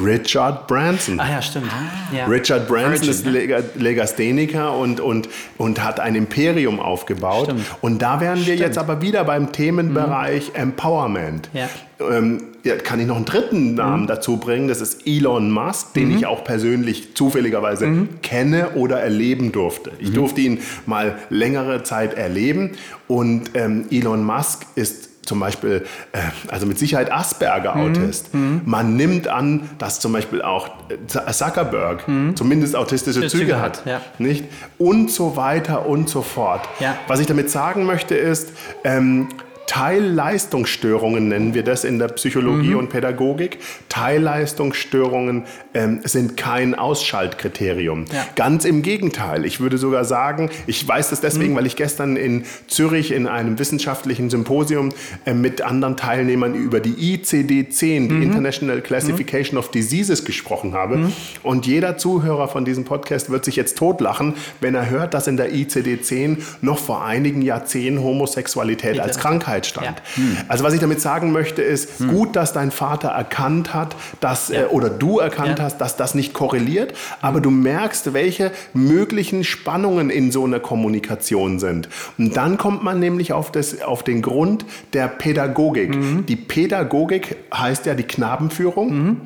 Richard 0.00 0.66
Branson. 0.66 1.20
Ah 1.20 1.30
ja, 1.30 1.42
stimmt. 1.42 1.70
Ah. 1.70 2.16
Ja. 2.16 2.26
Richard 2.26 2.66
Branson 2.68 3.08
ist 3.08 3.26
Legastheniker 3.26 4.76
und, 4.76 5.00
und, 5.00 5.28
und 5.58 5.82
hat 5.82 6.00
ein 6.00 6.14
Imperium 6.14 6.80
aufgebaut. 6.80 7.44
Stimmt. 7.44 7.66
Und 7.80 8.00
da 8.00 8.20
wären 8.20 8.36
wir 8.36 8.42
stimmt. 8.44 8.60
jetzt 8.60 8.78
aber 8.78 9.02
wieder 9.02 9.24
beim 9.24 9.52
Themenbereich 9.52 10.50
mhm. 10.50 10.60
Empowerment. 10.60 11.50
Ja. 11.52 11.68
Ähm, 12.00 12.44
ja, 12.64 12.76
kann 12.76 13.00
ich 13.00 13.06
noch 13.06 13.16
einen 13.16 13.24
dritten 13.24 13.74
Namen 13.74 14.04
mhm. 14.04 14.06
dazu 14.06 14.36
bringen. 14.38 14.68
Das 14.68 14.80
ist 14.80 15.06
Elon 15.06 15.50
Musk, 15.50 15.94
den 15.94 16.08
mhm. 16.08 16.16
ich 16.16 16.26
auch 16.26 16.44
persönlich 16.44 17.14
zufälligerweise 17.14 17.86
mhm. 17.86 18.20
kenne 18.22 18.70
oder 18.70 19.00
erleben 19.00 19.52
durfte. 19.52 19.92
Ich 19.98 20.10
mhm. 20.10 20.14
durfte 20.14 20.40
ihn 20.40 20.60
mal 20.86 21.18
längere 21.28 21.82
Zeit 21.82 22.14
erleben. 22.14 22.72
Und 23.08 23.50
ähm, 23.54 23.86
Elon 23.90 24.24
Musk 24.24 24.66
ist 24.74 25.11
zum 25.24 25.40
Beispiel, 25.40 25.84
äh, 26.12 26.18
also 26.48 26.66
mit 26.66 26.78
Sicherheit 26.78 27.12
Asperger-Autist. 27.12 28.34
Mhm. 28.34 28.40
mhm. 28.40 28.60
Man 28.64 28.96
nimmt 28.96 29.28
an, 29.28 29.70
dass 29.78 30.00
zum 30.00 30.12
Beispiel 30.12 30.42
auch 30.42 30.68
Zuckerberg 31.06 32.06
mhm. 32.08 32.36
zumindest 32.36 32.74
autistische 32.76 33.20
Züge, 33.20 33.44
Züge, 33.44 33.60
hat. 33.60 33.82
Ja. 33.86 34.00
Nicht? 34.18 34.46
Und 34.78 35.10
so 35.10 35.36
weiter 35.36 35.86
und 35.86 36.08
so 36.08 36.22
fort. 36.22 36.68
Ja. 36.80 36.96
Was 37.06 37.20
ich 37.20 37.26
damit 37.26 37.50
sagen 37.50 37.86
möchte 37.86 38.14
ist, 38.14 38.52
ähm, 38.84 39.28
Teilleistungsstörungen 39.72 41.28
nennen 41.28 41.54
wir 41.54 41.62
das 41.62 41.84
in 41.84 41.98
der 41.98 42.08
Psychologie 42.08 42.72
mhm. 42.72 42.78
und 42.78 42.88
Pädagogik. 42.90 43.58
Teilleistungsstörungen 43.88 45.44
ähm, 45.74 46.00
sind 46.04 46.36
kein 46.36 46.74
Ausschaltkriterium. 46.74 48.04
Ja. 48.12 48.26
Ganz 48.34 48.64
im 48.64 48.82
Gegenteil. 48.82 49.44
Ich 49.44 49.60
würde 49.60 49.78
sogar 49.78 50.04
sagen, 50.04 50.50
ich 50.66 50.86
weiß 50.86 51.10
das 51.10 51.20
deswegen, 51.20 51.52
mhm. 51.52 51.56
weil 51.56 51.66
ich 51.66 51.76
gestern 51.76 52.16
in 52.16 52.44
Zürich 52.66 53.12
in 53.12 53.26
einem 53.26 53.58
wissenschaftlichen 53.58 54.30
Symposium 54.30 54.90
äh, 55.24 55.34
mit 55.34 55.62
anderen 55.62 55.96
Teilnehmern 55.96 56.54
über 56.54 56.80
die 56.80 57.16
ICD-10, 57.16 58.08
die 58.08 58.14
mhm. 58.14 58.22
International 58.22 58.80
Classification 58.80 59.58
of 59.58 59.70
Diseases, 59.70 60.24
gesprochen 60.24 60.74
habe. 60.74 60.98
Mhm. 60.98 61.12
Und 61.42 61.66
jeder 61.66 61.96
Zuhörer 61.96 62.48
von 62.48 62.64
diesem 62.64 62.84
Podcast 62.84 63.30
wird 63.30 63.44
sich 63.44 63.56
jetzt 63.56 63.76
totlachen, 63.78 64.34
wenn 64.60 64.74
er 64.74 64.90
hört, 64.90 65.14
dass 65.14 65.26
in 65.26 65.36
der 65.36 65.52
ICD-10 65.52 66.38
noch 66.60 66.78
vor 66.78 67.04
einigen 67.04 67.42
Jahrzehnten 67.42 68.02
Homosexualität 68.02 69.00
als 69.00 69.18
Krankheit 69.18 69.66
stand. 69.66 69.86
Ja. 69.86 70.16
Hm. 70.16 70.36
Also 70.48 70.64
was 70.64 70.74
ich 70.74 70.80
damit 70.80 71.00
sagen 71.00 71.32
möchte 71.32 71.62
ist, 71.62 71.98
gut, 71.98 72.36
dass 72.36 72.52
dein 72.52 72.70
Vater 72.70 73.08
erkannt 73.08 73.74
hat, 73.74 73.96
dass 74.20 74.48
ja. 74.48 74.62
äh, 74.62 74.64
oder 74.66 74.90
du 74.90 75.18
erkannt 75.18 75.58
ja. 75.58 75.61
Hast, 75.62 75.78
dass 75.78 75.96
das 75.96 76.14
nicht 76.14 76.34
korreliert, 76.34 76.92
aber 77.20 77.40
du 77.40 77.50
merkst, 77.50 78.12
welche 78.12 78.50
möglichen 78.74 79.44
Spannungen 79.44 80.10
in 80.10 80.30
so 80.30 80.44
einer 80.44 80.60
Kommunikation 80.60 81.58
sind. 81.58 81.88
Und 82.18 82.36
dann 82.36 82.58
kommt 82.58 82.82
man 82.82 83.00
nämlich 83.00 83.32
auf, 83.32 83.50
das, 83.52 83.80
auf 83.82 84.02
den 84.02 84.22
Grund 84.22 84.64
der 84.92 85.08
Pädagogik. 85.08 85.94
Mhm. 85.94 86.26
Die 86.26 86.36
Pädagogik 86.36 87.36
heißt 87.54 87.86
ja 87.86 87.94
die 87.94 88.02
Knabenführung. 88.02 88.94
Mhm. 88.94 89.16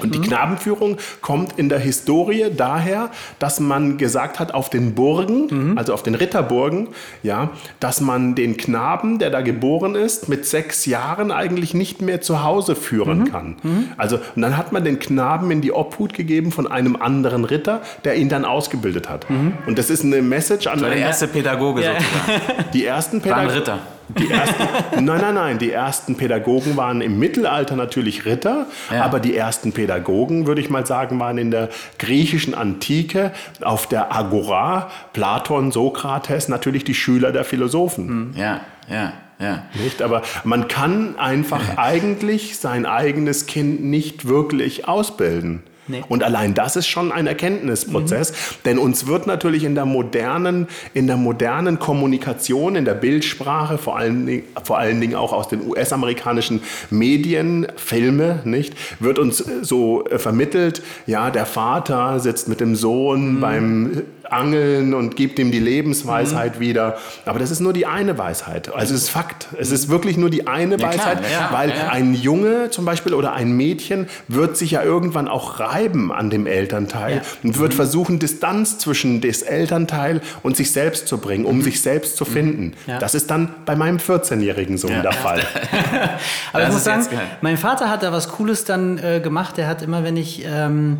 Und 0.00 0.12
die 0.14 0.20
Knabenführung 0.20 0.96
kommt 1.20 1.56
in 1.56 1.68
der 1.68 1.78
Historie 1.78 2.46
daher, 2.56 3.10
dass 3.38 3.60
man 3.60 3.96
gesagt 3.96 4.40
hat, 4.40 4.52
auf 4.52 4.68
den 4.68 4.94
Burgen, 4.94 5.76
also 5.78 5.94
auf 5.94 6.02
den 6.02 6.16
Ritterburgen, 6.16 6.88
ja, 7.22 7.50
dass 7.78 8.00
man 8.00 8.34
den 8.34 8.56
Knaben, 8.56 9.20
der 9.20 9.30
da 9.30 9.40
geboren 9.40 9.94
ist, 9.94 10.28
mit 10.28 10.46
sechs 10.46 10.84
Jahren 10.86 11.30
eigentlich 11.30 11.74
nicht 11.74 12.02
mehr 12.02 12.20
zu 12.20 12.42
Hause 12.42 12.74
führen 12.74 13.30
kann. 13.30 13.56
Also, 13.96 14.16
und 14.34 14.42
dann 14.42 14.56
hat 14.56 14.72
man 14.72 14.82
den 14.84 14.98
Knaben 14.98 15.50
in 15.52 15.60
die 15.60 15.70
Obhut 15.72 16.12
gegeben 16.12 16.50
von 16.50 16.66
einem 16.66 16.96
anderen 16.96 17.44
Ritter, 17.44 17.80
der 18.04 18.16
ihn 18.16 18.28
dann 18.28 18.44
ausgebildet 18.44 19.08
hat. 19.08 19.26
Und 19.66 19.78
das 19.78 19.90
ist 19.90 20.02
eine 20.04 20.22
Message 20.22 20.66
an 20.66 20.80
Der 20.80 20.90
einen- 20.90 21.02
erste 21.02 21.28
Pädagoge 21.28 21.82
Ja. 21.84 21.92
sozusagen. 21.92 22.64
die 22.72 22.84
ersten 22.84 23.24
War 23.24 23.36
ein 23.36 23.46
Pädagogen. 23.48 23.58
Ritter. 23.58 23.78
Die 24.08 24.30
ersten, 24.30 25.04
nein, 25.04 25.20
nein, 25.20 25.34
nein. 25.34 25.58
Die 25.58 25.70
ersten 25.72 26.16
Pädagogen 26.16 26.76
waren 26.76 27.00
im 27.00 27.18
Mittelalter 27.18 27.74
natürlich 27.76 28.24
Ritter, 28.26 28.66
Ja. 28.92 29.04
aber 29.04 29.18
die 29.20 29.36
ersten 29.36 29.72
Pädagogen, 29.72 30.46
würde 30.46 30.60
ich 30.60 30.70
mal 30.70 30.86
sagen, 30.86 31.18
waren 31.20 31.38
in 31.38 31.50
der 31.50 31.68
griechischen 31.98 32.54
Antike 32.54 33.32
auf 33.62 33.86
der 33.86 34.14
Agora, 34.14 34.90
Platon, 35.12 35.72
Sokrates, 35.72 36.48
natürlich 36.48 36.84
die 36.84 36.94
Schüler 36.94 37.32
der 37.32 37.44
Philosophen. 37.44 38.34
Ja, 38.36 38.60
ja, 38.90 39.12
ja. 39.38 39.62
Nicht? 39.82 40.02
Aber 40.02 40.22
man 40.44 40.68
kann 40.68 41.18
einfach 41.18 41.62
eigentlich 41.76 42.58
sein 42.58 42.86
eigenes 42.86 43.46
Kind 43.46 43.82
nicht 43.84 44.26
wirklich 44.28 44.86
ausbilden. 44.86 45.62
Nee. 45.86 46.02
Und 46.08 46.22
allein 46.22 46.54
das 46.54 46.76
ist 46.76 46.86
schon 46.86 47.12
ein 47.12 47.26
Erkenntnisprozess, 47.26 48.32
denn 48.64 48.78
uns 48.78 49.06
wird 49.06 49.26
natürlich 49.26 49.64
in 49.64 49.74
der 49.74 49.84
modernen, 49.84 50.66
in 50.94 51.06
der 51.06 51.16
modernen 51.16 51.78
Kommunikation, 51.78 52.76
in 52.76 52.84
der 52.84 52.94
Bildsprache, 52.94 53.76
vor 53.76 53.98
allen, 53.98 54.26
Dingen- 54.26 54.44
vor 54.62 54.78
allen 54.78 55.00
Dingen 55.00 55.14
auch 55.14 55.32
aus 55.32 55.48
den 55.48 55.66
US-amerikanischen 55.66 56.62
Medien, 56.90 57.66
Filme, 57.76 58.40
nicht, 58.44 58.74
wird 59.00 59.18
uns 59.18 59.40
äh, 59.40 59.62
so 59.62 60.04
äh, 60.06 60.18
vermittelt, 60.18 60.82
ja, 61.06 61.30
der 61.30 61.46
Vater 61.46 62.18
sitzt 62.20 62.48
mit 62.48 62.60
dem 62.60 62.76
Sohn 62.76 63.40
beim 63.40 64.02
Angeln 64.32 64.94
und 64.94 65.16
gibt 65.16 65.38
ihm 65.38 65.50
die 65.50 65.58
Lebensweisheit 65.58 66.60
wieder. 66.60 66.96
Aber 67.24 67.38
das 67.38 67.50
ist 67.50 67.60
nur 67.60 67.72
die 67.72 67.86
eine 67.86 68.16
Weisheit. 68.18 68.74
Also 68.74 68.94
es 68.94 69.02
ist 69.02 69.10
Fakt. 69.10 69.48
Es 69.58 69.70
ist 69.70 69.88
wirklich 69.88 70.16
nur 70.16 70.30
die 70.30 70.46
eine 70.46 70.72
Ja, 70.72 70.76
klar, 70.78 70.92
Weisheit, 70.92 71.18
ja, 71.30 71.38
klar, 71.46 71.52
weil 71.52 71.70
ja, 71.70 71.76
ja. 71.76 71.88
ein 71.90 72.14
Junge 72.14 72.70
zum 72.70 72.84
Beispiel 72.84 73.14
oder 73.14 73.32
ein 73.32 73.52
Mädchen 73.56 74.08
wird 74.28 74.56
sich 74.56 74.72
ja 74.72 74.82
irgendwann 74.82 75.28
auch 75.28 75.60
reiben 75.60 76.12
an 76.12 76.30
dem 76.30 76.46
Elternteil 76.46 77.16
Ja. 77.16 77.22
und 77.42 77.58
wird 77.58 77.74
versuchen, 77.74 78.18
Distanz 78.18 78.78
zwischen 78.78 79.20
das 79.20 79.42
Elternteil 79.42 80.20
und 80.42 80.56
sich 80.56 80.72
selbst 80.72 81.06
zu 81.08 81.18
bringen, 81.18 81.44
um 81.44 81.62
sich 81.62 81.80
selbst 81.82 82.16
zu 82.16 82.24
finden. 82.24 82.72
Ja. 82.86 82.98
Das 82.98 83.14
ist 83.14 83.30
dann 83.30 83.54
bei 83.66 83.76
meinem 83.76 83.98
14-jährigen 83.98 84.78
Sohn 84.78 85.02
der 85.02 85.12
Fall. 85.12 85.40
Aber 86.52 86.60
Das 86.60 86.68
ich 86.68 86.74
muss 86.74 86.84
sagen, 86.84 87.06
mein 87.40 87.56
Vater 87.56 87.88
hat 87.90 88.02
da 88.02 88.12
was 88.12 88.28
Cooles 88.28 88.64
dann 88.64 88.98
äh, 88.98 89.20
gemacht. 89.20 89.56
Der 89.56 89.66
hat 89.66 89.82
immer, 89.82 90.04
wenn 90.04 90.16
ich 90.16 90.44
ähm, 90.46 90.98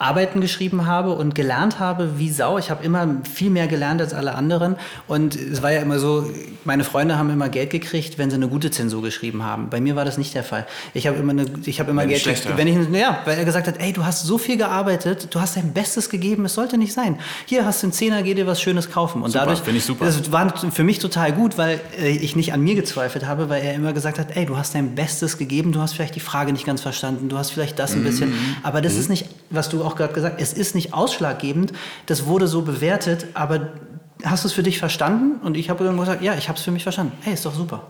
Arbeiten 0.00 0.40
geschrieben 0.40 0.86
habe 0.86 1.12
und 1.12 1.34
gelernt 1.34 1.78
habe 1.78 2.18
wie 2.18 2.30
Sau, 2.30 2.56
ich 2.56 2.70
habe 2.70 2.82
immer 2.82 3.16
viel 3.30 3.50
mehr 3.50 3.66
gelernt 3.68 4.00
als 4.00 4.14
alle 4.14 4.34
anderen. 4.34 4.76
Und 5.06 5.36
es 5.36 5.62
war 5.62 5.72
ja 5.72 5.82
immer 5.82 5.98
so, 5.98 6.28
meine 6.64 6.84
Freunde 6.84 7.18
haben 7.18 7.28
immer 7.28 7.50
Geld 7.50 7.68
gekriegt, 7.68 8.16
wenn 8.16 8.30
sie 8.30 8.36
eine 8.36 8.48
gute 8.48 8.70
Zensur 8.70 9.02
geschrieben 9.02 9.44
haben. 9.44 9.68
Bei 9.68 9.78
mir 9.78 9.96
war 9.96 10.06
das 10.06 10.16
nicht 10.16 10.34
der 10.34 10.42
Fall. 10.42 10.66
Ich 10.94 11.06
habe 11.06 11.18
immer, 11.18 11.32
eine, 11.32 11.44
ich 11.66 11.80
habe 11.80 11.90
immer 11.90 12.02
Wenn 12.02 12.08
Geld 12.08 12.48
war. 12.48 12.56
wenn 12.56 12.66
ich, 12.66 12.98
ja, 12.98 13.18
weil 13.26 13.36
er 13.38 13.44
gesagt 13.44 13.66
hat, 13.66 13.78
ey, 13.78 13.92
du 13.92 14.04
hast 14.04 14.24
so 14.24 14.38
viel 14.38 14.56
gearbeitet, 14.56 15.28
du 15.34 15.40
hast 15.40 15.56
dein 15.56 15.74
Bestes 15.74 16.08
gegeben, 16.08 16.46
es 16.46 16.54
sollte 16.54 16.78
nicht 16.78 16.94
sein. 16.94 17.18
Hier 17.44 17.66
hast 17.66 17.82
du 17.82 17.88
einen 17.88 17.92
Zehner, 17.92 18.22
geh 18.22 18.32
dir 18.32 18.46
was 18.46 18.62
Schönes 18.62 18.90
kaufen. 18.90 19.22
Und 19.22 19.32
Super, 19.32 19.44
dadurch, 19.46 19.68
ich 19.68 19.84
super. 19.84 20.06
Das 20.06 20.32
war 20.32 20.56
für 20.70 20.82
mich 20.84 20.98
total 20.98 21.32
gut, 21.32 21.58
weil 21.58 21.78
äh, 22.00 22.08
ich 22.08 22.36
nicht 22.36 22.54
an 22.54 22.62
mir 22.62 22.74
gezweifelt 22.74 23.26
habe, 23.26 23.50
weil 23.50 23.62
er 23.62 23.74
immer 23.74 23.92
gesagt 23.92 24.18
hat, 24.18 24.34
ey, 24.34 24.46
du 24.46 24.56
hast 24.56 24.74
dein 24.74 24.94
Bestes 24.94 25.36
gegeben, 25.36 25.72
du 25.72 25.80
hast 25.80 25.92
vielleicht 25.92 26.14
die 26.14 26.20
Frage 26.20 26.52
nicht 26.52 26.64
ganz 26.64 26.80
verstanden, 26.80 27.28
du 27.28 27.36
hast 27.36 27.50
vielleicht 27.50 27.78
das 27.78 27.92
ein 27.92 28.02
bisschen, 28.02 28.32
aber 28.62 28.80
das 28.80 28.94
ist 28.94 29.10
nicht, 29.10 29.26
was 29.50 29.68
du 29.68 29.84
auch 29.84 29.89
gerade 29.96 30.12
gesagt 30.12 30.40
es 30.40 30.52
ist 30.52 30.74
nicht 30.74 30.94
ausschlaggebend, 30.94 31.72
das 32.06 32.26
wurde 32.26 32.46
so 32.46 32.62
bewertet, 32.62 33.26
aber 33.34 33.70
hast 34.24 34.44
du 34.44 34.48
es 34.48 34.54
für 34.54 34.62
dich 34.62 34.78
verstanden? 34.78 35.40
Und 35.44 35.56
ich 35.56 35.70
habe 35.70 35.84
irgendwo 35.84 36.02
gesagt, 36.02 36.22
ja, 36.22 36.34
ich 36.34 36.48
habe 36.48 36.58
es 36.58 36.64
für 36.64 36.70
mich 36.70 36.82
verstanden. 36.82 37.12
Hey, 37.22 37.34
ist 37.34 37.46
doch 37.46 37.54
super. 37.54 37.84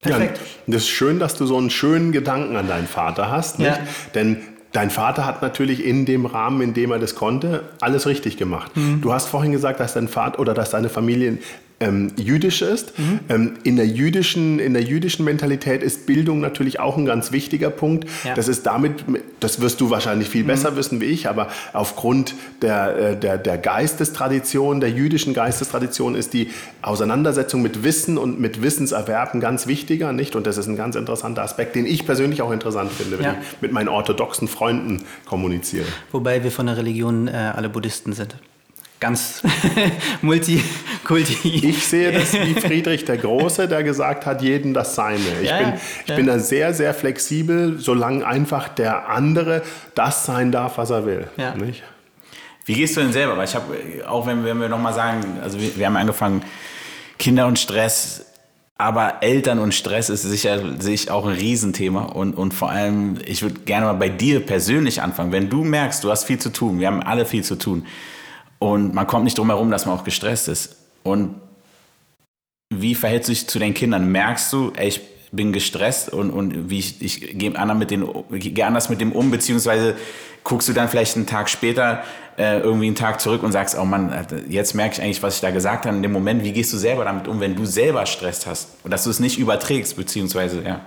Perfekt. 0.00 0.38
Ja, 0.38 0.74
das 0.74 0.82
ist 0.82 0.88
schön, 0.88 1.18
dass 1.18 1.36
du 1.36 1.46
so 1.46 1.56
einen 1.56 1.70
schönen 1.70 2.12
Gedanken 2.12 2.56
an 2.56 2.68
deinen 2.68 2.86
Vater 2.86 3.30
hast. 3.30 3.58
Ja. 3.58 3.78
Denn 4.14 4.42
dein 4.72 4.90
Vater 4.90 5.24
hat 5.24 5.42
natürlich 5.42 5.84
in 5.84 6.06
dem 6.06 6.26
Rahmen, 6.26 6.60
in 6.60 6.74
dem 6.74 6.92
er 6.92 6.98
das 6.98 7.14
konnte, 7.14 7.64
alles 7.80 8.06
richtig 8.06 8.36
gemacht. 8.36 8.76
Mhm. 8.76 9.00
Du 9.00 9.12
hast 9.12 9.26
vorhin 9.26 9.52
gesagt, 9.52 9.80
dass 9.80 9.94
dein 9.94 10.08
Vater 10.08 10.38
oder 10.38 10.54
dass 10.54 10.70
deine 10.70 10.88
Familie 10.88 11.38
ähm, 11.78 12.12
jüdisch 12.16 12.62
ist. 12.62 12.98
Mhm. 12.98 13.20
Ähm, 13.28 13.54
in, 13.62 13.76
der 13.76 13.86
jüdischen, 13.86 14.58
in 14.58 14.72
der 14.72 14.82
jüdischen 14.82 15.24
Mentalität 15.24 15.82
ist 15.82 16.06
Bildung 16.06 16.40
natürlich 16.40 16.80
auch 16.80 16.96
ein 16.96 17.04
ganz 17.04 17.32
wichtiger 17.32 17.70
Punkt. 17.70 18.04
Ja. 18.24 18.30
Mhm. 18.30 18.34
Das 18.36 18.48
ist 18.48 18.64
damit, 18.66 19.04
das 19.40 19.60
wirst 19.60 19.80
du 19.80 19.90
wahrscheinlich 19.90 20.28
viel 20.28 20.44
besser 20.44 20.76
wissen 20.76 21.00
wie 21.00 21.06
ich, 21.06 21.28
aber 21.28 21.48
aufgrund 21.74 22.34
der, 22.62 22.96
äh, 22.96 23.16
der, 23.16 23.36
der 23.36 23.58
Geistestradition, 23.58 24.80
der 24.80 24.90
jüdischen 24.90 25.34
Geistestradition 25.34 26.14
ist 26.14 26.32
die 26.32 26.50
Auseinandersetzung 26.80 27.60
mit 27.60 27.84
Wissen 27.84 28.16
und 28.16 28.40
mit 28.40 28.62
Wissenserwerben 28.62 29.40
ganz 29.40 29.66
wichtiger, 29.66 30.12
nicht? 30.12 30.34
Und 30.34 30.46
das 30.46 30.56
ist 30.56 30.68
ein 30.68 30.76
ganz 30.76 30.96
interessanter 30.96 31.42
Aspekt, 31.42 31.74
den 31.76 31.84
ich 31.84 32.06
persönlich 32.06 32.40
auch 32.40 32.52
interessant 32.52 32.90
finde, 32.92 33.18
wenn 33.18 33.24
Ja. 33.26 33.36
ich 33.40 33.60
mit 33.60 33.72
meinen 33.72 33.88
orthodoxen 33.88 34.48
Freunden 34.48 35.04
kommuniziere. 35.26 35.86
Wobei 36.12 36.42
wir 36.42 36.50
von 36.50 36.66
der 36.66 36.76
Religion 36.78 37.28
äh, 37.28 37.32
alle 37.32 37.68
Buddhisten 37.68 38.12
sind. 38.14 38.36
Ganz 38.98 39.42
multikulti. 40.22 41.68
Ich 41.68 41.86
sehe 41.86 42.12
das 42.12 42.32
wie 42.32 42.54
Friedrich 42.60 43.04
der 43.04 43.18
Große, 43.18 43.68
der 43.68 43.82
gesagt 43.82 44.24
hat, 44.24 44.40
jeden 44.40 44.72
das 44.72 44.94
Seine. 44.94 45.20
Ich, 45.42 45.50
Ja, 45.50 45.58
bin, 45.58 45.72
ich 46.04 46.08
ja. 46.08 46.16
bin 46.16 46.26
da 46.26 46.38
sehr, 46.38 46.72
sehr 46.72 46.94
flexibel, 46.94 47.78
solange 47.78 48.26
einfach 48.26 48.68
der 48.68 49.08
andere 49.10 49.62
das 49.94 50.24
sein 50.24 50.50
darf, 50.50 50.78
was 50.78 50.90
er 50.90 51.04
will. 51.04 51.28
Ja. 51.36 51.54
Nicht? 51.54 51.82
Wie 52.64 52.74
gehst 52.74 52.96
du 52.96 53.00
denn 53.00 53.12
selber? 53.12 53.36
Weil 53.36 53.44
ich 53.44 53.54
habe, 53.54 53.76
auch 54.08 54.26
wenn, 54.26 54.44
wenn 54.44 54.60
wir 54.60 54.68
nochmal 54.68 54.94
sagen, 54.94 55.38
also 55.42 55.60
wir, 55.60 55.76
wir 55.76 55.86
haben 55.86 55.96
angefangen, 55.96 56.42
Kinder 57.18 57.46
und 57.46 57.58
Stress, 57.58 58.26
aber 58.78 59.22
Eltern 59.22 59.58
und 59.58 59.72
Stress 59.72 60.10
ist 60.10 60.22
sicher, 60.22 60.60
sehe 60.80 60.94
ich 60.94 61.10
auch 61.10 61.26
ein 61.26 61.34
Riesenthema. 61.34 62.02
Und, 62.02 62.34
und 62.34 62.52
vor 62.52 62.70
allem, 62.70 63.18
ich 63.24 63.42
würde 63.42 63.60
gerne 63.60 63.86
mal 63.86 63.94
bei 63.94 64.08
dir 64.08 64.44
persönlich 64.44 65.00
anfangen. 65.00 65.32
Wenn 65.32 65.48
du 65.48 65.64
merkst, 65.64 66.04
du 66.04 66.10
hast 66.10 66.24
viel 66.24 66.38
zu 66.38 66.50
tun, 66.50 66.80
wir 66.80 66.88
haben 66.88 67.02
alle 67.02 67.24
viel 67.24 67.44
zu 67.44 67.56
tun. 67.56 67.86
Und 68.58 68.94
man 68.94 69.06
kommt 69.06 69.24
nicht 69.24 69.38
drum 69.38 69.48
herum, 69.48 69.70
dass 69.70 69.86
man 69.86 69.98
auch 69.98 70.04
gestresst 70.04 70.48
ist. 70.48 70.76
Und 71.02 71.34
wie 72.70 72.94
verhältst 72.94 73.28
du 73.28 73.32
dich 73.32 73.46
zu 73.46 73.58
den 73.58 73.74
Kindern? 73.74 74.10
Merkst 74.10 74.52
du, 74.52 74.72
ey, 74.76 74.88
ich 74.88 75.00
bin 75.32 75.52
gestresst 75.52 76.12
und, 76.12 76.30
und 76.30 76.70
wie 76.70 76.78
ich, 76.78 77.02
ich 77.02 77.38
gehe 77.38 77.56
anders 77.56 77.78
mit 77.78 77.90
den, 77.90 78.08
gehe 78.30 78.66
anders 78.66 78.88
mit 78.88 79.00
dem 79.00 79.12
um, 79.12 79.30
beziehungsweise 79.30 79.96
guckst 80.44 80.68
du 80.68 80.72
dann 80.72 80.88
vielleicht 80.88 81.16
einen 81.16 81.26
Tag 81.26 81.48
später 81.48 82.02
äh, 82.38 82.60
irgendwie 82.60 82.86
einen 82.86 82.96
Tag 82.96 83.20
zurück 83.20 83.42
und 83.42 83.52
sagst, 83.52 83.76
oh 83.78 83.84
Mann, 83.84 84.12
jetzt 84.48 84.74
merke 84.74 84.94
ich 84.94 85.02
eigentlich, 85.02 85.22
was 85.22 85.36
ich 85.36 85.40
da 85.40 85.50
gesagt 85.50 85.86
habe 85.86 85.96
in 85.96 86.02
dem 86.02 86.12
Moment. 86.12 86.44
Wie 86.44 86.52
gehst 86.52 86.72
du 86.72 86.76
selber 86.76 87.04
damit 87.04 87.28
um, 87.28 87.40
wenn 87.40 87.56
du 87.56 87.64
selber 87.64 88.04
Stress 88.06 88.46
hast? 88.46 88.68
Und 88.84 88.90
dass 88.90 89.04
du 89.04 89.10
es 89.10 89.20
nicht 89.20 89.38
überträgst, 89.38 89.96
beziehungsweise, 89.96 90.62
ja. 90.62 90.80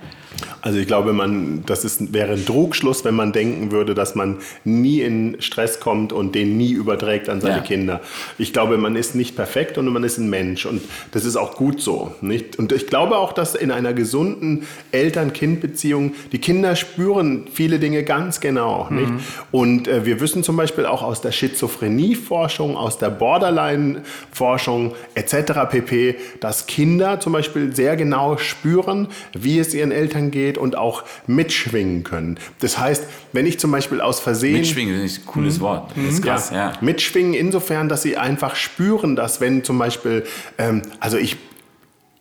Also 0.62 0.78
ich 0.78 0.86
glaube, 0.86 1.12
man, 1.12 1.64
das 1.66 1.84
ist, 1.84 2.12
wäre 2.12 2.32
ein 2.32 2.46
Trugschluss, 2.46 3.04
wenn 3.04 3.14
man 3.14 3.32
denken 3.32 3.72
würde, 3.72 3.94
dass 3.94 4.14
man 4.14 4.38
nie 4.64 5.00
in 5.00 5.36
Stress 5.40 5.80
kommt 5.80 6.12
und 6.12 6.34
den 6.34 6.56
nie 6.56 6.70
überträgt 6.70 7.28
an 7.28 7.40
seine 7.40 7.56
Ja. 7.56 7.62
Kinder. 7.62 8.00
Ich 8.38 8.52
glaube, 8.52 8.78
man 8.78 8.94
ist 8.94 9.14
nicht 9.14 9.34
perfekt 9.36 9.76
und 9.76 9.88
man 9.88 10.04
ist 10.04 10.18
ein 10.18 10.30
Mensch 10.30 10.66
und 10.66 10.82
das 11.10 11.24
ist 11.24 11.36
auch 11.36 11.56
gut 11.56 11.80
so. 11.80 12.14
Nicht? 12.20 12.58
Und 12.58 12.72
ich 12.72 12.86
glaube 12.86 13.18
auch, 13.18 13.32
dass 13.32 13.54
in 13.54 13.70
einer 13.70 13.92
gesunden 13.92 14.66
Eltern-Kind-Beziehung 14.92 16.14
die 16.32 16.38
Kinder 16.38 16.76
spüren 16.76 17.46
viele 17.52 17.78
Dinge 17.78 18.04
ganz 18.04 18.40
genau. 18.40 18.88
Nicht? 18.90 19.12
Und 19.50 19.88
äh, 19.88 20.06
wir 20.06 20.20
wissen 20.20 20.42
zum 20.42 20.56
Beispiel 20.56 20.86
auch 20.86 21.02
aus 21.02 21.20
der 21.20 21.32
Schizophrenie-Forschung, 21.40 22.76
aus 22.76 22.98
der 22.98 23.10
Borderline-Forschung 23.10 24.94
etc. 25.14 25.52
pp., 25.70 26.16
dass 26.40 26.66
Kinder 26.66 27.20
zum 27.20 27.32
Beispiel 27.32 27.74
sehr 27.74 27.96
genau 27.96 28.36
spüren, 28.36 29.08
wie 29.32 29.58
es 29.58 29.74
ihren 29.74 29.92
Eltern 29.92 30.30
geht 30.30 30.58
und 30.58 30.76
auch 30.76 31.04
mitschwingen 31.26 32.04
können. 32.04 32.38
Das 32.60 32.78
heißt, 32.78 33.04
wenn 33.32 33.46
ich 33.46 33.58
zum 33.58 33.70
Beispiel 33.70 34.00
aus 34.00 34.20
Versehen... 34.20 34.58
Mitschwingen 34.58 35.02
ist 35.02 35.20
ein 35.20 35.26
cooles 35.26 35.60
Wort. 35.60 35.92
Das 35.96 36.14
ist 36.14 36.22
krass, 36.22 36.50
ja. 36.52 36.72
Mitschwingen 36.80 37.34
insofern, 37.34 37.88
dass 37.88 38.02
sie 38.02 38.16
einfach 38.16 38.54
spüren, 38.56 39.16
dass 39.16 39.40
wenn 39.40 39.64
zum 39.64 39.78
Beispiel, 39.78 40.24
ähm, 40.58 40.82
also 41.00 41.16
ich, 41.16 41.36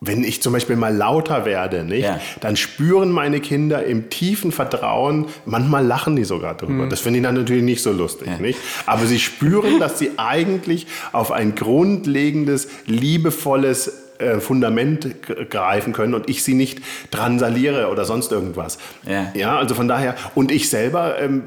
wenn 0.02 0.24
ich 0.24 0.42
zum 0.42 0.54
Beispiel 0.54 0.78
mal 0.78 0.96
lauter 0.96 1.44
werde, 1.46 1.84
nicht, 1.84 2.04
Ja. 2.06 2.22
dann 2.40 2.56
spüren 2.56 3.12
meine 3.12 3.42
Kinder 3.42 3.84
im 3.84 4.10
tiefen 4.10 4.52
Vertrauen, 4.54 5.26
manchmal 5.46 5.86
lachen 5.86 6.16
die 6.16 6.24
sogar 6.24 6.56
drüber. 6.56 6.88
Das 6.88 7.02
finde 7.02 7.20
ich 7.20 7.24
dann 7.26 7.36
natürlich 7.36 7.64
nicht 7.64 7.84
so 7.84 7.92
lustig, 7.92 8.28
Ja. 8.30 8.38
nicht? 8.38 8.58
Aber 8.86 9.06
sie 9.06 9.20
spüren, 9.20 9.78
dass 9.80 10.00
sie 10.00 10.12
eigentlich 10.18 10.88
auf 11.12 11.32
ein 11.34 11.54
grundlegendes, 11.56 12.70
liebevolles 12.86 13.92
äh, 14.20 14.40
Fundament 14.40 15.16
greifen 15.50 15.94
können 15.94 16.14
und 16.14 16.30
ich 16.30 16.44
sie 16.44 16.54
nicht 16.54 16.82
dransaliere 17.12 17.90
oder 17.90 18.06
sonst 18.06 18.32
irgendwas. 18.32 18.78
Ja. 19.08 19.32
ja 19.34 19.58
also 19.58 19.76
von 19.76 19.88
daher, 19.88 20.16
und 20.36 20.52
ich 20.52 20.70
selber 20.70 21.20
ähm, 21.20 21.44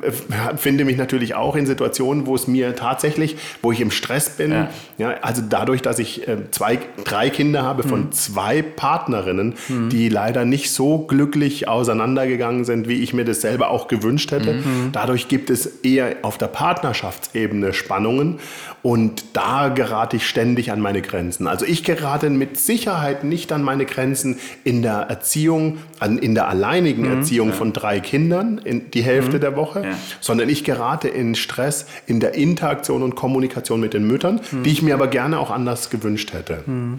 finde 0.56 0.84
mich 0.84 0.96
natürlich 0.96 1.34
auch 1.34 1.54
in 1.54 1.66
Situationen, 1.66 2.26
wo 2.26 2.34
es 2.34 2.46
mir 2.46 2.74
tatsächlich, 2.74 3.36
wo 3.60 3.72
ich 3.72 3.80
im 3.80 3.90
Stress 3.90 4.30
bin, 4.30 4.52
ja. 4.52 4.70
ja 4.96 5.14
also 5.20 5.42
dadurch, 5.46 5.82
dass 5.82 5.98
ich 5.98 6.26
äh, 6.26 6.50
zwei, 6.50 6.78
drei 7.04 7.30
Kinder 7.30 7.62
habe 7.62 7.82
von 7.82 8.06
mhm. 8.06 8.12
zwei 8.12 8.62
Partnerinnen, 8.62 9.54
mhm. 9.68 9.88
die 9.90 10.08
leider 10.08 10.44
nicht 10.44 10.72
so 10.72 10.98
glücklich 10.98 11.68
auseinandergegangen 11.68 12.64
sind, 12.64 12.88
wie 12.88 13.02
ich 13.02 13.12
mir 13.12 13.24
das 13.24 13.42
selber 13.42 13.70
auch 13.70 13.86
gewünscht 13.88 14.30
hätte. 14.32 14.54
Mhm. 14.54 14.90
Dadurch 14.92 15.28
gibt 15.28 15.50
es 15.50 15.66
eher 15.82 16.16
auf 16.22 16.38
der 16.38 16.48
Partnerschaftsebene 16.48 17.72
Spannungen 17.72 18.38
und 18.82 19.24
da 19.34 19.68
gerate 19.68 20.16
ich 20.16 20.26
ständig 20.26 20.72
an 20.72 20.80
meine 20.80 21.02
Grenzen. 21.02 21.46
Also 21.46 21.64
ich 21.64 21.84
gerate 21.84 22.28
mit 22.30 22.58
Sicherheit 22.58 23.22
nicht 23.22 23.52
an 23.52 23.62
meine 23.62 23.86
Grenzen 23.86 24.38
in 24.64 24.82
der 24.82 25.02
Erziehung, 25.02 25.78
in 26.00 26.34
der 26.34 26.48
alleinigen 26.48 27.02
mhm, 27.02 27.18
Erziehung 27.18 27.50
ja. 27.50 27.54
von 27.54 27.72
drei 27.72 28.00
Kindern 28.00 28.58
in 28.58 28.90
die 28.90 29.02
Hälfte 29.02 29.36
mhm, 29.36 29.40
der 29.40 29.56
Woche, 29.56 29.84
ja. 29.84 29.98
sondern 30.20 30.48
ich 30.48 30.64
gerate 30.64 31.08
in 31.08 31.36
Stress 31.36 31.86
in 32.06 32.18
der 32.18 32.34
Interaktion 32.34 33.04
und 33.04 33.14
Kommunikation 33.14 33.78
mit 33.78 33.94
den 33.94 34.04
Müttern, 34.06 34.40
mhm. 34.50 34.64
die 34.64 34.70
ich 34.70 34.82
mir 34.82 34.94
aber 34.94 35.06
gerne 35.06 35.38
auch 35.38 35.52
anders 35.52 35.88
gewünscht 35.88 36.32
hätte. 36.32 36.64
Mhm. 36.66 36.96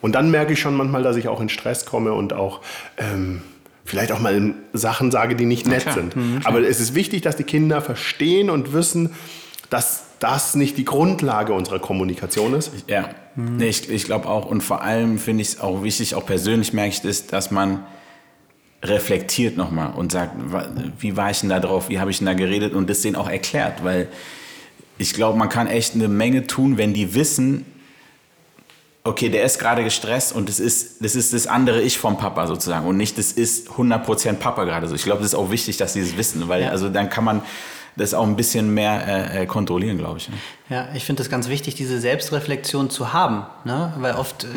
Und 0.00 0.14
dann 0.14 0.30
merke 0.30 0.54
ich 0.54 0.60
schon 0.60 0.74
manchmal, 0.74 1.02
dass 1.02 1.16
ich 1.16 1.28
auch 1.28 1.40
in 1.40 1.50
Stress 1.50 1.84
komme 1.84 2.14
und 2.14 2.32
auch 2.32 2.62
ähm, 2.96 3.42
vielleicht 3.84 4.10
auch 4.12 4.20
mal 4.20 4.54
Sachen 4.72 5.10
sage, 5.10 5.36
die 5.36 5.44
nicht 5.44 5.66
nett 5.66 5.86
sind. 5.92 6.16
Mhm, 6.16 6.40
aber 6.44 6.60
es 6.60 6.80
ist 6.80 6.94
wichtig, 6.94 7.22
dass 7.22 7.36
die 7.36 7.44
Kinder 7.44 7.82
verstehen 7.82 8.48
und 8.48 8.72
wissen, 8.72 9.10
dass 9.68 10.05
das 10.18 10.54
nicht 10.54 10.78
die 10.78 10.84
Grundlage 10.84 11.52
unserer 11.52 11.78
Kommunikation 11.78 12.54
ist? 12.54 12.72
Ja, 12.86 13.10
mhm. 13.34 13.56
nee, 13.56 13.68
ich, 13.68 13.88
ich 13.90 14.04
glaube 14.04 14.28
auch. 14.28 14.46
Und 14.46 14.62
vor 14.62 14.82
allem 14.82 15.18
finde 15.18 15.42
ich 15.42 15.48
es 15.48 15.60
auch 15.60 15.82
wichtig, 15.82 16.14
auch 16.14 16.26
persönlich 16.26 16.72
merke 16.72 16.90
ich 16.90 17.00
das, 17.02 17.26
dass 17.26 17.50
man 17.50 17.84
reflektiert 18.82 19.56
nochmal 19.56 19.92
und 19.94 20.12
sagt, 20.12 20.32
wie 20.98 21.16
war 21.16 21.30
ich 21.30 21.40
denn 21.40 21.48
da 21.48 21.60
drauf, 21.60 21.88
wie 21.88 21.98
habe 21.98 22.10
ich 22.10 22.18
denn 22.18 22.26
da 22.26 22.34
geredet 22.34 22.74
und 22.74 22.88
das 22.88 23.00
denen 23.00 23.16
auch 23.16 23.28
erklärt, 23.28 23.82
weil 23.84 24.08
ich 24.98 25.12
glaube, 25.12 25.38
man 25.38 25.48
kann 25.48 25.66
echt 25.66 25.94
eine 25.94 26.08
Menge 26.08 26.46
tun, 26.46 26.78
wenn 26.78 26.94
die 26.94 27.14
wissen, 27.14 27.66
okay, 29.04 29.28
der 29.28 29.44
ist 29.44 29.58
gerade 29.58 29.84
gestresst 29.84 30.34
und 30.34 30.48
das 30.48 30.58
ist, 30.58 31.04
das 31.04 31.14
ist 31.14 31.32
das 31.32 31.46
andere 31.46 31.80
Ich 31.82 31.98
vom 31.98 32.18
Papa 32.18 32.46
sozusagen 32.46 32.86
und 32.86 32.96
nicht 32.96 33.18
das 33.18 33.32
ist 33.32 33.70
100% 33.70 34.34
Papa 34.34 34.64
gerade 34.64 34.88
so. 34.88 34.94
Ich 34.94 35.04
glaube, 35.04 35.22
das 35.22 35.32
ist 35.32 35.34
auch 35.34 35.50
wichtig, 35.50 35.76
dass 35.76 35.92
sie 35.92 36.00
das 36.00 36.16
wissen, 36.16 36.48
weil 36.48 36.62
ja. 36.62 36.70
also 36.70 36.88
dann 36.88 37.08
kann 37.08 37.24
man 37.24 37.42
das 37.96 38.14
auch 38.14 38.26
ein 38.26 38.36
bisschen 38.36 38.72
mehr 38.72 39.32
äh, 39.34 39.42
äh 39.42 39.46
kontrollieren, 39.46 39.98
glaube 39.98 40.18
ich. 40.18 40.28
Ne? 40.28 40.36
Ja, 40.68 40.88
ich 40.94 41.04
finde 41.04 41.22
es 41.22 41.30
ganz 41.30 41.48
wichtig, 41.48 41.76
diese 41.76 42.00
Selbstreflexion 42.00 42.90
zu 42.90 43.12
haben, 43.12 43.44
ne? 43.64 43.92
weil 43.98 44.16
oft 44.16 44.42
äh, 44.42 44.48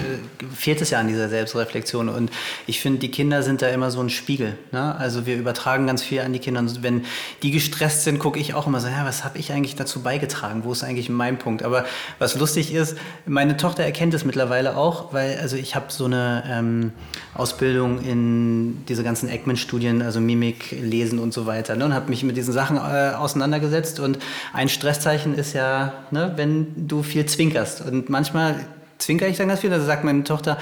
fehlt 0.55 0.81
es 0.81 0.89
ja 0.89 0.99
an 0.99 1.07
dieser 1.07 1.29
Selbstreflexion 1.29 2.09
und 2.09 2.31
ich 2.65 2.79
finde, 2.79 2.97
die 2.97 3.11
Kinder 3.11 3.43
sind 3.43 3.61
da 3.61 3.67
immer 3.67 3.91
so 3.91 4.01
ein 4.01 4.09
Spiegel. 4.09 4.57
Ne? 4.71 4.95
Also 4.95 5.27
wir 5.27 5.37
übertragen 5.37 5.85
ganz 5.85 6.01
viel 6.01 6.21
an 6.21 6.33
die 6.33 6.39
Kinder 6.39 6.61
und 6.61 6.81
wenn 6.81 7.05
die 7.43 7.51
gestresst 7.51 8.05
sind, 8.05 8.17
gucke 8.17 8.39
ich 8.39 8.55
auch 8.55 8.65
immer 8.65 8.79
so, 8.79 8.87
ja, 8.87 9.05
was 9.05 9.23
habe 9.23 9.37
ich 9.37 9.51
eigentlich 9.51 9.75
dazu 9.75 10.01
beigetragen, 10.01 10.63
wo 10.63 10.71
ist 10.71 10.83
eigentlich 10.83 11.09
mein 11.09 11.37
Punkt? 11.37 11.61
Aber 11.61 11.85
was 12.17 12.35
lustig 12.35 12.73
ist, 12.73 12.97
meine 13.27 13.55
Tochter 13.55 13.83
erkennt 13.83 14.15
es 14.15 14.25
mittlerweile 14.25 14.77
auch, 14.77 15.13
weil 15.13 15.37
also 15.37 15.57
ich 15.57 15.75
habe 15.75 15.85
so 15.89 16.05
eine 16.05 16.43
ähm, 16.49 16.91
Ausbildung 17.35 18.01
in 18.01 18.83
diese 18.87 19.03
ganzen 19.03 19.29
Ekman-Studien, 19.29 20.01
also 20.01 20.19
Mimik, 20.19 20.71
Lesen 20.71 21.19
und 21.19 21.35
so 21.35 21.45
weiter 21.45 21.75
ne? 21.75 21.85
und 21.85 21.93
habe 21.93 22.09
mich 22.09 22.23
mit 22.23 22.35
diesen 22.35 22.51
Sachen 22.51 22.77
äh, 22.77 23.13
auseinandergesetzt 23.13 23.99
und 23.99 24.17
ein 24.53 24.69
Stresszeichen 24.69 25.35
ist 25.35 25.53
ja 25.53 25.98
ne, 26.11 26.33
wenn 26.35 26.87
du 26.87 27.03
viel 27.03 27.25
zwinkerst. 27.25 27.81
Und 27.81 28.09
manchmal 28.09 28.65
zwinker 28.97 29.27
ich 29.27 29.37
dann 29.37 29.47
ganz 29.47 29.61
viel, 29.61 29.69
da 29.69 29.79
sagt 29.79 30.03
meine 30.03 30.23
Tochter, 30.23 30.57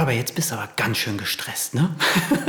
Papa, 0.00 0.12
jetzt 0.12 0.34
bist 0.34 0.50
du 0.50 0.54
aber 0.54 0.68
ganz 0.76 0.96
schön 0.96 1.18
gestresst, 1.18 1.74
ne? 1.74 1.90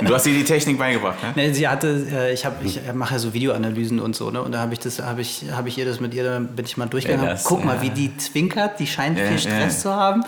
Du 0.06 0.14
hast 0.14 0.26
ihr 0.26 0.34
die 0.34 0.46
Technik 0.46 0.78
beigebracht, 0.78 1.18
ne? 1.36 1.54
Sie 1.54 1.68
hatte, 1.68 2.08
äh, 2.10 2.34
ich, 2.34 2.46
hab, 2.46 2.64
ich 2.64 2.80
mache 2.94 3.16
ja 3.16 3.20
so 3.20 3.34
Videoanalysen 3.34 4.00
und 4.00 4.16
so, 4.16 4.32
ne? 4.32 4.42
Und 4.42 4.54
da 4.54 4.60
habe 4.60 4.74
ich 4.74 4.80
das, 4.80 5.02
habe 5.02 5.20
ich, 5.20 5.52
habe 5.52 5.68
ich 5.68 5.78
ihr 5.78 5.84
das 5.84 6.00
mit 6.00 6.14
ihr, 6.14 6.24
da 6.24 6.40
bin 6.40 6.64
ich 6.64 6.78
mal 6.78 6.86
durchgegangen. 6.86 7.26
Ja, 7.26 7.32
das, 7.34 7.44
Guck 7.44 7.66
mal, 7.66 7.82
wie 7.82 7.90
die 7.90 8.16
zwinkert, 8.16 8.80
die 8.80 8.88
scheint 8.88 9.18
ja, 9.18 9.26
viel 9.26 9.40
Stress 9.40 9.76
ja. 9.76 9.82
zu 9.82 9.94
haben. 9.94 10.24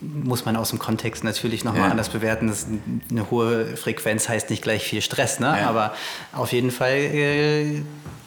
Muss 0.00 0.46
man 0.46 0.56
aus 0.56 0.70
dem 0.70 0.78
Kontext 0.78 1.24
natürlich 1.24 1.62
nochmal 1.62 1.82
ja. 1.82 1.90
anders 1.90 2.08
bewerten. 2.08 2.46
Das 2.46 2.66
eine 3.10 3.30
hohe 3.30 3.76
Frequenz 3.76 4.26
heißt 4.26 4.48
nicht 4.50 4.62
gleich 4.62 4.82
viel 4.84 5.02
Stress, 5.02 5.40
ne? 5.40 5.66
Aber 5.66 5.94
auf 6.32 6.52
jeden 6.52 6.70
Fall 6.70 6.96
äh, 6.96 7.82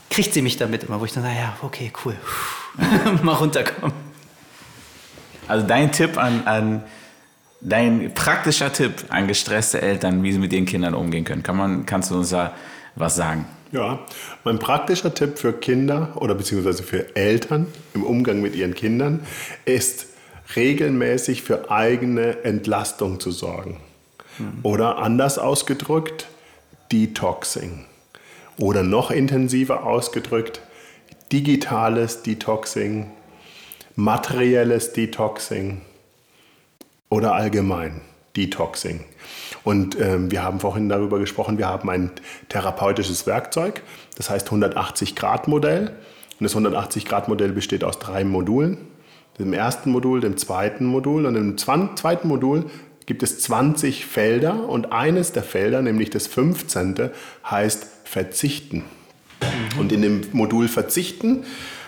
kriegt 0.10 0.34
sie 0.34 0.42
mich 0.42 0.58
damit 0.58 0.84
immer, 0.84 1.00
wo 1.00 1.06
ich 1.06 1.14
dann 1.14 1.24
sage, 1.24 1.36
ja, 1.36 1.58
okay, 1.62 1.92
cool. 2.06 2.16
mal 3.24 3.34
runterkommen. 3.34 3.96
Also 5.48 5.66
dein 5.66 5.92
Tipp 5.92 6.18
an, 6.18 6.46
an 6.46 6.84
dein 7.62 8.14
praktischer 8.14 8.72
Tipp 8.72 9.06
an 9.10 9.28
gestresste 9.28 9.82
Eltern, 9.82 10.24
wie 10.24 10.32
sie 10.32 10.40
mit 10.40 10.54
ihren 10.54 10.66
Kindern 10.66 10.94
umgehen 10.94 11.24
können. 11.24 11.44
Kann 11.44 11.58
man, 11.58 11.86
kannst 11.86 12.12
du 12.12 12.16
uns 12.16 12.30
da 12.30 12.54
was 12.96 13.16
sagen? 13.16 13.46
Ja, 13.72 14.00
mein 14.44 14.60
praktischer 14.60 15.14
Tipp 15.14 15.38
für 15.38 15.54
Kinder 15.54 16.14
oder 16.16 16.36
beziehungsweise 16.36 16.84
für 16.84 17.16
Eltern 17.16 17.68
im 17.94 18.04
Umgang 18.04 18.42
mit 18.42 18.56
ihren 18.56 18.74
Kindern 18.74 19.26
ist 19.66 20.08
regelmäßig 20.56 21.44
für 21.44 21.70
eigene 21.70 22.44
Entlastung 22.44 23.20
zu 23.20 23.32
sorgen. 23.32 23.82
Mhm. 24.40 24.60
Oder 24.64 25.00
anders 25.00 25.38
ausgedrückt, 25.38 26.28
Detoxing. 26.92 27.86
Oder 28.60 28.84
noch 28.84 29.12
intensiver 29.12 29.86
ausgedrückt, 29.86 30.62
digitales 31.32 32.24
Detoxing, 32.24 33.12
materielles 33.96 34.94
Detoxing 34.94 35.82
oder 37.10 37.34
allgemein 37.34 38.02
Detoxing. 38.36 39.04
Und 39.64 40.00
ähm, 40.00 40.32
wir 40.32 40.44
haben 40.44 40.60
vorhin 40.60 40.90
darüber 40.90 41.20
gesprochen, 41.20 41.58
wir 41.58 41.68
haben 41.68 41.90
ein 41.90 42.12
therapeutisches 42.50 43.28
Werkzeug, 43.28 43.82
das 44.16 44.30
heißt 44.30 44.50
180-Grad-Modell. 44.50 45.96
Und 46.40 46.44
das 46.44 46.56
180-Grad-Modell 46.56 47.52
besteht 47.52 47.84
aus 47.84 48.00
drei 48.00 48.24
Modulen. 48.24 48.78
Dem 49.40 49.54
ersten 49.54 49.92
Modul, 49.92 50.22
dem 50.22 50.38
zweiten 50.38 50.86
Modul 50.86 51.26
und 51.26 51.36
im 51.36 51.58
zweiten 51.58 52.28
Modul 52.28 52.66
gibt 53.06 53.24
es 53.24 53.40
20 53.40 54.06
Felder 54.06 54.68
und 54.68 54.92
eines 54.92 55.32
der 55.32 55.44
Felder, 55.44 55.82
nämlich 55.82 56.10
das 56.10 56.28
15., 56.28 57.10
heißt 57.50 57.97
Verzichten. 58.08 58.84
Mhm. 59.42 59.80
Und 59.80 59.92
in 59.92 60.02
dem 60.02 60.22
Modul 60.32 60.68
Verzichten, 60.68 61.44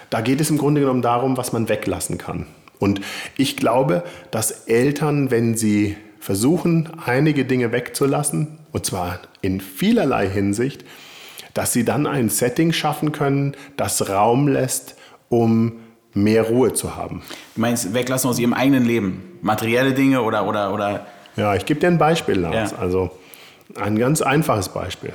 da 0.09 0.21
geht 0.21 0.41
es 0.41 0.49
im 0.49 0.57
Grunde 0.57 0.81
genommen 0.81 1.01
darum, 1.01 1.37
was 1.37 1.53
man 1.53 1.69
weglassen 1.69 2.17
kann. 2.17 2.45
Und 2.77 3.01
ich 3.37 3.57
glaube, 3.57 4.03
dass 4.31 4.51
Eltern, 4.67 5.31
wenn 5.31 5.55
sie 5.55 5.97
versuchen, 6.19 6.89
einige 7.05 7.45
Dinge 7.45 7.71
wegzulassen, 7.71 8.59
und 8.71 8.85
zwar 8.85 9.19
in 9.41 9.61
vielerlei 9.61 10.29
Hinsicht, 10.29 10.85
dass 11.53 11.73
sie 11.73 11.83
dann 11.83 12.05
ein 12.05 12.29
Setting 12.29 12.73
schaffen 12.73 13.11
können, 13.11 13.55
das 13.77 14.09
Raum 14.09 14.47
lässt, 14.47 14.95
um 15.29 15.79
mehr 16.13 16.43
Ruhe 16.43 16.73
zu 16.73 16.95
haben. 16.95 17.21
Du 17.55 17.61
meinst 17.61 17.93
weglassen 17.93 18.29
aus 18.29 18.39
ihrem 18.39 18.53
eigenen 18.53 18.85
Leben? 18.85 19.39
Materielle 19.41 19.93
Dinge 19.93 20.21
oder... 20.21 20.47
oder, 20.47 20.73
oder? 20.73 21.07
Ja, 21.35 21.55
ich 21.55 21.65
gebe 21.65 21.79
dir 21.79 21.87
ein 21.87 21.97
Beispiel, 21.97 22.39
Lars. 22.39 22.71
Ja. 22.71 22.77
Also 22.77 23.11
ein 23.79 23.97
ganz 23.97 24.21
einfaches 24.21 24.69
Beispiel. 24.69 25.13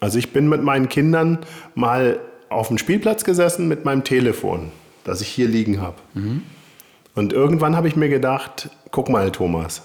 Also 0.00 0.18
ich 0.18 0.32
bin 0.32 0.48
mit 0.48 0.62
meinen 0.62 0.88
Kindern 0.88 1.38
mal 1.74 2.20
auf 2.48 2.68
dem 2.68 2.78
Spielplatz 2.78 3.24
gesessen 3.24 3.68
mit 3.68 3.84
meinem 3.84 4.04
Telefon, 4.04 4.70
das 5.04 5.20
ich 5.20 5.28
hier 5.28 5.48
liegen 5.48 5.80
habe. 5.80 5.96
Mhm. 6.14 6.42
Und 7.14 7.32
irgendwann 7.32 7.76
habe 7.76 7.88
ich 7.88 7.96
mir 7.96 8.08
gedacht, 8.08 8.70
guck 8.90 9.08
mal 9.08 9.30
Thomas, 9.32 9.82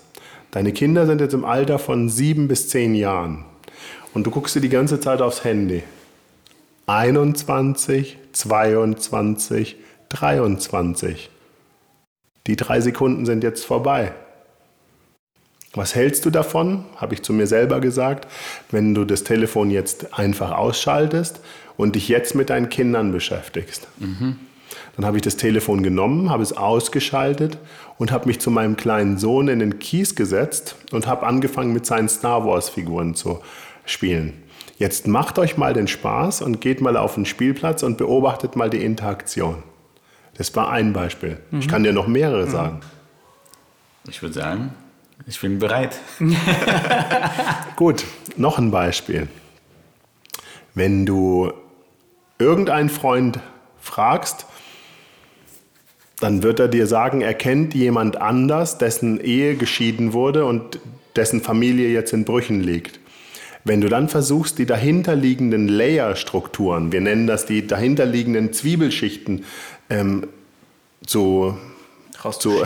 deine 0.52 0.74
Kinder 0.74 1.06
sind 1.06 1.22
jetzt 1.22 1.34
im 1.34 1.46
Alter 1.46 1.80
von 1.80 2.10
sieben 2.10 2.48
bis 2.48 2.68
zehn 2.70 2.94
Jahren 2.94 3.46
und 4.14 4.28
du 4.28 4.32
guckst 4.32 4.56
dir 4.56 4.62
die 4.62 4.70
ganze 4.70 5.00
Zeit 5.00 5.22
aufs 5.22 5.44
Handy. 5.44 5.84
21, 6.88 8.18
22, 8.34 9.78
23. 10.10 11.30
Die 12.48 12.56
drei 12.56 12.82
Sekunden 12.82 13.26
sind 13.26 13.44
jetzt 13.44 13.64
vorbei. 13.64 14.14
Was 15.74 15.96
hältst 15.96 16.26
du 16.26 16.30
davon, 16.30 16.86
habe 16.98 17.14
ich 17.14 17.22
zu 17.22 17.32
mir 17.32 17.48
selber 17.48 17.80
gesagt, 17.80 18.28
wenn 18.72 18.94
du 18.94 19.06
das 19.06 19.24
Telefon 19.24 19.72
jetzt 19.72 20.14
einfach 20.18 20.52
ausschaltest 20.52 21.40
und 21.78 21.96
dich 21.96 22.10
jetzt 22.10 22.36
mit 22.36 22.50
deinen 22.50 22.70
Kindern 22.70 23.12
beschäftigst? 23.14 23.88
Mhm. 23.98 24.38
Dann 24.96 25.06
habe 25.06 25.18
ich 25.18 25.24
das 25.24 25.38
Telefon 25.38 25.84
genommen, 25.84 26.30
habe 26.30 26.44
es 26.44 26.56
ausgeschaltet 26.56 27.58
und 27.98 28.12
habe 28.12 28.28
mich 28.28 28.40
zu 28.40 28.52
meinem 28.52 28.76
kleinen 28.76 29.18
Sohn 29.18 29.48
in 29.48 29.60
den 29.60 29.80
Kies 29.80 30.16
gesetzt 30.16 30.76
und 30.92 31.08
habe 31.08 31.26
angefangen 31.26 31.72
mit 31.72 31.86
seinen 31.86 32.10
Star 32.10 32.46
Wars-Figuren 32.46 33.16
zu 33.16 33.40
spielen. 33.86 34.34
Jetzt 34.78 35.08
macht 35.08 35.40
euch 35.40 35.58
mal 35.58 35.74
den 35.74 35.88
Spaß 35.88 36.42
und 36.42 36.60
geht 36.60 36.82
mal 36.82 36.98
auf 36.98 37.16
den 37.16 37.26
Spielplatz 37.26 37.84
und 37.84 37.98
beobachtet 37.98 38.56
mal 38.56 38.70
die 38.70 38.84
Interaktion. 38.84 39.64
Das 40.36 40.54
war 40.56 40.72
ein 40.72 40.92
Beispiel. 40.92 41.38
Mhm. 41.52 41.60
Ich 41.60 41.68
kann 41.68 41.84
dir 41.84 41.94
noch 41.94 42.08
mehrere 42.08 42.48
mhm. 42.48 42.52
sagen. 42.52 42.80
Ich 44.10 44.22
würde 44.22 44.34
sagen, 44.34 44.74
ich 45.28 45.40
bin 45.40 45.60
bereit. 45.60 46.00
Gut, 47.76 48.04
noch 48.38 48.58
ein 48.58 48.72
Beispiel. 48.72 49.28
Wenn 50.74 51.06
du 51.06 51.52
irgendeinen 52.40 52.90
Freund 52.90 53.40
fragst, 53.80 54.46
dann 56.20 56.44
wird 56.44 56.60
er 56.60 56.68
dir 56.68 56.88
sagen, 56.88 57.22
er 57.22 57.34
kennt 57.34 57.74
jemand 57.74 58.16
anders, 58.18 58.78
dessen 58.78 59.20
Ehe 59.20 59.56
geschieden 59.56 60.14
wurde 60.14 60.46
und 60.46 60.80
dessen 61.16 61.42
Familie 61.42 61.90
jetzt 61.90 62.14
in 62.14 62.26
Brüchen 62.26 62.62
liegt. 62.62 63.00
Wenn 63.64 63.82
du 63.82 63.90
dann 63.90 64.10
versuchst, 64.10 64.58
die 64.58 64.66
dahinterliegenden 64.66 65.68
Layer-Strukturen, 65.68 66.92
wir 66.92 67.02
nennen 67.02 67.28
das 67.28 67.46
die 67.46 67.68
dahinterliegenden 67.68 68.54
Zwiebelschichten, 68.54 69.46
ähm, 69.90 70.28
zu, 71.06 71.58
zu 72.40 72.64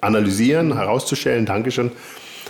analysieren, 0.00 0.74
herauszustellen, 0.74 1.46
Dankeschön, 1.46 1.90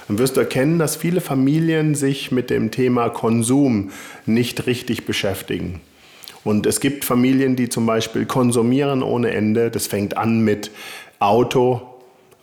dann 0.08 0.18
wirst 0.18 0.36
du 0.36 0.40
erkennen, 0.40 0.78
dass 0.78 0.96
viele 0.96 1.20
Familien 1.20 1.94
sich 1.94 2.32
mit 2.32 2.50
dem 2.50 2.70
Thema 2.70 3.10
Konsum 3.10 3.90
nicht 4.26 4.66
richtig 4.66 5.04
beschäftigen. 5.04 5.80
Und 6.44 6.66
es 6.66 6.80
gibt 6.80 7.04
Familien, 7.04 7.56
die 7.56 7.68
zum 7.68 7.84
Beispiel 7.84 8.24
konsumieren 8.24 9.02
ohne 9.02 9.32
Ende. 9.32 9.70
Das 9.70 9.86
fängt 9.86 10.16
an 10.16 10.40
mit 10.40 10.70
Auto, 11.18 11.82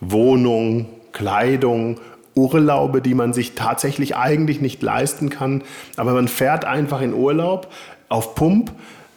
Wohnung, 0.00 0.86
Kleidung, 1.12 1.98
Urlaube, 2.36 3.00
die 3.00 3.14
man 3.14 3.32
sich 3.32 3.54
tatsächlich 3.54 4.14
eigentlich 4.14 4.60
nicht 4.60 4.82
leisten 4.82 5.30
kann. 5.30 5.62
Aber 5.96 6.12
man 6.12 6.28
fährt 6.28 6.64
einfach 6.64 7.00
in 7.00 7.14
Urlaub 7.14 7.72
auf 8.08 8.34
Pump, 8.34 8.70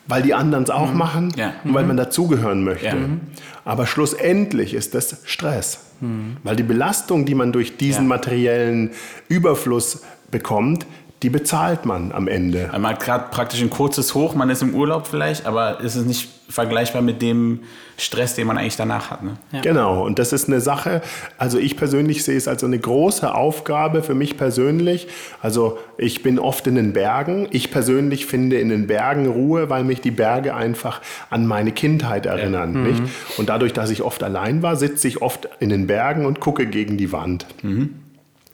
weil 0.10 0.24
die 0.24 0.34
anderen 0.34 0.64
es 0.64 0.70
auch 0.70 0.91
mhm. 0.91 0.97
machen 0.97 1.34
ja. 1.38 1.53
und 1.64 1.74
weil 1.74 1.86
man 1.86 1.95
dazugehören 1.95 2.64
möchte. 2.64 2.88
Ja. 2.88 2.95
Mhm. 2.95 3.22
Aber 3.64 3.86
schlussendlich 3.86 4.74
ist 4.74 4.95
das 4.95 5.22
Stress. 5.26 5.80
Mhm. 6.01 6.38
Weil 6.43 6.55
die 6.55 6.64
Belastung, 6.64 7.26
die 7.26 7.36
man 7.36 7.51
durch 7.51 7.78
diesen 7.78 8.07
materiellen 8.07 8.91
Überfluss 9.28 10.01
bekommt, 10.32 10.86
die 11.24 11.30
bezahlt 11.30 11.86
man 11.86 12.11
am 12.11 12.28
Ende. 12.28 12.70
Man 12.72 12.88
hat 12.88 13.01
gerade 13.01 13.26
praktisch 13.30 13.61
ein 13.61 13.70
kurzes 13.70 14.15
Hoch, 14.15 14.36
man 14.36 14.49
ist 14.49 14.61
im 14.61 14.74
Urlaub 14.74 15.07
vielleicht, 15.07 15.45
aber 15.45 15.82
ist 15.82 15.95
es 15.95 16.05
nicht 16.05 16.30
vergleichbar 16.49 17.01
mit 17.01 17.22
dem 17.22 17.59
Stress, 17.97 18.34
den 18.36 18.47
man 18.47 18.57
eigentlich 18.57 18.78
danach 18.78 19.11
hat. 19.11 19.24
Ne? 19.24 19.38
Ja. 19.51 19.61
Genau, 19.61 20.03
und 20.05 20.17
das 20.17 20.34
ist 20.34 20.47
eine 20.47 20.61
Sache, 20.61 21.01
also 21.38 21.59
ich 21.59 21.78
persönlich 21.78 22.24
sehe 22.24 22.38
es 22.38 22.47
als 22.47 22.63
eine 22.63 22.80
große 22.80 23.36
Aufgabe 23.36 24.01
für 24.01 24.15
mich 24.15 24.38
persönlich. 24.38 25.07
Also 25.41 25.78
ich 25.97 26.24
bin 26.24 26.39
oft 26.39 26.65
in 26.67 26.76
den 26.76 26.93
Bergen. 26.93 27.47
Ich 27.51 27.70
persönlich 27.72 28.26
finde 28.26 28.57
in 28.57 28.70
den 28.70 28.88
Bergen 28.88 29.28
Ruhe, 29.28 29.70
weil 29.70 29.84
mich 29.84 30.01
die 30.01 30.11
Berge 30.11 30.55
einfach 30.55 31.01
an 31.30 31.45
meine 31.45 31.72
Kindheit 31.72 32.26
erinnern. 32.26 32.74
Ja. 32.74 32.93
Mhm. 32.93 33.09
Und 33.38 33.49
dadurch, 33.49 33.74
dass 33.74 33.89
ich 33.89 34.01
oft 34.01 34.24
allein 34.24 34.63
war, 34.63 34.76
sitze 34.76 35.07
ich 35.07 35.22
oft 35.22 35.49
in 35.59 35.70
den 35.70 35.86
Bergen 35.86 36.26
und 36.26 36.39
gucke 36.39 36.65
gegen 36.65 36.97
die 36.97 37.11
Wand. 37.11 37.45
Mhm. 37.61 37.95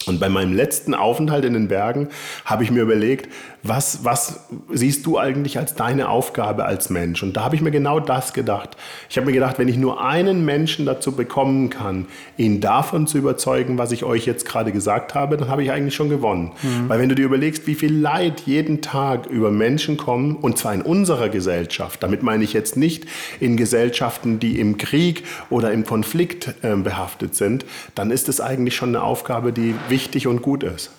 Und 0.05 0.19
bei 0.19 0.29
meinem 0.29 0.53
letzten 0.53 0.93
Aufenthalt 0.93 1.45
in 1.45 1.53
den 1.53 1.67
Bergen 1.67 2.09
habe 2.45 2.63
ich 2.63 2.71
mir 2.71 2.81
überlegt, 2.81 3.31
was, 3.67 4.03
was 4.03 4.41
siehst 4.71 5.05
du 5.05 5.17
eigentlich 5.17 5.57
als 5.57 5.73
deine 5.73 6.09
Aufgabe 6.09 6.65
als 6.65 6.89
Mensch? 6.89 7.23
Und 7.23 7.35
da 7.35 7.43
habe 7.43 7.55
ich 7.55 7.61
mir 7.61 7.71
genau 7.71 7.99
das 7.99 8.33
gedacht. 8.33 8.77
Ich 9.09 9.17
habe 9.17 9.25
mir 9.25 9.33
gedacht, 9.33 9.57
wenn 9.57 9.67
ich 9.67 9.77
nur 9.77 10.03
einen 10.03 10.45
Menschen 10.45 10.85
dazu 10.85 11.13
bekommen 11.13 11.71
kann, 11.71 12.05
ihn 12.37 12.61
davon 12.61 13.07
zu 13.07 13.17
überzeugen, 13.17 13.77
was 13.79 13.91
ich 13.91 14.03
euch 14.03 14.25
jetzt 14.25 14.45
gerade 14.45 14.71
gesagt 14.71 15.15
habe, 15.15 15.37
dann 15.37 15.49
habe 15.49 15.63
ich 15.63 15.71
eigentlich 15.71 15.95
schon 15.95 16.09
gewonnen. 16.09 16.51
Mhm. 16.61 16.89
Weil 16.89 16.99
wenn 16.99 17.09
du 17.09 17.15
dir 17.15 17.25
überlegst, 17.25 17.65
wie 17.65 17.75
viel 17.75 17.93
Leid 17.93 18.41
jeden 18.45 18.81
Tag 18.81 19.25
über 19.25 19.49
Menschen 19.49 19.97
kommen, 19.97 20.35
und 20.35 20.59
zwar 20.59 20.73
in 20.73 20.83
unserer 20.83 21.29
Gesellschaft, 21.29 22.03
damit 22.03 22.21
meine 22.21 22.43
ich 22.43 22.53
jetzt 22.53 22.77
nicht 22.77 23.05
in 23.39 23.57
Gesellschaften, 23.57 24.39
die 24.39 24.59
im 24.59 24.77
Krieg 24.77 25.23
oder 25.49 25.71
im 25.71 25.85
Konflikt 25.85 26.53
äh, 26.61 26.75
behaftet 26.75 27.35
sind, 27.35 27.65
dann 27.95 28.11
ist 28.11 28.29
es 28.29 28.41
eigentlich 28.41 28.75
schon 28.75 28.89
eine 28.89 29.03
Aufgabe, 29.03 29.51
die 29.51 29.73
wichtig 29.89 30.27
und 30.27 30.43
gut 30.43 30.61
ist. 30.63 30.91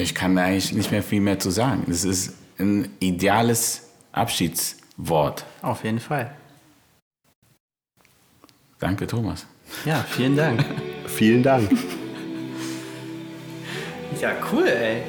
Ich 0.00 0.14
kann 0.14 0.34
da 0.34 0.44
eigentlich 0.44 0.72
nicht 0.72 0.90
mehr 0.90 1.02
viel 1.02 1.20
mehr 1.20 1.38
zu 1.38 1.50
sagen. 1.50 1.84
Das 1.86 2.04
ist 2.04 2.32
ein 2.58 2.88
ideales 3.00 3.88
Abschiedswort. 4.12 5.44
Auf 5.62 5.84
jeden 5.84 6.00
Fall. 6.00 6.34
Danke, 8.78 9.06
Thomas. 9.06 9.46
Ja, 9.84 10.04
vielen 10.08 10.36
Dank. 10.36 10.64
vielen 11.06 11.42
Dank. 11.42 11.70
Ja, 14.20 14.32
cool, 14.52 14.66
ey. 14.66 15.02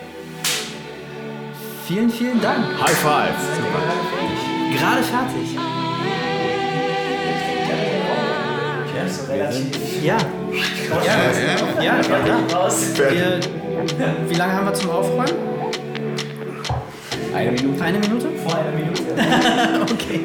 Vielen, 1.87 2.09
vielen 2.09 2.41
Dank. 2.41 2.65
High 2.81 2.97
five. 2.97 3.35
Super. 3.55 4.77
Gerade 4.77 5.03
fertig. 5.03 5.57
Ja. 10.03 10.17
Ja, 10.91 11.03
ja, 11.03 11.81
ja, 11.81 12.01
ja. 12.01 12.09
Wir, 12.97 13.60
wie 14.27 14.35
lange 14.35 14.53
haben 14.53 14.65
wir 14.65 14.73
zum 14.73 14.89
Aufräumen? 14.89 15.33
Eine 17.33 17.51
Minute. 17.51 17.83
Eine 17.83 17.99
Minute? 17.99 18.27
Vor 18.45 18.55
einer 18.55 18.71
Minute. 18.71 19.01
okay. 19.91 20.19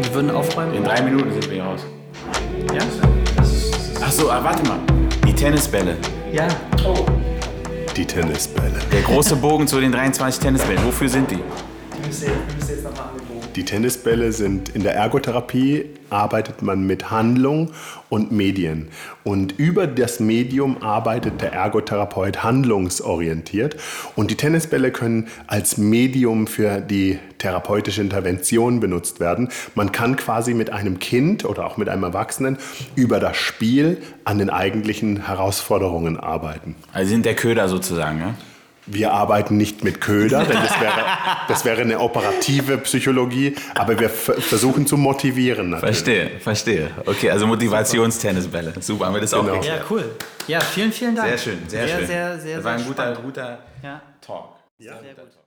Wir 0.00 0.14
würden 0.14 0.30
aufräumen. 0.30 0.74
In 0.74 0.84
drei 0.84 1.00
Minuten 1.02 1.32
sind 1.32 1.46
wir 1.46 1.54
hier 1.54 1.64
raus. 1.64 1.80
Ja? 2.74 2.82
Achso, 4.04 4.30
ah, 4.30 4.42
warte 4.42 4.66
mal. 4.68 4.78
Die 5.26 5.32
Tennisbälle. 5.32 5.96
Ja. 6.32 6.46
Oh. 6.86 7.04
Die 7.96 8.04
Tennisbälle. 8.04 8.78
Der 8.92 9.02
große 9.02 9.36
Bogen 9.36 9.66
zu 9.66 9.80
den 9.80 9.92
23 9.92 10.40
Tennisbällen. 10.40 10.84
Wofür 10.84 11.08
sind 11.08 11.30
die? 11.30 11.36
Die 11.36 12.06
müsst 12.06 12.22
ihr, 12.22 12.28
die 12.28 12.56
müsst 12.56 12.68
ihr 12.68 12.76
jetzt 12.76 12.85
die 13.56 13.64
Tennisbälle 13.64 14.32
sind 14.32 14.68
in 14.68 14.82
der 14.82 14.94
Ergotherapie 14.94 15.86
arbeitet 16.10 16.62
man 16.62 16.86
mit 16.86 17.10
Handlung 17.10 17.72
und 18.08 18.30
Medien. 18.30 18.88
Und 19.24 19.58
über 19.58 19.86
das 19.86 20.20
Medium 20.20 20.82
arbeitet 20.82 21.40
der 21.40 21.52
Ergotherapeut 21.52 22.44
handlungsorientiert. 22.44 23.76
Und 24.14 24.30
die 24.30 24.36
Tennisbälle 24.36 24.92
können 24.92 25.28
als 25.46 25.78
Medium 25.78 26.46
für 26.46 26.80
die 26.80 27.18
therapeutische 27.38 28.02
Intervention 28.02 28.78
benutzt 28.78 29.20
werden. 29.20 29.48
Man 29.74 29.90
kann 29.90 30.16
quasi 30.16 30.54
mit 30.54 30.70
einem 30.70 30.98
Kind 30.98 31.44
oder 31.44 31.66
auch 31.66 31.76
mit 31.76 31.88
einem 31.88 32.04
Erwachsenen 32.04 32.58
über 32.94 33.20
das 33.20 33.36
Spiel 33.36 33.98
an 34.24 34.38
den 34.38 34.50
eigentlichen 34.50 35.26
Herausforderungen 35.26 36.18
arbeiten. 36.18 36.76
Also 36.92 37.10
sind 37.10 37.26
der 37.26 37.34
Köder 37.34 37.68
sozusagen, 37.68 38.20
ja? 38.20 38.34
Wir 38.86 39.12
arbeiten 39.12 39.56
nicht 39.56 39.82
mit 39.82 40.00
Köder, 40.00 40.44
denn 40.44 40.56
das 40.56 40.80
wäre, 40.80 41.04
das 41.48 41.64
wäre 41.64 41.80
eine 41.82 41.98
operative 41.98 42.78
Psychologie, 42.78 43.56
aber 43.74 43.98
wir 43.98 44.08
versuchen 44.08 44.86
zu 44.86 44.96
motivieren. 44.96 45.70
Natürlich. 45.70 45.96
Verstehe, 45.96 46.40
verstehe. 46.40 46.90
Okay, 47.04 47.30
also 47.30 47.46
Motivationstennisbälle. 47.46 48.74
Super, 48.80 49.06
haben 49.06 49.14
wir 49.14 49.20
das 49.20 49.32
genau. 49.32 49.42
auch 49.42 49.54
geklärt. 49.54 49.80
Ja, 49.80 49.86
cool. 49.90 50.16
Ja, 50.46 50.60
vielen, 50.60 50.92
vielen 50.92 51.16
Dank. 51.16 51.28
Sehr 51.28 51.38
schön, 51.38 51.58
sehr, 51.68 51.88
sehr 51.88 51.98
schön. 51.98 52.06
Sehr, 52.06 52.26
sehr, 52.28 52.40
sehr, 52.40 52.56
das 52.56 52.64
war 52.64 52.72
ein 52.74 52.84
guter, 52.84 53.14
guter 53.16 53.58
ja. 53.82 54.00
Talk. 54.20 54.56
Ja. 54.78 54.92
Sehr, 54.92 55.02
sehr 55.02 55.14
gut. 55.14 55.45